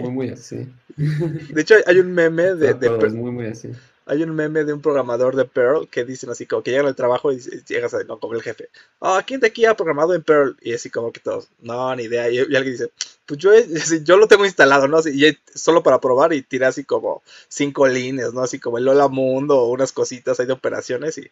muy, 0.00 0.10
muy 0.10 0.28
así. 0.30 0.66
De 0.96 1.60
hecho, 1.60 1.74
hay 1.84 1.98
un 1.98 2.10
meme 2.12 2.54
de... 2.54 2.72
de 2.72 2.88
muy, 3.10 3.30
muy 3.30 3.46
así 3.48 3.70
hay 4.06 4.22
un 4.22 4.34
meme 4.34 4.64
de 4.64 4.72
un 4.72 4.80
programador 4.80 5.34
de 5.34 5.44
Perl 5.44 5.88
que 5.88 6.04
dicen 6.04 6.30
así 6.30 6.46
como 6.46 6.62
que 6.62 6.70
llegan 6.70 6.86
al 6.86 6.94
trabajo 6.94 7.32
y 7.32 7.40
llegas 7.66 7.92
a, 7.92 8.04
no, 8.04 8.20
como 8.20 8.34
el 8.34 8.42
jefe, 8.42 8.70
ah, 9.00 9.22
¿quién 9.26 9.40
de 9.40 9.48
aquí 9.48 9.64
ha 9.64 9.74
programado 9.74 10.14
en 10.14 10.22
Perl? 10.22 10.56
Y 10.60 10.74
así 10.74 10.90
como 10.90 11.12
que 11.12 11.18
todos, 11.18 11.48
no, 11.60 11.94
ni 11.96 12.04
idea. 12.04 12.30
Y, 12.30 12.38
alguien 12.38 12.72
dice, 12.72 12.90
pues 13.26 13.40
yo, 13.40 13.50
yo 14.04 14.16
lo 14.16 14.28
tengo 14.28 14.46
instalado, 14.46 14.86
¿no? 14.86 14.98
Así, 14.98 15.10
y 15.10 15.36
solo 15.52 15.82
para 15.82 16.00
probar 16.00 16.32
y 16.32 16.42
tira 16.42 16.68
así 16.68 16.84
como 16.84 17.22
cinco 17.48 17.88
líneas, 17.88 18.32
¿no? 18.32 18.42
Así 18.42 18.60
como 18.60 18.78
el 18.78 18.84
Lola 18.84 19.08
Mundo 19.08 19.58
o 19.58 19.72
unas 19.72 19.90
cositas 19.90 20.38
ahí 20.38 20.46
de 20.46 20.52
operaciones 20.52 21.18
y 21.18 21.28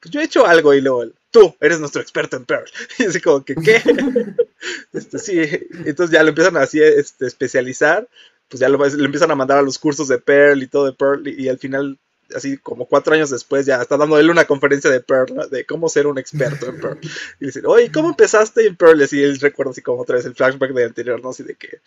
pues 0.00 0.12
yo 0.12 0.20
he 0.20 0.24
hecho 0.24 0.46
algo 0.46 0.74
y 0.74 0.82
luego, 0.82 1.06
tú 1.30 1.56
eres 1.60 1.80
nuestro 1.80 2.02
experto 2.02 2.36
en 2.36 2.44
Perl. 2.44 2.70
Y 2.98 3.04
así 3.04 3.22
como 3.22 3.42
que, 3.42 3.54
¿qué? 3.54 3.82
este, 4.92 5.18
sí, 5.18 5.38
entonces 5.86 6.10
ya 6.10 6.22
lo 6.22 6.28
empiezan 6.28 6.58
así 6.58 6.82
este, 6.82 7.26
especializar 7.26 8.06
pues 8.48 8.60
ya 8.60 8.68
lo, 8.68 8.78
le 8.82 9.04
empiezan 9.04 9.30
a 9.30 9.34
mandar 9.34 9.58
a 9.58 9.62
los 9.62 9.78
cursos 9.78 10.08
de 10.08 10.18
Perl 10.18 10.62
y 10.62 10.68
todo 10.68 10.86
de 10.86 10.92
Perl 10.92 11.28
y 11.28 11.48
al 11.48 11.58
final 11.58 11.98
así 12.34 12.58
como 12.58 12.86
cuatro 12.86 13.14
años 13.14 13.30
después, 13.30 13.66
ya 13.66 13.80
está 13.80 13.96
dando 13.96 14.18
él 14.18 14.30
una 14.30 14.44
conferencia 14.44 14.90
de 14.90 15.00
Perl, 15.00 15.48
de 15.50 15.64
cómo 15.64 15.88
ser 15.88 16.06
un 16.06 16.18
experto 16.18 16.66
en 16.66 16.80
Perl. 16.80 16.98
Y 17.40 17.46
dice, 17.46 17.62
oye, 17.64 17.90
¿cómo 17.92 18.10
empezaste 18.10 18.66
en 18.66 18.76
Perl? 18.76 19.06
Y 19.10 19.22
él 19.22 19.38
recuerda 19.40 19.72
así 19.72 19.82
como 19.82 20.02
otra 20.02 20.16
vez 20.16 20.26
el 20.26 20.34
flashback 20.34 20.72
del 20.72 20.88
anterior, 20.88 21.22
¿no? 21.22 21.30
Así 21.30 21.42
de 21.42 21.54
que, 21.54 21.80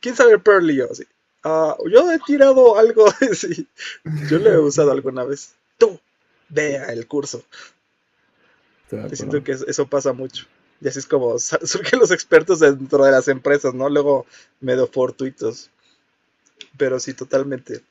¿quién 0.00 0.16
sabe 0.16 0.38
Perl? 0.38 0.70
Y 0.70 0.76
yo, 0.76 0.88
así, 0.90 1.04
ah, 1.44 1.76
yo 1.90 2.10
he 2.12 2.18
tirado 2.20 2.78
algo, 2.78 3.06
así, 3.30 3.66
yo 4.28 4.38
lo 4.38 4.50
he 4.50 4.58
usado 4.58 4.92
alguna 4.92 5.24
vez. 5.24 5.54
Tú, 5.78 5.98
vea 6.48 6.86
el 6.92 7.06
curso. 7.06 7.44
Siento 9.12 9.42
que 9.44 9.52
eso 9.52 9.86
pasa 9.86 10.12
mucho. 10.12 10.46
Y 10.80 10.88
así 10.88 10.98
es 10.98 11.06
como 11.06 11.38
surgen 11.38 12.00
los 12.00 12.10
expertos 12.10 12.60
dentro 12.60 13.04
de 13.04 13.12
las 13.12 13.28
empresas, 13.28 13.74
¿no? 13.74 13.88
Luego 13.88 14.26
medio 14.60 14.86
fortuitos. 14.86 15.70
Pero 16.76 16.98
sí, 17.00 17.14
totalmente. 17.14 17.82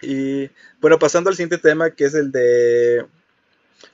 Y 0.00 0.50
bueno, 0.80 0.98
pasando 0.98 1.30
al 1.30 1.36
siguiente 1.36 1.58
tema, 1.58 1.90
que 1.90 2.04
es 2.04 2.14
el 2.14 2.30
de 2.30 3.06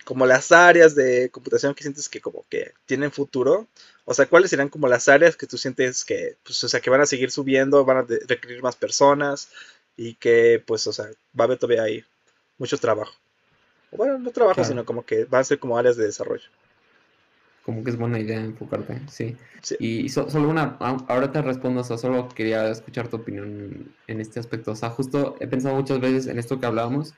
como 0.05 0.27
las 0.27 0.53
áreas 0.53 0.95
de 0.95 1.31
computación 1.31 1.75
que 1.75 1.83
sientes 1.83 2.09
que 2.09 2.21
como 2.21 2.45
que 2.49 2.73
tienen 2.87 3.13
futuro. 3.13 3.69
O 4.05 4.15
sea, 4.15 4.27
¿cuáles 4.27 4.51
serían 4.51 4.69
como 4.69 4.89
las 4.89 5.09
áreas 5.09 5.37
que 5.37 5.47
tú 5.47 5.57
sientes 5.57 6.05
que, 6.05 6.37
pues, 6.45 6.63
o 6.65 6.69
sea, 6.69 6.81
que 6.81 6.91
van 6.91 7.01
a 7.01 7.07
seguir 7.07 7.31
subiendo, 7.31 7.85
van 7.85 7.99
a 7.99 8.07
requerir 8.27 8.63
más 8.63 8.77
personas 8.77 9.49
y 9.97 10.15
que, 10.15 10.63
pues, 10.67 10.87
o 10.87 10.93
sea, 10.93 11.07
va 11.39 11.45
a 11.45 11.45
haber 11.45 11.59
todavía 11.59 11.83
ahí 11.83 12.05
mucho 12.59 12.79
trabajo. 12.79 13.15
Bueno, 13.93 14.19
no 14.19 14.31
trabajo, 14.31 14.65
sino 14.65 14.85
como 14.85 15.07
que 15.07 15.25
van 15.25 15.43
a 15.43 15.45
ser 15.45 15.59
como 15.59 15.79
áreas 15.79 15.97
de 15.97 16.07
desarrollo 16.07 16.49
como 17.65 17.83
que 17.83 17.91
es 17.91 17.97
buena 17.97 18.19
idea 18.19 18.39
enfocarte, 18.39 19.01
sí. 19.09 19.37
Y 19.79 20.09
solo 20.11 20.49
una, 20.49 20.77
ahora 20.79 21.33
te 21.33 21.41
respondo, 21.41 21.81
o 21.81 21.85
sea, 21.85 21.97
solo 21.97 22.29
quería 22.29 22.69
escuchar 22.69 23.09
tu 23.09 23.17
opinión 23.17 23.91
en 24.07 24.21
este 24.21 24.39
aspecto. 24.39 24.73
O 24.73 24.77
sea, 24.77 24.91
justo 24.91 25.37
he 25.41 25.47
pensado 25.47 25.75
muchas 25.75 25.99
veces 25.99 26.27
en 26.27 26.39
esto 26.39 26.61
que 26.61 26.67
hablábamos. 26.67 27.15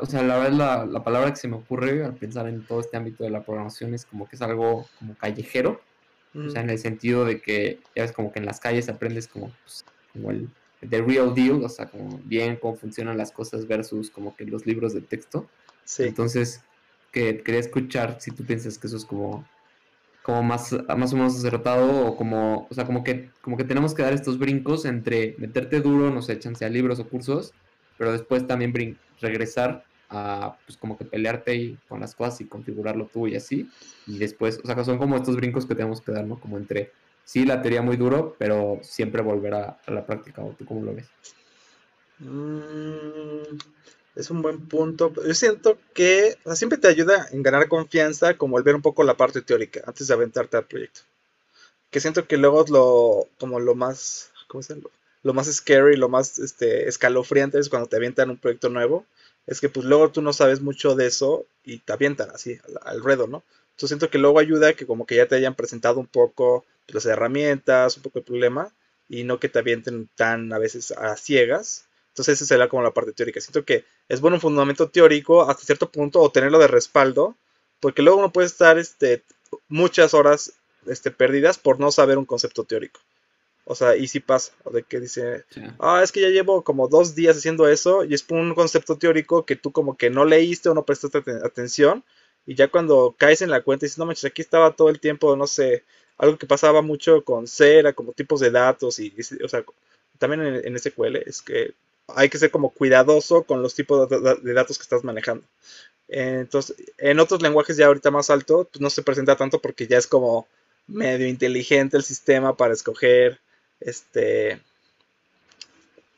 o 0.00 0.06
sea, 0.06 0.22
la 0.22 0.38
verdad, 0.38 0.86
la, 0.86 1.02
palabra 1.02 1.30
que 1.30 1.36
se 1.36 1.48
me 1.48 1.56
ocurre 1.56 2.04
al 2.04 2.14
pensar 2.14 2.46
en 2.46 2.64
todo 2.64 2.80
este 2.80 2.96
ámbito 2.96 3.24
de 3.24 3.30
la 3.30 3.42
programación 3.42 3.92
es 3.92 4.06
como 4.06 4.28
que 4.28 4.36
es 4.36 4.42
algo 4.42 4.86
como 4.98 5.16
callejero. 5.16 5.80
O 6.36 6.50
sea, 6.50 6.60
en 6.60 6.68
el 6.68 6.78
sentido 6.78 7.24
de 7.24 7.40
que 7.40 7.80
ya 7.96 8.02
ves 8.02 8.12
como 8.12 8.30
que 8.30 8.38
en 8.38 8.46
las 8.46 8.60
calles 8.60 8.90
aprendes 8.90 9.26
como, 9.26 9.50
pues, 9.64 9.86
como 10.12 10.30
el 10.30 10.50
the 10.86 11.00
real 11.00 11.34
deal, 11.34 11.64
o 11.64 11.68
sea, 11.70 11.86
como 11.86 12.20
bien 12.24 12.56
cómo 12.56 12.76
funcionan 12.76 13.16
las 13.16 13.32
cosas 13.32 13.66
versus 13.66 14.10
como 14.10 14.36
que 14.36 14.44
los 14.44 14.66
libros 14.66 14.92
de 14.92 15.00
texto. 15.00 15.48
Sí. 15.84 16.04
Entonces, 16.04 16.62
que 17.10 17.42
quería 17.42 17.60
escuchar 17.60 18.18
si 18.20 18.30
tú 18.30 18.44
piensas 18.44 18.76
que 18.76 18.86
eso 18.86 18.98
es 18.98 19.06
como 19.06 19.46
como 20.26 20.42
más, 20.42 20.74
más 20.96 21.12
o 21.12 21.16
menos 21.16 21.36
acertado 21.36 22.04
o 22.04 22.16
como, 22.16 22.66
o 22.68 22.74
sea, 22.74 22.84
como 22.84 23.04
que, 23.04 23.30
como 23.42 23.56
que 23.56 23.62
tenemos 23.62 23.94
que 23.94 24.02
dar 24.02 24.12
estos 24.12 24.40
brincos 24.40 24.84
entre 24.84 25.36
meterte 25.38 25.80
duro, 25.80 26.10
no 26.10 26.20
sé, 26.20 26.36
chance 26.40 26.64
a 26.64 26.68
libros 26.68 26.98
o 26.98 27.08
cursos, 27.08 27.54
pero 27.96 28.10
después 28.10 28.44
también 28.44 28.98
regresar 29.20 29.84
a, 30.10 30.56
pues 30.66 30.76
como 30.78 30.98
que 30.98 31.04
pelearte 31.04 31.54
y 31.54 31.78
con 31.88 32.00
las 32.00 32.16
cosas 32.16 32.40
y 32.40 32.46
configurarlo 32.46 33.08
tú 33.12 33.28
y 33.28 33.36
así, 33.36 33.70
y 34.08 34.18
después, 34.18 34.58
o 34.64 34.66
sea, 34.66 34.82
son 34.82 34.98
como 34.98 35.14
estos 35.14 35.36
brincos 35.36 35.64
que 35.64 35.76
tenemos 35.76 36.00
que 36.00 36.10
dar, 36.10 36.24
¿no? 36.24 36.40
Como 36.40 36.58
entre, 36.58 36.90
sí, 37.24 37.46
la 37.46 37.62
teoría 37.62 37.82
muy 37.82 37.96
duro, 37.96 38.34
pero 38.36 38.80
siempre 38.82 39.22
volver 39.22 39.54
a, 39.54 39.78
la 39.86 40.04
práctica, 40.04 40.42
¿o 40.42 40.50
tú 40.58 40.64
cómo 40.64 40.84
lo 40.84 40.92
ves? 40.92 41.06
Mm, 42.18 43.58
es 44.16 44.30
un 44.30 44.42
buen 44.42 44.66
punto. 44.66 45.12
Yo 45.24 45.34
siento 45.34 45.78
que 45.94 46.36
siempre 46.54 46.78
te 46.78 46.88
ayuda 46.88 47.28
en 47.30 47.42
ganar 47.42 47.68
confianza 47.68 48.36
como 48.36 48.52
volver 48.52 48.74
un 48.74 48.82
poco 48.82 49.04
la 49.04 49.16
parte 49.16 49.42
teórica 49.42 49.82
antes 49.86 50.08
de 50.08 50.14
aventarte 50.14 50.56
al 50.56 50.64
proyecto. 50.64 51.02
Que 51.90 52.00
siento 52.00 52.26
que 52.26 52.38
luego 52.38 52.64
es 52.64 52.70
lo, 52.70 53.28
como 53.38 53.60
lo 53.60 53.74
más, 53.74 54.30
¿cómo 54.48 54.62
se 54.62 54.74
llama? 54.74 54.88
Lo 55.22 55.34
más 55.34 55.52
scary, 55.52 55.96
lo 55.96 56.08
más 56.08 56.38
este, 56.38 56.88
escalofriante 56.88 57.58
es 57.58 57.68
cuando 57.68 57.88
te 57.88 57.96
avientan 57.96 58.30
un 58.30 58.38
proyecto 58.38 58.70
nuevo. 58.70 59.04
Es 59.46 59.60
que 59.60 59.68
pues 59.68 59.84
luego 59.86 60.10
tú 60.10 60.22
no 60.22 60.32
sabes 60.32 60.60
mucho 60.60 60.94
de 60.96 61.06
eso 61.06 61.44
y 61.62 61.78
te 61.78 61.92
avientan 61.92 62.30
así 62.30 62.58
al, 62.82 63.00
ruedo, 63.00 63.26
¿no? 63.26 63.44
Entonces 63.72 63.90
siento 63.90 64.10
que 64.10 64.18
luego 64.18 64.38
ayuda 64.38 64.72
que 64.72 64.86
como 64.86 65.06
que 65.06 65.16
ya 65.16 65.28
te 65.28 65.36
hayan 65.36 65.54
presentado 65.54 66.00
un 66.00 66.06
poco 66.06 66.64
las 66.88 67.04
herramientas, 67.04 67.96
un 67.98 68.02
poco 68.02 68.20
el 68.20 68.24
problema 68.24 68.72
y 69.08 69.24
no 69.24 69.38
que 69.38 69.48
te 69.48 69.58
avienten 69.58 70.08
tan 70.16 70.52
a 70.52 70.58
veces 70.58 70.92
a 70.92 71.16
ciegas 71.16 71.86
entonces 72.16 72.38
esa 72.40 72.46
sería 72.46 72.68
como 72.70 72.82
la 72.82 72.92
parte 72.94 73.12
teórica. 73.12 73.42
Siento 73.42 73.62
que 73.66 73.84
es 74.08 74.22
bueno 74.22 74.36
un 74.36 74.40
fundamento 74.40 74.88
teórico 74.88 75.42
hasta 75.42 75.64
cierto 75.66 75.90
punto 75.90 76.22
o 76.22 76.32
tenerlo 76.32 76.58
de 76.58 76.66
respaldo, 76.66 77.36
porque 77.78 78.00
luego 78.00 78.18
uno 78.18 78.32
puede 78.32 78.46
estar 78.46 78.78
este, 78.78 79.22
muchas 79.68 80.14
horas 80.14 80.54
este, 80.86 81.10
perdidas 81.10 81.58
por 81.58 81.78
no 81.78 81.92
saber 81.92 82.16
un 82.16 82.24
concepto 82.24 82.64
teórico. 82.64 83.00
O 83.66 83.74
sea, 83.74 83.96
y 83.96 84.08
sí 84.08 84.20
pasa, 84.20 84.52
o 84.64 84.70
de 84.70 84.82
que 84.84 84.98
dice, 84.98 85.44
Sí. 85.50 85.60
ah, 85.78 86.00
es 86.02 86.10
que 86.10 86.22
ya 86.22 86.28
llevo 86.28 86.62
como 86.64 86.88
dos 86.88 87.14
días 87.14 87.36
haciendo 87.36 87.68
eso 87.68 88.02
y 88.04 88.14
es 88.14 88.22
por 88.22 88.38
un 88.38 88.54
concepto 88.54 88.96
teórico 88.96 89.44
que 89.44 89.56
tú 89.56 89.72
como 89.72 89.96
que 89.98 90.08
no 90.08 90.24
leíste 90.24 90.70
o 90.70 90.74
no 90.74 90.84
prestaste 90.86 91.18
aten- 91.18 91.44
atención 91.44 92.02
y 92.46 92.54
ya 92.54 92.68
cuando 92.68 93.14
caes 93.18 93.42
en 93.42 93.50
la 93.50 93.60
cuenta 93.62 93.84
y 93.84 93.88
dices, 93.88 93.98
no 93.98 94.06
manches, 94.06 94.24
aquí 94.24 94.40
estaba 94.40 94.74
todo 94.74 94.88
el 94.88 95.00
tiempo, 95.00 95.36
no 95.36 95.46
sé, 95.46 95.84
algo 96.16 96.38
que 96.38 96.46
pasaba 96.46 96.80
mucho 96.80 97.24
con 97.24 97.46
C 97.46 97.78
era 97.78 97.92
como 97.92 98.12
tipos 98.12 98.40
de 98.40 98.50
datos 98.52 99.00
y, 99.00 99.12
y- 99.14 99.42
o 99.44 99.48
sea, 99.48 99.62
también 100.18 100.42
en, 100.46 100.66
en 100.66 100.76
SQL 100.78 101.16
es 101.26 101.42
que 101.42 101.74
hay 102.08 102.28
que 102.28 102.38
ser 102.38 102.50
como 102.50 102.70
cuidadoso 102.70 103.42
con 103.42 103.62
los 103.62 103.74
tipos 103.74 104.08
de, 104.08 104.52
datos 104.52 104.78
que 104.78 104.82
estás 104.82 105.04
manejando. 105.04 105.44
Entonces, 106.08 106.76
en 106.98 107.18
otros 107.18 107.42
lenguajes 107.42 107.76
ya 107.76 107.86
ahorita 107.86 108.10
más 108.10 108.30
alto, 108.30 108.68
pues 108.70 108.80
no 108.80 108.90
se 108.90 109.02
presenta 109.02 109.36
tanto 109.36 109.60
porque 109.60 109.86
ya 109.86 109.98
es 109.98 110.06
como 110.06 110.46
medio 110.86 111.26
inteligente 111.26 111.96
el 111.96 112.04
sistema 112.04 112.56
para 112.56 112.74
escoger 112.74 113.40
este 113.80 114.60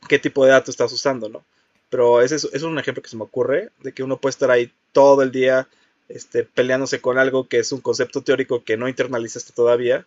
qué 0.09 0.19
tipo 0.19 0.45
de 0.45 0.53
datos 0.53 0.71
estás 0.71 0.93
usando, 0.93 1.29
¿no? 1.29 1.45
Pero 1.91 2.21
ese 2.21 2.37
es, 2.37 2.45
ese 2.45 2.57
es 2.59 2.63
un 2.63 2.79
ejemplo 2.79 3.03
que 3.03 3.09
se 3.09 3.17
me 3.17 3.25
ocurre 3.25 3.71
de 3.83 3.93
que 3.93 4.03
uno 4.03 4.19
puede 4.19 4.31
estar 4.31 4.51
ahí 4.51 4.73
todo 4.93 5.23
el 5.23 5.33
día 5.33 5.69
este, 6.09 6.45
peleándose 6.45 7.01
con 7.01 7.19
algo 7.19 7.49
que 7.49 7.59
es 7.59 7.73
un 7.73 7.81
concepto 7.81 8.23
teórico 8.23 8.65
que 8.65 8.77
no 8.77 8.89
internalizaste 8.89 9.53
todavía 9.53 10.07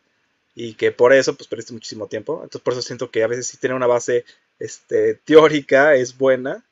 y 0.56 0.74
que 0.74 0.92
por 0.92 1.14
eso 1.14 1.36
pues 1.36 1.48
perdiste 1.48 1.74
muchísimo 1.74 2.08
tiempo. 2.08 2.36
Entonces 2.44 2.62
por 2.62 2.74
eso 2.74 2.82
siento 2.82 3.10
que 3.12 3.24
a 3.24 3.28
veces 3.28 3.48
sí 3.48 3.58
tener 3.58 3.76
una 3.76 3.88
base 3.88 4.26
este, 4.62 5.16
teórica 5.16 5.96
es 5.96 6.18
buena, 6.18 6.64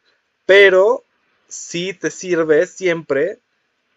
pero 0.45 1.03
sí 1.47 1.93
te 1.93 2.11
sirve 2.11 2.67
siempre, 2.67 3.39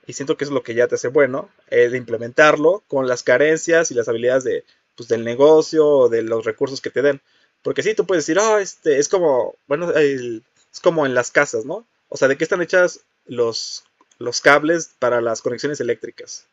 y 0.06 0.14
siento 0.14 0.36
que 0.36 0.44
es 0.44 0.50
lo 0.50 0.62
que 0.62 0.74
ya 0.74 0.88
te 0.88 0.94
hace 0.94 1.08
bueno, 1.08 1.50
el 1.68 1.94
implementarlo 1.94 2.82
con 2.88 3.06
las 3.06 3.22
carencias 3.22 3.90
y 3.90 3.94
las 3.94 4.08
habilidades 4.08 4.44
de, 4.44 4.64
pues, 4.96 5.08
del 5.08 5.24
negocio 5.24 5.86
o 5.86 6.08
de 6.08 6.22
los 6.22 6.44
recursos 6.44 6.80
que 6.80 6.90
te 6.90 7.02
den. 7.02 7.20
Porque 7.62 7.82
sí, 7.82 7.94
tú 7.94 8.06
puedes 8.06 8.26
decir, 8.26 8.40
ah, 8.40 8.60
este, 8.60 8.98
es 8.98 9.08
como, 9.08 9.54
bueno, 9.68 9.92
es 9.92 10.42
como 10.82 11.06
en 11.06 11.14
las 11.14 11.30
casas, 11.30 11.64
¿no? 11.64 11.86
O 12.08 12.16
sea, 12.16 12.28
¿de 12.28 12.36
qué 12.36 12.44
están 12.44 12.62
hechas 12.62 13.00
los, 13.26 13.84
los 14.18 14.40
cables 14.40 14.90
para 14.98 15.20
las 15.20 15.42
conexiones 15.42 15.80
eléctricas? 15.80 16.46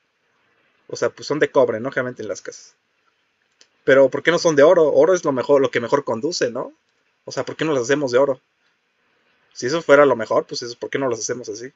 O 0.87 0.95
sea, 0.95 1.09
pues 1.09 1.27
son 1.27 1.39
de 1.39 1.51
cobre, 1.51 1.79
¿no? 1.79 1.89
Generalmente 1.89 2.21
en 2.21 2.27
las 2.27 2.41
casas. 2.41 2.75
Pero 3.85 4.09
¿por 4.09 4.23
qué 4.23 4.31
no 4.31 4.39
son 4.39 4.55
de 4.55 4.63
oro? 4.63 4.91
Oro 4.93 5.13
es 5.13 5.23
lo 5.23 5.31
mejor, 5.31 5.61
lo 5.61 5.71
que 5.71 5.79
mejor 5.79 6.03
conduce, 6.03 6.51
¿no? 6.51 6.73
O 7.29 7.31
sea, 7.31 7.45
¿por 7.45 7.55
qué 7.55 7.63
no 7.63 7.73
las 7.73 7.83
hacemos 7.83 8.11
de 8.11 8.17
oro? 8.17 8.41
Si 9.53 9.65
eso 9.65 9.81
fuera 9.81 10.05
lo 10.05 10.15
mejor, 10.15 10.45
pues 10.45 10.61
eso, 10.61 10.75
¿por 10.79 10.89
qué 10.89 10.99
no 10.99 11.09
las 11.09 11.19
hacemos 11.19 11.49
así? 11.49 11.71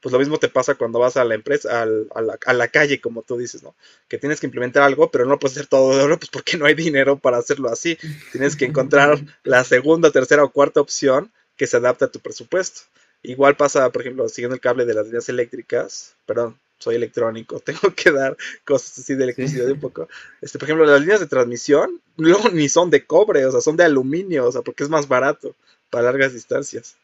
Pues 0.00 0.12
lo 0.12 0.18
mismo 0.18 0.38
te 0.38 0.48
pasa 0.48 0.74
cuando 0.74 0.98
vas 1.00 1.16
a 1.16 1.24
la 1.24 1.34
empresa, 1.36 1.82
al- 1.82 2.08
a, 2.14 2.22
la, 2.22 2.38
a 2.46 2.52
la 2.52 2.68
calle, 2.68 3.00
como 3.00 3.22
tú 3.22 3.38
dices, 3.38 3.62
¿no? 3.62 3.74
Que 4.08 4.18
tienes 4.18 4.40
que 4.40 4.46
implementar 4.46 4.82
algo, 4.82 5.10
pero 5.10 5.24
no 5.24 5.32
lo 5.32 5.38
puedes 5.38 5.56
hacer 5.56 5.68
todo 5.68 5.96
de 5.96 6.02
oro, 6.04 6.18
pues 6.18 6.30
porque 6.30 6.58
no 6.58 6.66
hay 6.66 6.74
dinero 6.74 7.18
para 7.18 7.38
hacerlo 7.38 7.70
así. 7.70 7.98
Tienes 8.32 8.56
que 8.56 8.66
encontrar 8.66 9.18
la 9.44 9.64
segunda, 9.64 10.10
tercera 10.12 10.44
o 10.44 10.52
cuarta 10.52 10.80
opción 10.80 11.32
que 11.56 11.66
se 11.66 11.78
adapte 11.78 12.06
a 12.06 12.10
tu 12.12 12.20
presupuesto. 12.20 12.82
Igual 13.22 13.56
pasa, 13.56 13.90
por 13.90 14.02
ejemplo, 14.02 14.28
siguiendo 14.28 14.54
el 14.56 14.60
cable 14.60 14.84
de 14.84 14.94
las 14.94 15.06
líneas 15.06 15.28
eléctricas, 15.30 16.16
perdón, 16.26 16.58
soy 16.82 16.96
electrónico, 16.96 17.60
tengo 17.64 17.94
que 17.94 18.10
dar 18.10 18.36
cosas 18.64 18.98
así 18.98 19.14
de 19.14 19.24
electricidad 19.24 19.70
un 19.70 19.80
poco. 19.80 20.08
Este, 20.40 20.58
por 20.58 20.66
ejemplo, 20.66 20.86
las 20.86 21.00
líneas 21.00 21.20
de 21.20 21.26
transmisión 21.26 22.00
luego 22.16 22.48
ni 22.50 22.68
son 22.68 22.90
de 22.90 23.06
cobre, 23.06 23.46
o 23.46 23.52
sea, 23.52 23.60
son 23.60 23.76
de 23.76 23.84
aluminio, 23.84 24.46
o 24.46 24.52
sea, 24.52 24.62
porque 24.62 24.82
es 24.82 24.90
más 24.90 25.08
barato 25.08 25.54
para 25.90 26.04
largas 26.04 26.32
distancias. 26.32 26.96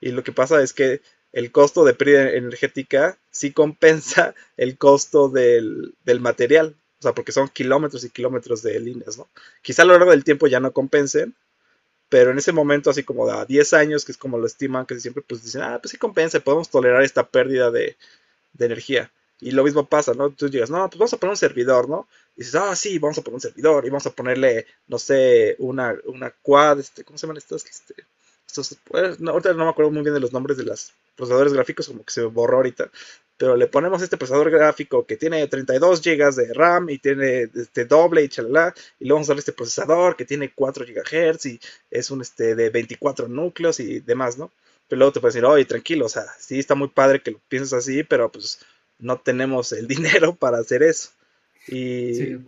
Y 0.00 0.12
lo 0.12 0.22
que 0.22 0.32
pasa 0.32 0.62
es 0.62 0.72
que 0.72 1.02
el 1.32 1.52
costo 1.52 1.84
de 1.84 1.94
pérdida 1.94 2.30
energética 2.30 3.18
sí 3.30 3.52
compensa 3.52 4.34
el 4.56 4.78
costo 4.78 5.28
del, 5.28 5.94
del 6.04 6.20
material. 6.20 6.74
O 6.98 7.02
sea, 7.02 7.14
porque 7.14 7.32
son 7.32 7.48
kilómetros 7.48 8.04
y 8.04 8.10
kilómetros 8.10 8.62
de 8.62 8.78
líneas, 8.78 9.16
¿no? 9.16 9.26
Quizá 9.62 9.82
a 9.82 9.84
lo 9.86 9.94
largo 9.94 10.10
del 10.10 10.24
tiempo 10.24 10.46
ya 10.48 10.60
no 10.60 10.72
compensen, 10.72 11.34
pero 12.10 12.32
en 12.32 12.38
ese 12.38 12.52
momento, 12.52 12.90
así 12.90 13.04
como 13.04 13.30
a 13.30 13.46
10 13.46 13.72
años, 13.72 14.04
que 14.04 14.12
es 14.12 14.18
como 14.18 14.36
lo 14.36 14.46
estiman, 14.46 14.84
que 14.84 14.98
siempre 15.00 15.22
pues 15.26 15.42
dicen, 15.42 15.62
ah, 15.62 15.78
pues 15.80 15.92
sí 15.92 15.96
compensa, 15.96 16.40
podemos 16.40 16.68
tolerar 16.68 17.02
esta 17.04 17.26
pérdida 17.26 17.70
de, 17.70 17.96
de 18.52 18.66
energía. 18.66 19.12
Y 19.40 19.52
lo 19.52 19.64
mismo 19.64 19.86
pasa, 19.86 20.12
¿no? 20.12 20.30
Tú 20.30 20.48
llegas, 20.48 20.70
no, 20.70 20.88
pues 20.88 20.98
vamos 20.98 21.12
a 21.14 21.16
poner 21.16 21.30
un 21.30 21.36
servidor, 21.36 21.88
¿no? 21.88 22.08
Y 22.36 22.40
dices, 22.40 22.56
ah, 22.56 22.76
sí, 22.76 22.98
vamos 22.98 23.18
a 23.18 23.22
poner 23.22 23.36
un 23.36 23.40
servidor 23.40 23.86
y 23.86 23.90
vamos 23.90 24.06
a 24.06 24.10
ponerle, 24.10 24.66
no 24.86 24.98
sé, 24.98 25.56
una, 25.58 25.94
una 26.04 26.30
quad, 26.42 26.80
este, 26.80 27.04
¿cómo 27.04 27.18
se 27.18 27.26
llaman 27.26 27.38
estas? 27.38 27.64
Este, 27.64 27.94
estos, 28.46 28.76
pues, 28.84 29.20
no, 29.20 29.32
ahorita 29.32 29.52
no 29.54 29.64
me 29.64 29.70
acuerdo 29.70 29.90
muy 29.92 30.02
bien 30.02 30.14
de 30.14 30.20
los 30.20 30.32
nombres 30.32 30.58
de 30.58 30.64
los 30.64 30.92
procesadores 31.16 31.52
gráficos, 31.52 31.86
como 31.88 32.04
que 32.04 32.12
se 32.12 32.22
borró 32.22 32.56
ahorita. 32.56 32.90
Pero 33.36 33.56
le 33.56 33.68
ponemos 33.68 34.02
este 34.02 34.18
procesador 34.18 34.50
gráfico 34.50 35.06
que 35.06 35.16
tiene 35.16 35.46
32 35.46 36.02
GB 36.02 36.34
de 36.34 36.52
RAM 36.52 36.90
y 36.90 36.98
tiene 36.98 37.48
este 37.54 37.86
doble 37.86 38.22
y 38.22 38.28
chalala. 38.28 38.74
Y 38.98 39.06
luego 39.06 39.16
vamos 39.16 39.28
a 39.28 39.32
darle 39.32 39.40
este 39.40 39.52
procesador 39.52 40.16
que 40.16 40.26
tiene 40.26 40.52
4 40.54 40.84
GHz 40.84 41.46
y 41.46 41.60
es 41.90 42.10
un 42.10 42.20
este 42.20 42.54
de 42.54 42.68
24 42.68 43.28
núcleos 43.28 43.80
y 43.80 44.00
demás, 44.00 44.36
¿no? 44.36 44.50
Pero 44.90 45.00
luego 45.00 45.14
te 45.14 45.20
puedes 45.22 45.36
decir, 45.36 45.46
oye, 45.46 45.66
tranquilo, 45.66 46.06
o 46.06 46.10
sea, 46.10 46.26
sí 46.40 46.60
está 46.60 46.76
muy 46.76 46.88
padre 46.90 47.22
que 47.22 47.32
lo 47.32 47.40
pienses 47.48 47.74
así, 47.74 48.04
pero 48.04 48.32
pues 48.32 48.60
no 49.00 49.20
tenemos 49.20 49.72
el 49.72 49.88
dinero 49.88 50.36
para 50.36 50.58
hacer 50.58 50.84
eso. 50.84 51.10
Y 51.68 52.14
Sí, 52.14 52.38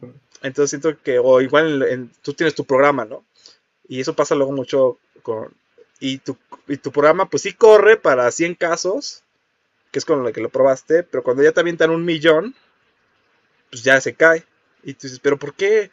entonces 0.42 0.70
siento 0.70 1.00
que, 1.02 1.20
o 1.20 1.40
igual 1.42 1.82
en- 1.84 1.90
en- 1.92 2.12
tú 2.22 2.34
tienes 2.34 2.54
tu 2.56 2.64
programa, 2.66 3.06
¿no? 3.06 3.24
Y 3.88 4.00
eso 4.00 4.16
pasa 4.16 4.34
luego 4.36 4.52
mucho 4.52 4.98
con... 5.22 5.54
Y 6.00 6.18
tu, 6.18 6.38
y 6.68 6.78
tu 6.78 6.92
programa 6.92 7.30
pues 7.30 7.42
sí 7.44 7.54
corre 7.54 7.96
para 7.96 8.30
100 8.32 8.54
casos, 8.56 9.22
que 9.92 9.98
es 10.00 10.04
con 10.06 10.22
lo 10.24 10.32
que 10.32 10.40
lo 10.42 10.50
probaste, 10.50 11.04
pero 11.04 11.22
cuando 11.24 11.42
ya 11.44 11.52
te 11.52 11.60
avientan 11.60 11.90
un 11.90 12.04
millón, 12.04 12.54
pues 13.70 13.82
ya 13.82 14.00
se 14.00 14.14
cae. 14.14 14.44
Y 14.82 14.94
tú 14.94 15.06
dices, 15.06 15.20
pero 15.20 15.38
¿por 15.38 15.54
qué? 15.54 15.90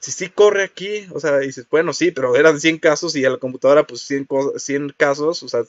Si 0.00 0.12
sí 0.12 0.28
corre 0.30 0.64
aquí, 0.64 1.06
o 1.12 1.20
sea, 1.20 1.38
dices, 1.38 1.66
bueno, 1.70 1.92
sí, 1.92 2.10
pero 2.12 2.36
eran 2.36 2.60
100 2.60 2.78
casos 2.78 3.16
y 3.16 3.24
a 3.24 3.30
la 3.30 3.38
computadora 3.38 3.86
pues 3.86 4.02
100, 4.02 4.24
co- 4.24 4.58
100 4.58 4.90
casos, 4.96 5.42
o 5.42 5.48
sea, 5.48 5.62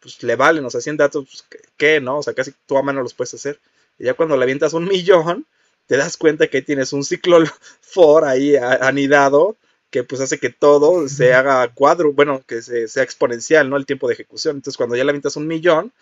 pues 0.00 0.22
le 0.22 0.36
valen, 0.36 0.64
o 0.64 0.70
sea, 0.70 0.80
100 0.80 0.96
datos, 0.96 1.24
pues, 1.26 1.44
¿qué- 1.50 1.68
¿qué, 1.76 2.00
no? 2.00 2.18
O 2.18 2.22
sea, 2.22 2.34
casi 2.34 2.52
tú 2.66 2.76
a 2.78 2.82
mano 2.82 3.02
los 3.02 3.14
puedes 3.14 3.34
hacer. 3.34 3.60
Y 3.98 4.04
ya 4.04 4.14
cuando 4.14 4.36
le 4.36 4.44
avientas 4.44 4.72
un 4.74 4.84
millón, 4.88 5.46
te 5.86 5.96
das 5.96 6.16
cuenta 6.16 6.46
que 6.48 6.58
ahí 6.58 6.62
tienes 6.62 6.92
un 6.92 7.04
ciclo 7.04 7.38
for 7.80 8.24
ahí 8.24 8.56
anidado 8.56 9.56
que 9.90 10.02
pues 10.04 10.20
hace 10.20 10.38
que 10.40 10.50
todo 10.50 11.08
se 11.08 11.34
haga 11.34 11.68
cuadro, 11.72 12.12
bueno, 12.12 12.42
que 12.46 12.62
se- 12.62 12.88
sea 12.88 13.02
exponencial, 13.04 13.70
¿no? 13.70 13.76
El 13.76 13.86
tiempo 13.86 14.08
de 14.08 14.14
ejecución. 14.14 14.56
Entonces, 14.56 14.76
cuando 14.76 14.96
ya 14.96 15.04
le 15.04 15.10
avientas 15.10 15.36
un 15.36 15.46
millón, 15.46 15.92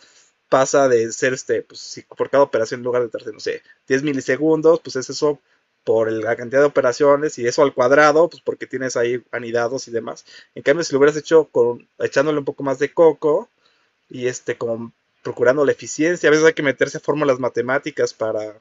pasa 0.49 0.89
de 0.89 1.13
ser 1.13 1.33
este, 1.33 1.63
pues 1.63 1.81
si 1.81 2.03
por 2.03 2.29
cada 2.31 2.43
operación 2.45 2.81
en 2.81 2.85
lugar 2.85 3.03
de 3.03 3.09
tardar, 3.09 3.33
no 3.35 3.41
sé, 3.41 3.63
10 3.89 4.03
milisegundos, 4.03 4.81
pues 4.81 4.97
es 4.97 5.09
eso 5.11 5.41
por 5.85 6.11
la 6.13 6.37
cantidad 6.37 6.61
de 6.61 6.67
operaciones 6.67 7.39
y 7.39 7.47
eso 7.47 7.63
al 7.63 7.75
cuadrado, 7.75 8.29
pues 8.29 8.43
porque 8.43 8.67
tienes 8.67 8.97
ahí 8.97 9.23
anidados 9.33 9.89
y 9.89 9.91
demás. 9.91 10.25
En 10.55 10.63
cambio, 10.63 10.85
si 10.85 10.93
lo 10.93 10.99
hubieras 10.99 11.17
hecho 11.17 11.47
con 11.47 11.89
echándole 11.99 12.39
un 12.39 12.45
poco 12.45 12.63
más 12.63 12.79
de 12.79 12.93
coco 12.93 13.49
y 14.11 14.27
este 14.27 14.57
como 14.57 14.93
procurando 15.23 15.65
la 15.65 15.73
eficiencia, 15.73 16.29
a 16.29 16.31
veces 16.31 16.47
hay 16.47 16.55
que 16.55 16.63
meterse 16.63 16.99
a 16.99 17.01
fórmulas 17.01 17.39
matemáticas 17.39 18.15
para 18.15 18.55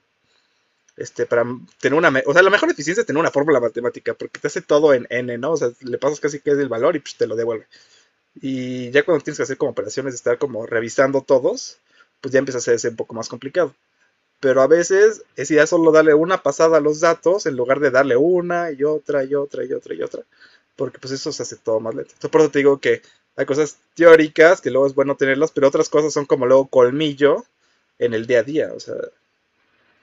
este 0.98 1.26
para 1.26 1.46
tener 1.80 1.98
una, 1.98 2.12
o 2.26 2.34
sea, 2.34 2.42
la 2.44 2.50
mejor 2.50 2.70
eficiencia 2.70 3.02
es 3.02 3.08
tener 3.08 3.20
una 3.20 3.32
fórmula 3.32 3.60
matemática 3.60 4.14
porque 4.14 4.40
te 4.40 4.48
hace 4.48 4.62
todo 4.62 4.94
en 4.94 5.08
n, 5.10 5.38
¿no? 5.38 5.52
O 5.54 5.58
sea, 5.58 5.70
le 5.82 5.98
pasas 5.98 6.20
casi 6.20 6.40
que 6.40 6.52
es 6.52 6.58
el 6.60 6.70
valor 6.70 6.96
y 6.96 7.00
pues 7.00 7.16
te 7.16 7.28
lo 7.28 7.36
devuelve. 7.36 7.68
Y 8.42 8.92
ya 8.92 9.04
cuando 9.04 9.24
tienes 9.24 9.38
que 9.38 9.44
hacer 9.44 9.58
como 9.58 9.72
operaciones, 9.72 10.14
estar 10.14 10.38
como 10.38 10.66
revisando 10.66 11.22
todos, 11.22 11.80
pues 12.22 12.34
ya 12.34 12.40
empieza 12.40 12.58
a 12.58 12.62
hacerse 12.62 12.90
un 12.90 12.96
poco 12.96 13.14
más 13.16 13.30
complicado. 13.30 13.74
Pero 14.42 14.62
a 14.62 14.68
veces 14.68 15.24
es 15.38 15.50
ya 15.50 15.66
solo 15.66 15.94
darle 15.94 16.14
una 16.14 16.44
pasada 16.44 16.78
a 16.78 16.82
los 16.82 17.00
datos 17.00 17.46
en 17.46 17.56
lugar 17.56 17.80
de 17.80 17.92
darle 17.92 18.18
una 18.18 18.72
y 18.72 18.84
otra 18.84 19.24
y 19.24 19.36
otra 19.36 19.64
y 19.64 19.72
otra 19.72 19.94
y 19.96 20.02
otra. 20.02 20.24
Porque 20.76 21.00
pues 21.00 21.14
eso 21.14 21.32
se 21.32 21.44
hace 21.44 21.56
todo 21.56 21.80
más 21.80 21.96
lento. 21.96 22.12
Entonces, 22.12 22.32
por 22.32 22.42
eso 22.42 22.52
te 22.52 22.60
digo 22.60 22.80
que 22.80 23.02
hay 23.38 23.46
cosas 23.46 23.78
teóricas 23.96 24.60
que 24.60 24.72
luego 24.72 24.88
es 24.88 24.96
bueno 24.96 25.16
tenerlas, 25.16 25.52
pero 25.52 25.68
otras 25.70 25.88
cosas 25.88 26.12
son 26.12 26.26
como 26.26 26.46
luego 26.46 26.68
colmillo 26.68 27.46
en 28.00 28.14
el 28.14 28.28
día 28.28 28.40
a 28.40 28.44
día. 28.44 28.74
O 28.74 28.80
sea, 28.80 28.96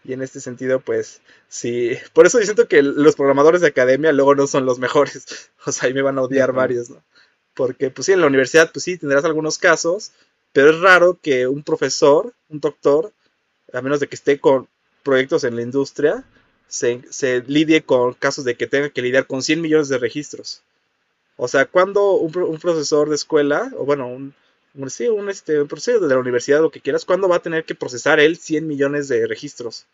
y 0.05 0.13
en 0.15 0.23
este 0.23 0.41
sentido, 0.41 0.81
pues 0.81 1.21
sí. 1.49 1.93
Por 2.15 2.27
eso 2.27 2.39
yo 2.39 2.45
siento 2.45 2.69
que 2.69 2.83
los 2.83 3.17
programadores 3.17 3.61
de 3.61 3.67
academia 3.69 4.13
luego 4.13 4.35
no 4.35 4.47
son 4.47 4.65
los 4.67 4.79
mejores. 4.79 5.51
O 5.67 5.73
sea, 5.73 5.89
ahí 5.89 5.95
me 5.95 6.03
van 6.03 6.17
a 6.17 6.23
odiar 6.23 6.53
varios, 6.53 6.89
¿no? 6.89 7.03
Porque, 7.53 7.91
pues 7.91 8.07
sí, 8.07 8.13
en 8.13 8.21
la 8.21 8.27
universidad, 8.29 8.71
pues 8.73 8.85
sí, 8.85 8.97
tendrás 8.97 9.25
algunos 9.25 9.59
casos, 9.59 10.13
pero 10.53 10.71
es 10.71 10.81
raro 10.81 11.19
que 11.21 11.47
un 11.47 11.63
profesor, 11.63 12.33
un 12.49 12.61
doctor, 12.61 13.13
a 13.73 13.81
menos 13.83 14.01
de 14.01 14.09
que 14.09 14.17
esté 14.17 14.41
con 14.41 14.69
proyectos 15.03 15.45
en 15.45 15.57
la 15.57 15.63
industria, 15.63 16.25
se, 16.69 17.03
lidie 17.47 17.83
con 17.83 18.15
casos 18.15 18.45
de 18.45 18.57
que 18.57 18.67
tenga 18.67 18.91
que 18.91 19.03
lidiar 19.03 19.27
con 19.27 19.43
100 19.43 19.61
millones 19.61 19.89
de 19.89 19.99
registros. 19.99 20.63
O 21.37 21.49
sea, 21.49 21.67
cuando 21.67 22.13
un, 22.15 22.33
pro- 22.33 22.49
un 22.49 22.59
profesor 22.59 23.09
de 23.09 23.17
escuela, 23.17 23.73
o 23.79 23.85
bueno, 23.85 24.09
un, 24.09 24.35
un, 24.75 25.31
este, 25.31 25.65
profesor 25.67 26.01
de 26.01 26.09
la 26.15 26.19
universidad, 26.21 26.61
lo 26.61 26.71
que 26.71 26.81
quieras, 26.81 27.05
¿cuándo 27.05 27.29
va 27.29 27.37
a 27.37 27.43
tener 27.43 27.65
que 27.65 27.75
procesar 27.75 28.21
él 28.21 28.39
100 28.39 28.67
millones 28.67 29.09
de 29.09 29.27
registros? 29.27 29.87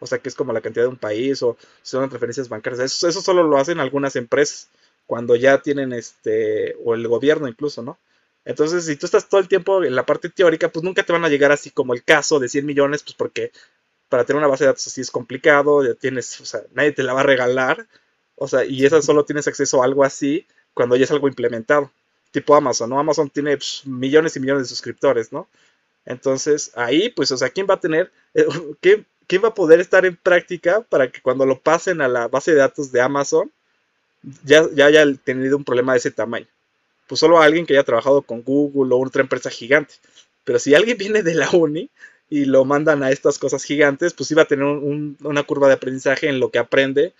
O 0.00 0.06
sea, 0.06 0.18
que 0.18 0.28
es 0.28 0.34
como 0.34 0.52
la 0.52 0.60
cantidad 0.60 0.84
de 0.84 0.88
un 0.90 0.96
país, 0.96 1.42
o 1.42 1.56
son 1.82 2.08
transferencias 2.08 2.48
bancarias. 2.48 2.80
Eso, 2.82 3.08
eso 3.08 3.20
solo 3.22 3.42
lo 3.44 3.56
hacen 3.58 3.80
algunas 3.80 4.16
empresas, 4.16 4.68
cuando 5.06 5.36
ya 5.36 5.58
tienen 5.62 5.92
este, 5.92 6.76
o 6.84 6.94
el 6.94 7.06
gobierno 7.08 7.48
incluso, 7.48 7.82
¿no? 7.82 7.98
Entonces, 8.44 8.86
si 8.86 8.96
tú 8.96 9.06
estás 9.06 9.28
todo 9.28 9.40
el 9.40 9.48
tiempo 9.48 9.84
en 9.84 9.94
la 9.94 10.04
parte 10.04 10.28
teórica, 10.28 10.68
pues 10.68 10.84
nunca 10.84 11.04
te 11.04 11.12
van 11.12 11.24
a 11.24 11.28
llegar 11.28 11.52
así 11.52 11.70
como 11.70 11.94
el 11.94 12.02
caso 12.04 12.40
de 12.40 12.48
100 12.48 12.66
millones, 12.66 13.02
pues 13.02 13.14
porque 13.14 13.52
para 14.08 14.24
tener 14.24 14.38
una 14.38 14.48
base 14.48 14.64
de 14.64 14.68
datos 14.68 14.86
así 14.86 15.00
es 15.00 15.10
complicado, 15.10 15.84
ya 15.84 15.94
tienes, 15.94 16.40
o 16.40 16.44
sea, 16.44 16.62
nadie 16.74 16.92
te 16.92 17.02
la 17.02 17.14
va 17.14 17.20
a 17.20 17.24
regalar. 17.24 17.86
O 18.36 18.48
sea, 18.48 18.64
y 18.64 18.84
esa 18.84 19.00
solo 19.02 19.24
tienes 19.24 19.46
acceso 19.48 19.82
a 19.82 19.86
algo 19.86 20.04
así 20.04 20.46
cuando 20.74 20.96
ya 20.96 21.04
es 21.04 21.10
algo 21.10 21.28
implementado. 21.28 21.90
Tipo 22.32 22.54
Amazon, 22.56 22.90
¿no? 22.90 22.98
Amazon 22.98 23.30
tiene 23.30 23.56
pues, 23.56 23.82
millones 23.86 24.36
y 24.36 24.40
millones 24.40 24.64
de 24.64 24.68
suscriptores, 24.68 25.32
¿no? 25.32 25.48
Entonces, 26.04 26.72
ahí, 26.74 27.10
pues, 27.10 27.30
o 27.32 27.36
sea, 27.36 27.50
¿quién 27.50 27.66
va 27.68 27.74
a 27.74 27.80
tener, 27.80 28.12
eh, 28.34 28.46
¿quién, 28.80 29.06
quién 29.26 29.42
va 29.44 29.48
a 29.48 29.54
poder 29.54 29.80
estar 29.80 30.04
en 30.04 30.16
práctica 30.16 30.82
para 30.82 31.10
que 31.10 31.22
cuando 31.22 31.46
lo 31.46 31.60
pasen 31.60 32.00
a 32.00 32.08
la 32.08 32.28
base 32.28 32.52
de 32.52 32.58
datos 32.58 32.92
de 32.92 33.00
Amazon, 33.00 33.52
ya, 34.44 34.68
ya 34.74 34.86
haya 34.86 35.04
tenido 35.24 35.56
un 35.56 35.64
problema 35.64 35.92
de 35.92 35.98
ese 35.98 36.10
tamaño? 36.10 36.46
Pues 37.12 37.20
solo 37.20 37.42
alguien 37.42 37.66
que 37.66 37.74
haya 37.74 37.84
trabajado 37.84 38.22
con 38.22 38.40
Google 38.40 38.94
o 38.94 39.06
otra 39.06 39.20
empresa 39.20 39.50
gigante. 39.50 39.96
Pero 40.44 40.58
si 40.58 40.74
alguien 40.74 40.96
viene 40.98 41.22
de 41.22 41.34
la 41.34 41.50
uni 41.50 41.90
y 42.30 42.46
lo 42.46 42.64
mandan 42.64 43.02
a 43.02 43.10
estas 43.10 43.38
cosas 43.38 43.64
gigantes, 43.64 44.14
pues 44.14 44.30
iba 44.30 44.40
a 44.40 44.46
tener 44.46 44.64
una 44.64 45.42
curva 45.42 45.68
de 45.68 45.74
aprendizaje 45.74 46.30
en 46.30 46.40
lo 46.40 46.50
que 46.50 46.58
aprende 46.58 47.12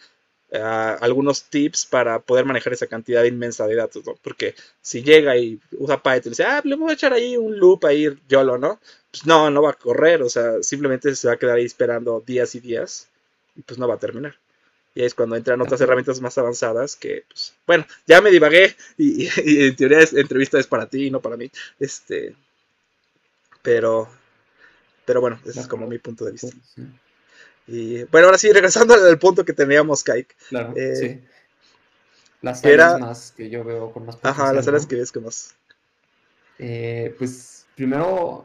algunos 0.50 1.44
tips 1.44 1.84
para 1.84 2.20
poder 2.20 2.46
manejar 2.46 2.72
esa 2.72 2.86
cantidad 2.86 3.22
inmensa 3.24 3.66
de 3.66 3.74
datos, 3.74 4.06
¿no? 4.06 4.14
Porque 4.22 4.54
si 4.80 5.02
llega 5.02 5.36
y 5.36 5.60
usa 5.72 6.02
Python 6.02 6.22
y 6.24 6.30
dice, 6.30 6.44
ah, 6.44 6.62
le 6.64 6.74
voy 6.76 6.92
a 6.92 6.94
echar 6.94 7.12
ahí 7.12 7.36
un 7.36 7.58
loop 7.58 7.84
ahí, 7.84 8.08
YOLO, 8.30 8.56
¿no? 8.56 8.80
Pues 9.10 9.26
no, 9.26 9.50
no 9.50 9.60
va 9.60 9.72
a 9.72 9.74
correr, 9.74 10.22
o 10.22 10.30
sea, 10.30 10.62
simplemente 10.62 11.14
se 11.14 11.28
va 11.28 11.34
a 11.34 11.38
quedar 11.38 11.58
ahí 11.58 11.66
esperando 11.66 12.22
días 12.26 12.54
y 12.54 12.60
días 12.60 13.10
y 13.54 13.60
pues 13.60 13.78
no 13.78 13.86
va 13.86 13.96
a 13.96 13.98
terminar. 13.98 14.41
Y 14.94 15.00
ahí 15.00 15.06
es 15.06 15.14
cuando 15.14 15.36
entran 15.36 15.60
otras 15.60 15.80
herramientas 15.80 16.20
más 16.20 16.36
avanzadas 16.36 16.96
que, 16.96 17.24
pues, 17.28 17.54
bueno, 17.66 17.86
ya 18.06 18.20
me 18.20 18.30
divagué 18.30 18.76
y, 18.98 19.28
en 19.36 19.76
teoría 19.76 20.00
es, 20.00 20.12
entrevista 20.12 20.58
es 20.58 20.66
para 20.66 20.86
ti 20.86 21.06
y 21.06 21.10
no 21.10 21.20
para 21.20 21.36
mí. 21.36 21.50
Este, 21.78 22.36
pero, 23.62 24.08
pero 25.04 25.20
bueno, 25.20 25.40
ese 25.46 25.60
es 25.60 25.66
como 25.66 25.86
mi 25.86 25.98
punto 25.98 26.24
de 26.24 26.32
vista. 26.32 26.54
Y 27.66 28.04
bueno, 28.04 28.26
ahora 28.26 28.38
sí, 28.38 28.52
regresando 28.52 28.94
al 28.94 29.18
punto 29.18 29.44
que 29.44 29.52
teníamos, 29.52 30.02
Kaik. 30.02 30.36
Claro, 30.48 30.74
eh, 30.76 30.96
sí. 30.96 31.20
Las 32.42 32.64
áreas 32.64 33.00
más 33.00 33.32
que 33.32 33.48
yo 33.48 33.62
veo 33.62 33.92
con 33.92 34.04
más 34.04 34.18
Ajá, 34.20 34.52
las 34.52 34.66
áreas 34.66 34.84
que 34.86 34.96
ves 34.96 35.12
con 35.12 35.24
más. 35.24 35.54
Eh, 36.58 37.14
pues 37.16 37.66
primero, 37.76 38.44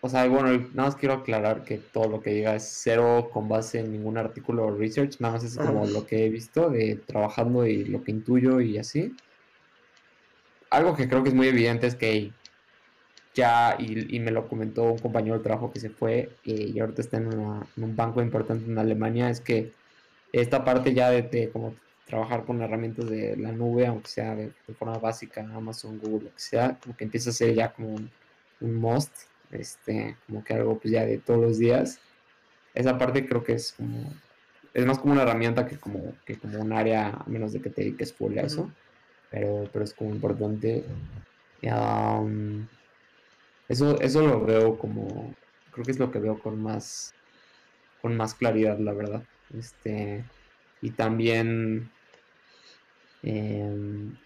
o 0.00 0.08
sea, 0.08 0.26
bueno, 0.28 0.50
nada 0.74 0.88
más 0.88 0.96
quiero 0.96 1.14
aclarar 1.14 1.64
que 1.64 1.78
todo 1.78 2.08
lo 2.08 2.20
que 2.20 2.30
diga 2.30 2.54
es 2.54 2.64
cero 2.82 3.30
con 3.32 3.48
base 3.48 3.80
en 3.80 3.92
ningún 3.92 4.18
artículo 4.18 4.66
o 4.66 4.76
research, 4.76 5.20
nada 5.20 5.34
más 5.34 5.44
es 5.44 5.56
como 5.56 5.86
lo 5.86 6.06
que 6.06 6.26
he 6.26 6.28
visto 6.28 6.70
de 6.70 6.96
trabajando 6.96 7.66
y 7.66 7.84
lo 7.84 8.04
que 8.04 8.12
intuyo 8.12 8.60
y 8.60 8.78
así. 8.78 9.14
Algo 10.70 10.94
que 10.94 11.08
creo 11.08 11.22
que 11.22 11.30
es 11.30 11.34
muy 11.34 11.48
evidente 11.48 11.86
es 11.86 11.94
que 11.94 12.32
ya, 13.34 13.76
y, 13.78 14.18
me 14.20 14.30
lo 14.30 14.48
comentó 14.48 14.84
un 14.84 14.98
compañero 14.98 15.36
de 15.38 15.44
trabajo 15.44 15.70
que 15.70 15.80
se 15.80 15.90
fue 15.90 16.30
eh, 16.44 16.70
y 16.74 16.80
ahorita 16.80 17.02
está 17.02 17.18
en, 17.18 17.26
un 17.36 17.96
banco 17.96 18.22
importante 18.22 18.70
en 18.70 18.78
Alemania, 18.78 19.28
es 19.30 19.40
que 19.40 19.72
esta 20.32 20.64
parte 20.64 20.94
ya 20.94 21.10
de, 21.10 21.50
como 21.50 21.74
trabajar 22.06 22.44
con 22.44 22.62
herramientas 22.62 23.08
de 23.10 23.36
la 23.36 23.52
nube, 23.52 23.86
aunque 23.86 24.08
sea 24.08 24.34
de, 24.34 24.52
forma 24.78 24.98
básica, 24.98 25.42
Amazon, 25.54 25.98
Google, 25.98 26.26
lo 26.26 26.34
que 26.34 26.40
sea, 26.40 26.78
como 26.82 26.96
que 26.96 27.04
empieza 27.04 27.30
a 27.30 27.32
ser 27.32 27.54
ya 27.54 27.72
como 27.72 27.88
un, 27.94 28.10
un 28.60 28.74
must, 28.74 29.12
este, 29.52 30.16
como 30.26 30.44
que 30.44 30.54
algo 30.54 30.78
pues 30.78 30.92
ya 30.92 31.04
de 31.04 31.18
todos 31.18 31.40
los 31.40 31.58
días. 31.58 32.00
Esa 32.74 32.98
parte 32.98 33.26
creo 33.26 33.42
que 33.42 33.54
es 33.54 33.72
como, 33.72 34.12
es 34.74 34.84
más 34.86 34.98
como 34.98 35.14
una 35.14 35.22
herramienta 35.22 35.66
que 35.66 35.78
como, 35.78 36.14
que 36.24 36.38
como 36.38 36.60
un 36.60 36.72
área, 36.72 37.08
a 37.08 37.24
menos 37.26 37.52
de 37.52 37.60
que 37.60 37.70
te 37.70 37.82
dediques 37.82 38.12
full 38.12 38.38
a 38.38 38.42
eso, 38.42 38.70
pero, 39.30 39.68
pero 39.72 39.84
es 39.84 39.94
como 39.94 40.10
importante. 40.10 40.84
Um, 41.62 42.66
eso, 43.68 44.00
eso 44.00 44.26
lo 44.26 44.44
veo 44.44 44.78
como, 44.78 45.34
creo 45.72 45.84
que 45.84 45.90
es 45.92 45.98
lo 45.98 46.10
que 46.10 46.18
veo 46.18 46.38
con 46.38 46.62
más, 46.62 47.14
con 48.02 48.16
más 48.16 48.34
claridad, 48.34 48.78
la 48.78 48.92
verdad. 48.92 49.22
Este, 49.56 50.24
y 50.82 50.90
también, 50.90 51.90
em, 53.22 54.16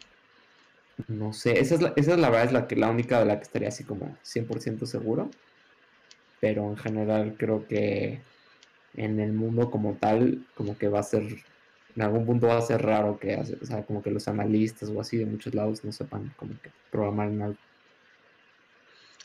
no 1.08 1.32
sé, 1.32 1.58
esa 1.60 1.74
es, 1.74 1.82
la, 1.82 1.92
esa 1.96 2.12
es 2.12 2.18
la 2.18 2.30
verdad, 2.30 2.46
es 2.46 2.52
la, 2.52 2.68
que, 2.68 2.76
la 2.76 2.90
única 2.90 3.18
de 3.20 3.26
la 3.26 3.36
que 3.36 3.44
estaría 3.44 3.68
así 3.68 3.84
como 3.84 4.16
100% 4.24 4.86
seguro. 4.86 5.30
Pero 6.40 6.70
en 6.70 6.76
general 6.76 7.36
creo 7.38 7.66
que 7.68 8.20
en 8.94 9.20
el 9.20 9.32
mundo 9.32 9.70
como 9.70 9.94
tal, 9.94 10.46
como 10.54 10.76
que 10.76 10.88
va 10.88 11.00
a 11.00 11.02
ser, 11.02 11.22
en 11.96 12.02
algún 12.02 12.26
punto 12.26 12.48
va 12.48 12.58
a 12.58 12.62
ser 12.62 12.82
raro 12.82 13.18
que, 13.18 13.36
o 13.36 13.66
sea, 13.66 13.84
como 13.84 14.02
que 14.02 14.10
los 14.10 14.26
analistas 14.28 14.88
o 14.88 15.00
así 15.00 15.16
de 15.18 15.26
muchos 15.26 15.54
lados 15.54 15.84
no 15.84 15.92
sepan 15.92 16.32
como 16.36 16.52
que 16.62 16.70
programar 16.90 17.28
en 17.28 17.42
algo. 17.42 17.58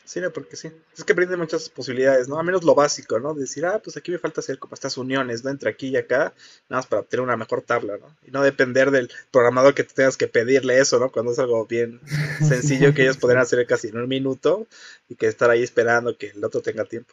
Sí, 0.06 0.20
no, 0.20 0.32
porque 0.32 0.54
sí. 0.54 0.70
Es 0.96 1.02
que 1.02 1.14
brinda 1.14 1.36
muchas 1.36 1.68
posibilidades, 1.68 2.28
¿no? 2.28 2.38
A 2.38 2.44
menos 2.44 2.62
lo 2.62 2.76
básico, 2.76 3.18
¿no? 3.18 3.34
Decir, 3.34 3.66
ah, 3.66 3.80
pues 3.82 3.96
aquí 3.96 4.12
me 4.12 4.20
falta 4.20 4.40
hacer 4.40 4.56
como 4.60 4.74
estas 4.74 4.96
uniones, 4.96 5.42
¿no? 5.42 5.50
Entre 5.50 5.68
aquí 5.68 5.88
y 5.88 5.96
acá, 5.96 6.32
nada 6.68 6.78
más 6.78 6.86
para 6.86 7.00
obtener 7.00 7.24
una 7.24 7.36
mejor 7.36 7.62
tabla, 7.62 7.96
¿no? 7.98 8.16
Y 8.24 8.30
no 8.30 8.40
depender 8.44 8.92
del 8.92 9.10
programador 9.32 9.74
que 9.74 9.82
tengas 9.82 10.16
que 10.16 10.28
pedirle 10.28 10.78
eso, 10.78 11.00
¿no? 11.00 11.10
Cuando 11.10 11.32
es 11.32 11.40
algo 11.40 11.66
bien 11.66 12.00
sencillo 12.38 12.94
que 12.94 13.02
ellos 13.02 13.16
podrían 13.16 13.42
hacer 13.42 13.66
casi 13.66 13.88
en 13.88 13.98
un 13.98 14.06
minuto 14.06 14.68
y 15.08 15.16
que 15.16 15.26
estar 15.26 15.50
ahí 15.50 15.64
esperando 15.64 16.16
que 16.16 16.28
el 16.28 16.44
otro 16.44 16.62
tenga 16.62 16.84
tiempo. 16.84 17.12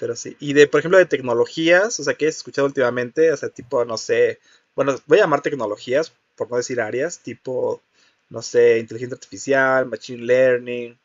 Pero 0.00 0.16
sí. 0.16 0.36
Y 0.40 0.54
de, 0.54 0.66
por 0.66 0.80
ejemplo, 0.80 0.98
de 0.98 1.06
tecnologías, 1.06 2.00
o 2.00 2.02
sea, 2.02 2.14
que 2.14 2.26
has 2.26 2.36
escuchado 2.38 2.66
últimamente, 2.66 3.30
o 3.30 3.36
sea, 3.36 3.48
tipo, 3.48 3.84
no 3.84 3.96
sé, 3.96 4.40
bueno, 4.74 5.00
voy 5.06 5.18
a 5.18 5.22
llamar 5.22 5.42
tecnologías, 5.42 6.12
por 6.34 6.50
no 6.50 6.56
decir 6.56 6.80
áreas, 6.80 7.20
tipo, 7.20 7.80
no 8.28 8.42
sé, 8.42 8.80
inteligencia 8.80 9.14
artificial, 9.14 9.86
machine 9.86 10.24
learning 10.24 10.98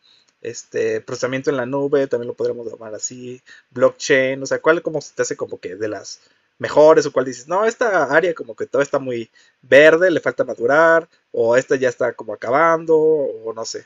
este, 0.44 1.02
procesamiento 1.02 1.50
en 1.50 1.58
la 1.58 1.66
nube, 1.66 2.08
también 2.08 2.28
lo 2.28 2.36
podríamos 2.36 2.72
llamar 2.72 2.94
así, 2.94 3.41
blockchain, 3.72 4.44
o 4.44 4.46
sea, 4.46 4.60
¿cuál 4.60 4.82
como 4.82 5.02
se 5.02 5.14
te 5.16 5.24
hace 5.24 5.36
como 5.36 5.58
que 5.58 5.76
de 5.76 5.88
las 5.88 6.20
mejores 6.60 7.06
o 7.06 7.12
cuál 7.12 7.26
dices, 7.26 7.48
no, 7.48 7.66
esta 7.66 8.14
área 8.14 8.34
como 8.34 8.56
que 8.56 8.68
todo 8.68 8.82
está 8.82 9.00
muy 9.00 9.30
verde, 9.62 10.12
le 10.12 10.20
falta 10.20 10.44
madurar, 10.44 11.10
o 11.32 11.56
esta 11.56 11.76
ya 11.76 11.89
está 11.89 12.14
como 12.14 12.34
acabando, 12.34 12.96
o 12.98 13.54
no 13.54 13.66
sé. 13.66 13.86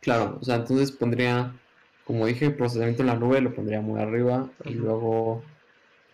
Claro, 0.00 0.38
o 0.40 0.44
sea, 0.44 0.56
entonces 0.56 0.90
pondría, 0.90 1.52
como 2.04 2.26
dije, 2.26 2.50
procesamiento 2.50 3.02
en 3.02 3.08
la 3.08 3.16
nube, 3.16 3.40
lo 3.40 3.54
pondría 3.54 3.80
muy 3.80 4.00
arriba, 4.00 4.48
y 4.64 4.74
luego 4.74 5.42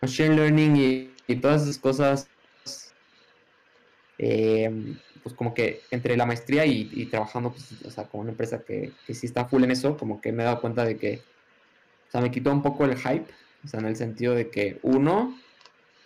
machine 0.00 0.34
learning 0.34 0.76
y, 0.76 1.14
y 1.26 1.36
todas 1.36 1.62
esas 1.62 1.78
cosas. 1.78 2.28
Eh, 4.18 4.96
pues 5.22 5.34
como 5.34 5.54
que 5.54 5.80
entre 5.90 6.16
la 6.16 6.26
maestría 6.26 6.66
y, 6.66 7.06
trabajando, 7.06 7.52
pues, 7.52 7.72
o 7.84 7.90
sea, 7.90 8.04
como 8.04 8.22
una 8.22 8.32
empresa 8.32 8.62
que, 8.62 8.92
que, 9.06 9.14
sí 9.14 9.26
está 9.26 9.46
full 9.46 9.64
en 9.64 9.70
eso, 9.70 9.96
como 9.96 10.20
que 10.20 10.32
me 10.32 10.42
he 10.42 10.46
dado 10.46 10.60
cuenta 10.60 10.84
de 10.84 10.96
que, 10.96 11.20
o 12.08 12.10
sea, 12.10 12.20
me 12.20 12.30
quitó 12.30 12.52
un 12.52 12.62
poco 12.62 12.84
el 12.84 12.96
hype, 12.96 13.26
o 13.64 13.68
sea, 13.68 13.80
en 13.80 13.86
el 13.86 13.96
sentido 13.96 14.34
de 14.34 14.50
que 14.50 14.78
uno, 14.82 15.36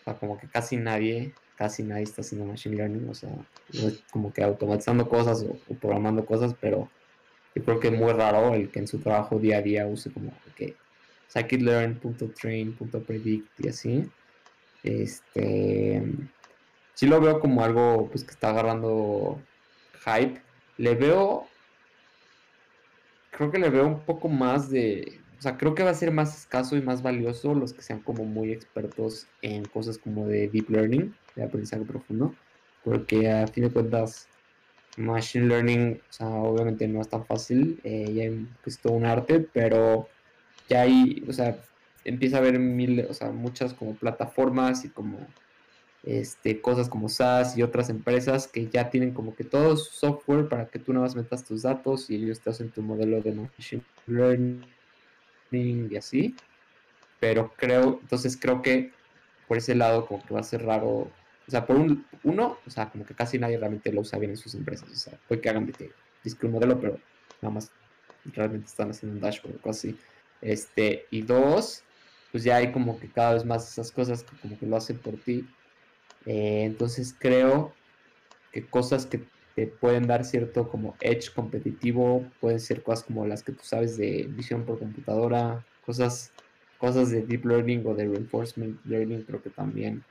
o 0.00 0.04
sea, 0.04 0.14
como 0.14 0.38
que 0.38 0.46
casi 0.48 0.76
nadie, 0.76 1.34
casi 1.56 1.82
nadie 1.82 2.04
está 2.04 2.22
haciendo 2.22 2.46
machine 2.46 2.76
learning, 2.76 3.08
o 3.08 3.14
sea, 3.14 3.30
como 4.10 4.32
que 4.32 4.42
automatizando 4.42 5.08
cosas 5.08 5.42
o, 5.42 5.58
programando 5.74 6.24
cosas, 6.24 6.54
pero 6.60 6.88
yo 7.54 7.64
creo 7.64 7.80
que 7.80 7.88
es 7.88 7.94
muy 7.94 8.12
raro 8.12 8.54
el 8.54 8.70
que 8.70 8.78
en 8.78 8.88
su 8.88 8.98
trabajo 8.98 9.38
día 9.38 9.58
a 9.58 9.62
día 9.62 9.86
use 9.86 10.10
como 10.10 10.32
que 10.56 10.74
scikit-learn.train.predict 11.32 13.60
y 13.60 13.68
así. 13.68 14.10
Este 14.82 16.02
sí 17.00 17.06
lo 17.06 17.18
veo 17.18 17.40
como 17.40 17.64
algo 17.64 18.08
pues 18.10 18.24
que 18.24 18.32
está 18.32 18.50
agarrando 18.50 19.40
hype. 20.04 20.38
Le 20.76 20.94
veo, 20.94 21.46
creo 23.30 23.50
que 23.50 23.58
le 23.58 23.70
veo 23.70 23.86
un 23.86 24.00
poco 24.00 24.28
más 24.28 24.68
de, 24.68 25.18
o 25.38 25.40
sea, 25.40 25.56
creo 25.56 25.74
que 25.74 25.82
va 25.82 25.90
a 25.90 25.94
ser 25.94 26.12
más 26.12 26.36
escaso 26.36 26.76
y 26.76 26.82
más 26.82 27.00
valioso 27.00 27.54
los 27.54 27.72
que 27.72 27.80
sean 27.80 28.00
como 28.00 28.24
muy 28.24 28.52
expertos 28.52 29.26
en 29.40 29.64
cosas 29.64 29.96
como 29.96 30.26
de 30.26 30.48
deep 30.48 30.68
learning, 30.68 31.14
de 31.36 31.44
aprendizaje 31.44 31.84
profundo, 31.84 32.34
porque 32.84 33.30
a 33.30 33.46
fin 33.46 33.64
de 33.64 33.70
cuentas 33.70 34.28
machine 34.98 35.46
learning, 35.46 36.02
o 36.06 36.12
sea, 36.12 36.26
obviamente 36.28 36.86
no 36.86 37.00
es 37.00 37.08
tan 37.08 37.24
fácil, 37.24 37.80
eh, 37.82 38.12
ya 38.12 38.24
es 38.66 38.78
todo 38.78 38.92
un 38.92 39.06
arte, 39.06 39.40
pero 39.40 40.06
ya 40.68 40.82
hay, 40.82 41.24
o 41.26 41.32
sea, 41.32 41.58
empieza 42.04 42.36
a 42.36 42.40
haber 42.40 42.58
mil, 42.58 43.06
o 43.08 43.14
sea, 43.14 43.30
muchas 43.30 43.72
como 43.72 43.94
plataformas 43.94 44.84
y 44.84 44.90
como 44.90 45.26
este, 46.02 46.60
cosas 46.60 46.88
como 46.88 47.08
SaaS 47.08 47.56
y 47.56 47.62
otras 47.62 47.90
empresas 47.90 48.48
que 48.48 48.68
ya 48.68 48.90
tienen 48.90 49.12
como 49.12 49.34
que 49.34 49.44
todo 49.44 49.76
su 49.76 49.92
software 49.92 50.48
para 50.48 50.68
que 50.68 50.78
tú 50.78 50.92
nada 50.92 51.04
más 51.04 51.14
metas 51.14 51.44
tus 51.44 51.62
datos 51.62 52.08
y 52.10 52.16
ellos 52.16 52.40
te 52.40 52.50
hacen 52.50 52.70
tu 52.70 52.82
modelo 52.82 53.20
de 53.20 53.32
machine 53.32 53.82
learning 54.06 54.64
y 55.52 55.96
así. 55.96 56.34
Pero 57.18 57.52
creo, 57.56 57.98
entonces 58.02 58.38
creo 58.40 58.62
que 58.62 58.92
por 59.46 59.58
ese 59.58 59.74
lado 59.74 60.06
como 60.06 60.24
que 60.24 60.32
va 60.32 60.40
a 60.40 60.44
ser 60.44 60.64
raro. 60.64 60.88
O 61.46 61.50
sea, 61.50 61.66
por 61.66 61.76
un, 61.76 62.06
uno, 62.22 62.58
o 62.66 62.70
sea, 62.70 62.88
como 62.88 63.04
que 63.04 63.14
casi 63.14 63.38
nadie 63.38 63.58
realmente 63.58 63.92
lo 63.92 64.00
usa 64.00 64.18
bien 64.18 64.30
en 64.30 64.36
sus 64.36 64.54
empresas. 64.54 64.88
O 64.88 64.94
sea, 64.94 65.18
puede 65.28 65.40
que 65.40 65.50
hagan 65.50 65.70
que 65.70 65.92
un 66.46 66.52
modelo, 66.52 66.80
pero 66.80 66.98
nada 67.42 67.54
más 67.54 67.70
realmente 68.26 68.66
están 68.68 68.90
haciendo 68.90 69.16
un 69.16 69.20
dashboard 69.20 69.56
o 69.56 69.60
cosas 69.60 69.84
así. 69.84 69.98
Este, 70.40 71.06
y 71.10 71.22
dos, 71.22 71.82
pues 72.30 72.44
ya 72.44 72.56
hay 72.56 72.72
como 72.72 72.98
que 72.98 73.10
cada 73.10 73.34
vez 73.34 73.44
más 73.44 73.70
esas 73.70 73.90
cosas 73.90 74.22
que 74.22 74.36
como 74.38 74.58
que 74.58 74.66
lo 74.66 74.76
hacen 74.76 74.98
por 74.98 75.18
ti 75.18 75.46
eh, 76.26 76.64
entonces 76.64 77.14
creo 77.18 77.72
que 78.52 78.66
cosas 78.66 79.06
que 79.06 79.22
te 79.54 79.66
pueden 79.66 80.06
dar 80.06 80.24
cierto 80.24 80.68
como 80.68 80.96
edge 81.00 81.32
competitivo 81.34 82.24
pueden 82.40 82.60
ser 82.60 82.82
cosas 82.82 83.04
como 83.04 83.26
las 83.26 83.42
que 83.42 83.52
tú 83.52 83.62
sabes 83.62 83.96
de 83.96 84.26
visión 84.28 84.64
por 84.64 84.78
computadora, 84.78 85.64
cosas, 85.84 86.32
cosas 86.78 87.10
de 87.10 87.22
deep 87.22 87.44
learning 87.44 87.86
o 87.86 87.94
de 87.94 88.04
reinforcement 88.04 88.84
learning, 88.84 89.22
creo 89.22 89.42
que 89.42 89.50
también 89.50 90.04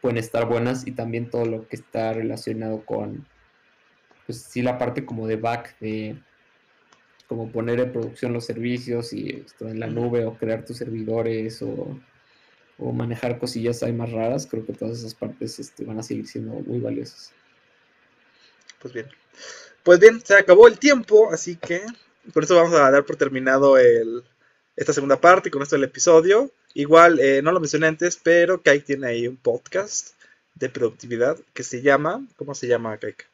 pueden 0.00 0.18
estar 0.18 0.46
buenas 0.46 0.86
y 0.86 0.92
también 0.92 1.30
todo 1.30 1.44
lo 1.44 1.66
que 1.68 1.76
está 1.76 2.12
relacionado 2.12 2.84
con, 2.84 3.26
pues 4.26 4.42
sí, 4.42 4.62
la 4.62 4.78
parte 4.78 5.04
como 5.04 5.26
de 5.26 5.36
back, 5.36 5.78
de 5.80 6.16
como 7.26 7.50
poner 7.52 7.80
en 7.80 7.92
producción 7.92 8.32
los 8.32 8.46
servicios 8.46 9.12
y 9.12 9.42
esto 9.44 9.68
en 9.68 9.80
la 9.80 9.86
nube 9.86 10.24
o 10.24 10.34
crear 10.38 10.64
tus 10.64 10.78
servidores 10.78 11.60
o, 11.62 11.98
o 12.78 12.92
manejar 12.92 13.38
cosillas 13.38 13.82
ahí 13.82 13.92
más 13.92 14.10
raras, 14.10 14.46
creo 14.46 14.64
que 14.64 14.72
todas 14.72 14.98
esas 14.98 15.14
partes 15.14 15.58
este, 15.58 15.84
van 15.84 15.98
a 15.98 16.02
seguir 16.02 16.26
siendo 16.26 16.52
muy 16.52 16.78
valiosas. 16.78 17.32
Pues 18.80 18.94
bien. 18.94 19.06
Pues 19.82 19.98
bien, 20.00 20.20
se 20.24 20.34
acabó 20.34 20.68
el 20.68 20.78
tiempo, 20.78 21.32
así 21.32 21.56
que 21.56 21.82
con 22.32 22.42
esto 22.42 22.56
vamos 22.56 22.74
a 22.74 22.90
dar 22.90 23.04
por 23.04 23.16
terminado 23.16 23.78
el, 23.78 24.22
esta 24.76 24.92
segunda 24.92 25.20
parte, 25.20 25.50
con 25.50 25.62
esto 25.62 25.76
el 25.76 25.84
episodio. 25.84 26.52
Igual, 26.74 27.18
eh, 27.20 27.42
no 27.42 27.52
lo 27.52 27.60
mencioné 27.60 27.86
antes, 27.86 28.18
pero 28.22 28.62
Kike 28.62 28.80
tiene 28.80 29.06
ahí 29.08 29.26
un 29.26 29.36
podcast 29.36 30.10
de 30.54 30.68
productividad 30.68 31.38
que 31.54 31.62
se 31.62 31.82
llama, 31.82 32.26
¿cómo 32.36 32.54
se 32.54 32.68
llama 32.68 32.98
Kike? 32.98 33.24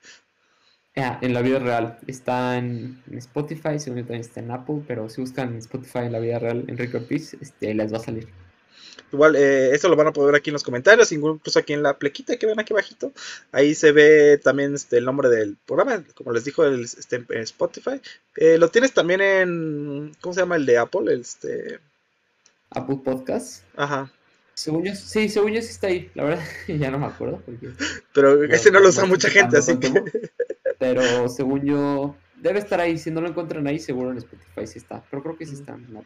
Ah, 0.97 1.19
en 1.21 1.35
la 1.35 1.43
vida 1.43 1.59
real. 1.59 1.99
Está 2.07 2.57
en, 2.57 3.03
Spotify, 3.17 3.79
según 3.79 3.99
yo 3.99 4.05
también 4.05 4.21
está 4.21 4.41
en 4.41 4.51
Apple, 4.53 4.83
pero 4.87 5.09
si 5.09 5.21
buscan 5.21 5.49
en 5.49 5.59
Spotify 5.59 6.01
en 6.01 6.13
la 6.13 6.21
vida 6.21 6.39
real 6.39 6.65
Enrique 6.69 6.97
Ortiz, 6.97 7.35
este, 7.35 7.69
ahí 7.69 7.75
les 7.75 7.93
va 7.93 7.99
a 7.99 8.01
salir. 8.01 8.29
Igual, 9.15 9.37
eh, 9.37 9.73
esto 9.73 9.89
lo 9.89 9.95
van 9.95 10.09
a 10.09 10.13
poder 10.13 10.33
ver 10.33 10.41
aquí 10.41 10.51
en 10.51 10.55
los 10.55 10.65
comentarios, 10.65 11.13
incluso 11.13 11.57
aquí 11.57 11.73
en 11.73 11.85
la 11.85 11.97
plequita 11.99 12.37
que 12.37 12.47
ven 12.47 12.59
aquí 12.59 12.73
abajito. 12.73 13.13
Ahí 13.53 13.77
se 13.77 13.93
ve 13.93 14.39
también 14.39 14.75
este, 14.75 14.99
el 14.99 15.05
nombre 15.05 15.29
del 15.29 15.57
programa, 15.65 16.03
como 16.17 16.33
les 16.33 16.45
dijo, 16.45 16.65
el, 16.65 16.83
este, 16.83 17.25
en 17.29 17.43
Spotify. 17.43 18.01
Eh, 18.35 18.59
lo 18.59 18.71
tienes 18.71 18.93
también 18.93 19.21
en, 19.21 20.17
¿cómo 20.21 20.35
se 20.35 20.41
llama 20.41 20.57
el 20.57 20.67
de 20.67 20.79
Apple? 20.79 21.15
Este... 21.15 21.79
Apple 22.71 22.99
Podcast. 23.05 23.63
Ajá. 23.77 24.11
Según 24.55 24.83
yo, 24.83 24.97
sí, 24.97 25.29
según 25.29 25.53
yo 25.53 25.63
sí 25.63 25.69
está 25.69 25.87
ahí, 25.87 26.11
la 26.15 26.25
verdad, 26.25 26.45
ya 26.67 26.91
no 26.91 26.99
me 26.99 27.07
acuerdo. 27.07 27.41
Pero 28.13 28.43
ese 28.53 28.73
no 28.73 28.81
lo 28.81 28.89
usa 28.89 29.05
mucha 29.05 29.31
gente, 29.31 29.59
así 29.59 29.79
que... 29.79 29.93
Pero 30.81 31.29
según 31.29 31.65
yo, 31.65 32.17
debe 32.37 32.59
estar 32.59 32.81
ahí. 32.81 32.99
Si 32.99 33.11
no 33.11 33.21
lo 33.21 33.29
encuentran 33.29 33.67
ahí, 33.67 33.79
seguro 33.79 34.11
en 34.11 34.19
Spotify 34.19 34.67
sí 34.67 34.79
está. 34.79 35.03
Pero 35.11 35.23
creo 35.23 35.37
que 35.37 35.47
sí 35.47 35.55
está 35.55 35.75
en 35.75 36.05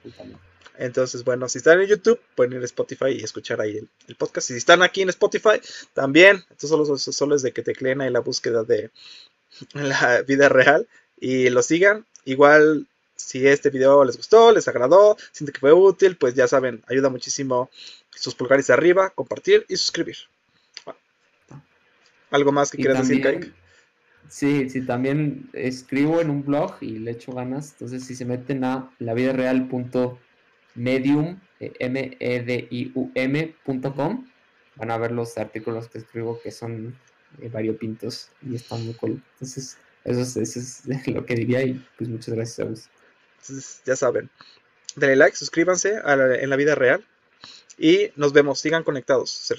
Entonces, 0.79 1.25
bueno, 1.25 1.49
si 1.49 1.59
están 1.59 1.81
en 1.81 1.89
YouTube, 1.89 2.21
pueden 2.35 2.55
ir 2.55 2.63
a 2.63 2.65
Spotify 2.65 3.11
y 3.11 3.23
escuchar 3.23 3.61
ahí 3.61 3.79
el, 4.07 4.17
podcast. 4.17 4.51
Y 4.51 4.55
si 4.55 4.59
están 4.59 4.83
aquí 4.83 5.03
en 5.03 5.09
Spotify, 5.11 5.61
también. 5.95 6.37
Entonces, 6.51 6.71
solo, 6.71 6.99
solo 6.99 7.35
es 7.35 7.43
de 7.43 7.53
que 7.53 7.63
tecleen 7.63 8.01
ahí 8.01 8.11
la 8.11 8.21
búsqueda 8.21 8.65
de 8.65 8.91
la 9.73 10.23
vida 10.23 10.49
real 10.49 10.87
y 11.21 11.51
lo 11.51 11.63
sigan. 11.63 12.07
Igual, 12.25 12.87
si 13.17 13.47
este 13.47 13.71
video 13.71 14.05
les 14.05 14.17
gustó, 14.17 14.53
les 14.53 14.69
agradó, 14.69 15.17
sienten 15.33 15.53
que 15.53 15.61
fue 15.61 15.73
útil, 15.73 16.17
pues 16.17 16.35
ya 16.35 16.47
saben, 16.47 16.83
ayuda 16.89 17.09
muchísimo 17.09 17.71
sus 18.19 18.35
pulgares 18.35 18.71
arriba, 18.71 19.11
compartir 19.11 19.65
y 19.69 19.77
suscribir. 19.77 20.17
¿Algo 22.31 22.53
más 22.53 22.71
que 22.71 22.79
quieras 22.79 23.09
decir, 23.09 23.25
Kike? 23.25 23.53
Sí, 24.29 24.69
sí, 24.69 24.83
también 24.83 25.49
escribo 25.55 26.21
en 26.21 26.29
un 26.31 26.45
blog 26.45 26.75
y 26.81 26.99
le 26.99 27.13
echo 27.13 27.33
ganas. 27.33 27.73
Entonces, 27.73 28.05
si 28.05 28.15
se 28.15 28.27
meten 28.27 28.63
a 28.65 28.91
lavidareal.medium, 28.99 31.41
eh, 31.61 31.73
m 31.79 32.17
e 32.21 32.41
d 32.41 32.69
i 32.71 32.93
u 32.95 33.11
m.com, 33.15 34.29
van 34.77 34.91
a 34.91 34.99
ver 34.99 35.13
los 35.13 35.39
artículos 35.39 35.89
que 35.89 35.97
escribo 35.99 36.41
que 36.43 36.51
son 36.51 36.95
eh, 37.41 37.49
variopintos 37.49 38.29
y 38.43 38.55
están 38.55 38.85
muy 38.85 38.93
cool. 38.95 39.23
Entonces, 39.35 39.79
eso 40.05 40.21
es, 40.21 40.37
eso 40.37 40.61
es, 40.61 40.83
lo 41.09 41.25
que 41.25 41.35
diría 41.35 41.63
y 41.63 41.83
pues 41.97 42.11
muchas 42.11 42.35
gracias 42.35 42.61
a 42.61 42.65
vos. 42.65 42.91
Entonces, 43.41 43.83
ya 43.85 43.97
saben, 43.97 44.29
denle 44.97 45.17
like, 45.17 45.37
suscríbanse 45.37 45.97
a 46.05 46.15
en 46.35 46.51
la 46.51 46.57
vida 46.57 46.75
real 46.75 47.05
y 47.79 48.11
nos 48.17 48.33
vemos. 48.33 48.61
Sigan 48.61 48.83
conectados. 48.83 49.31
Se 49.31 49.55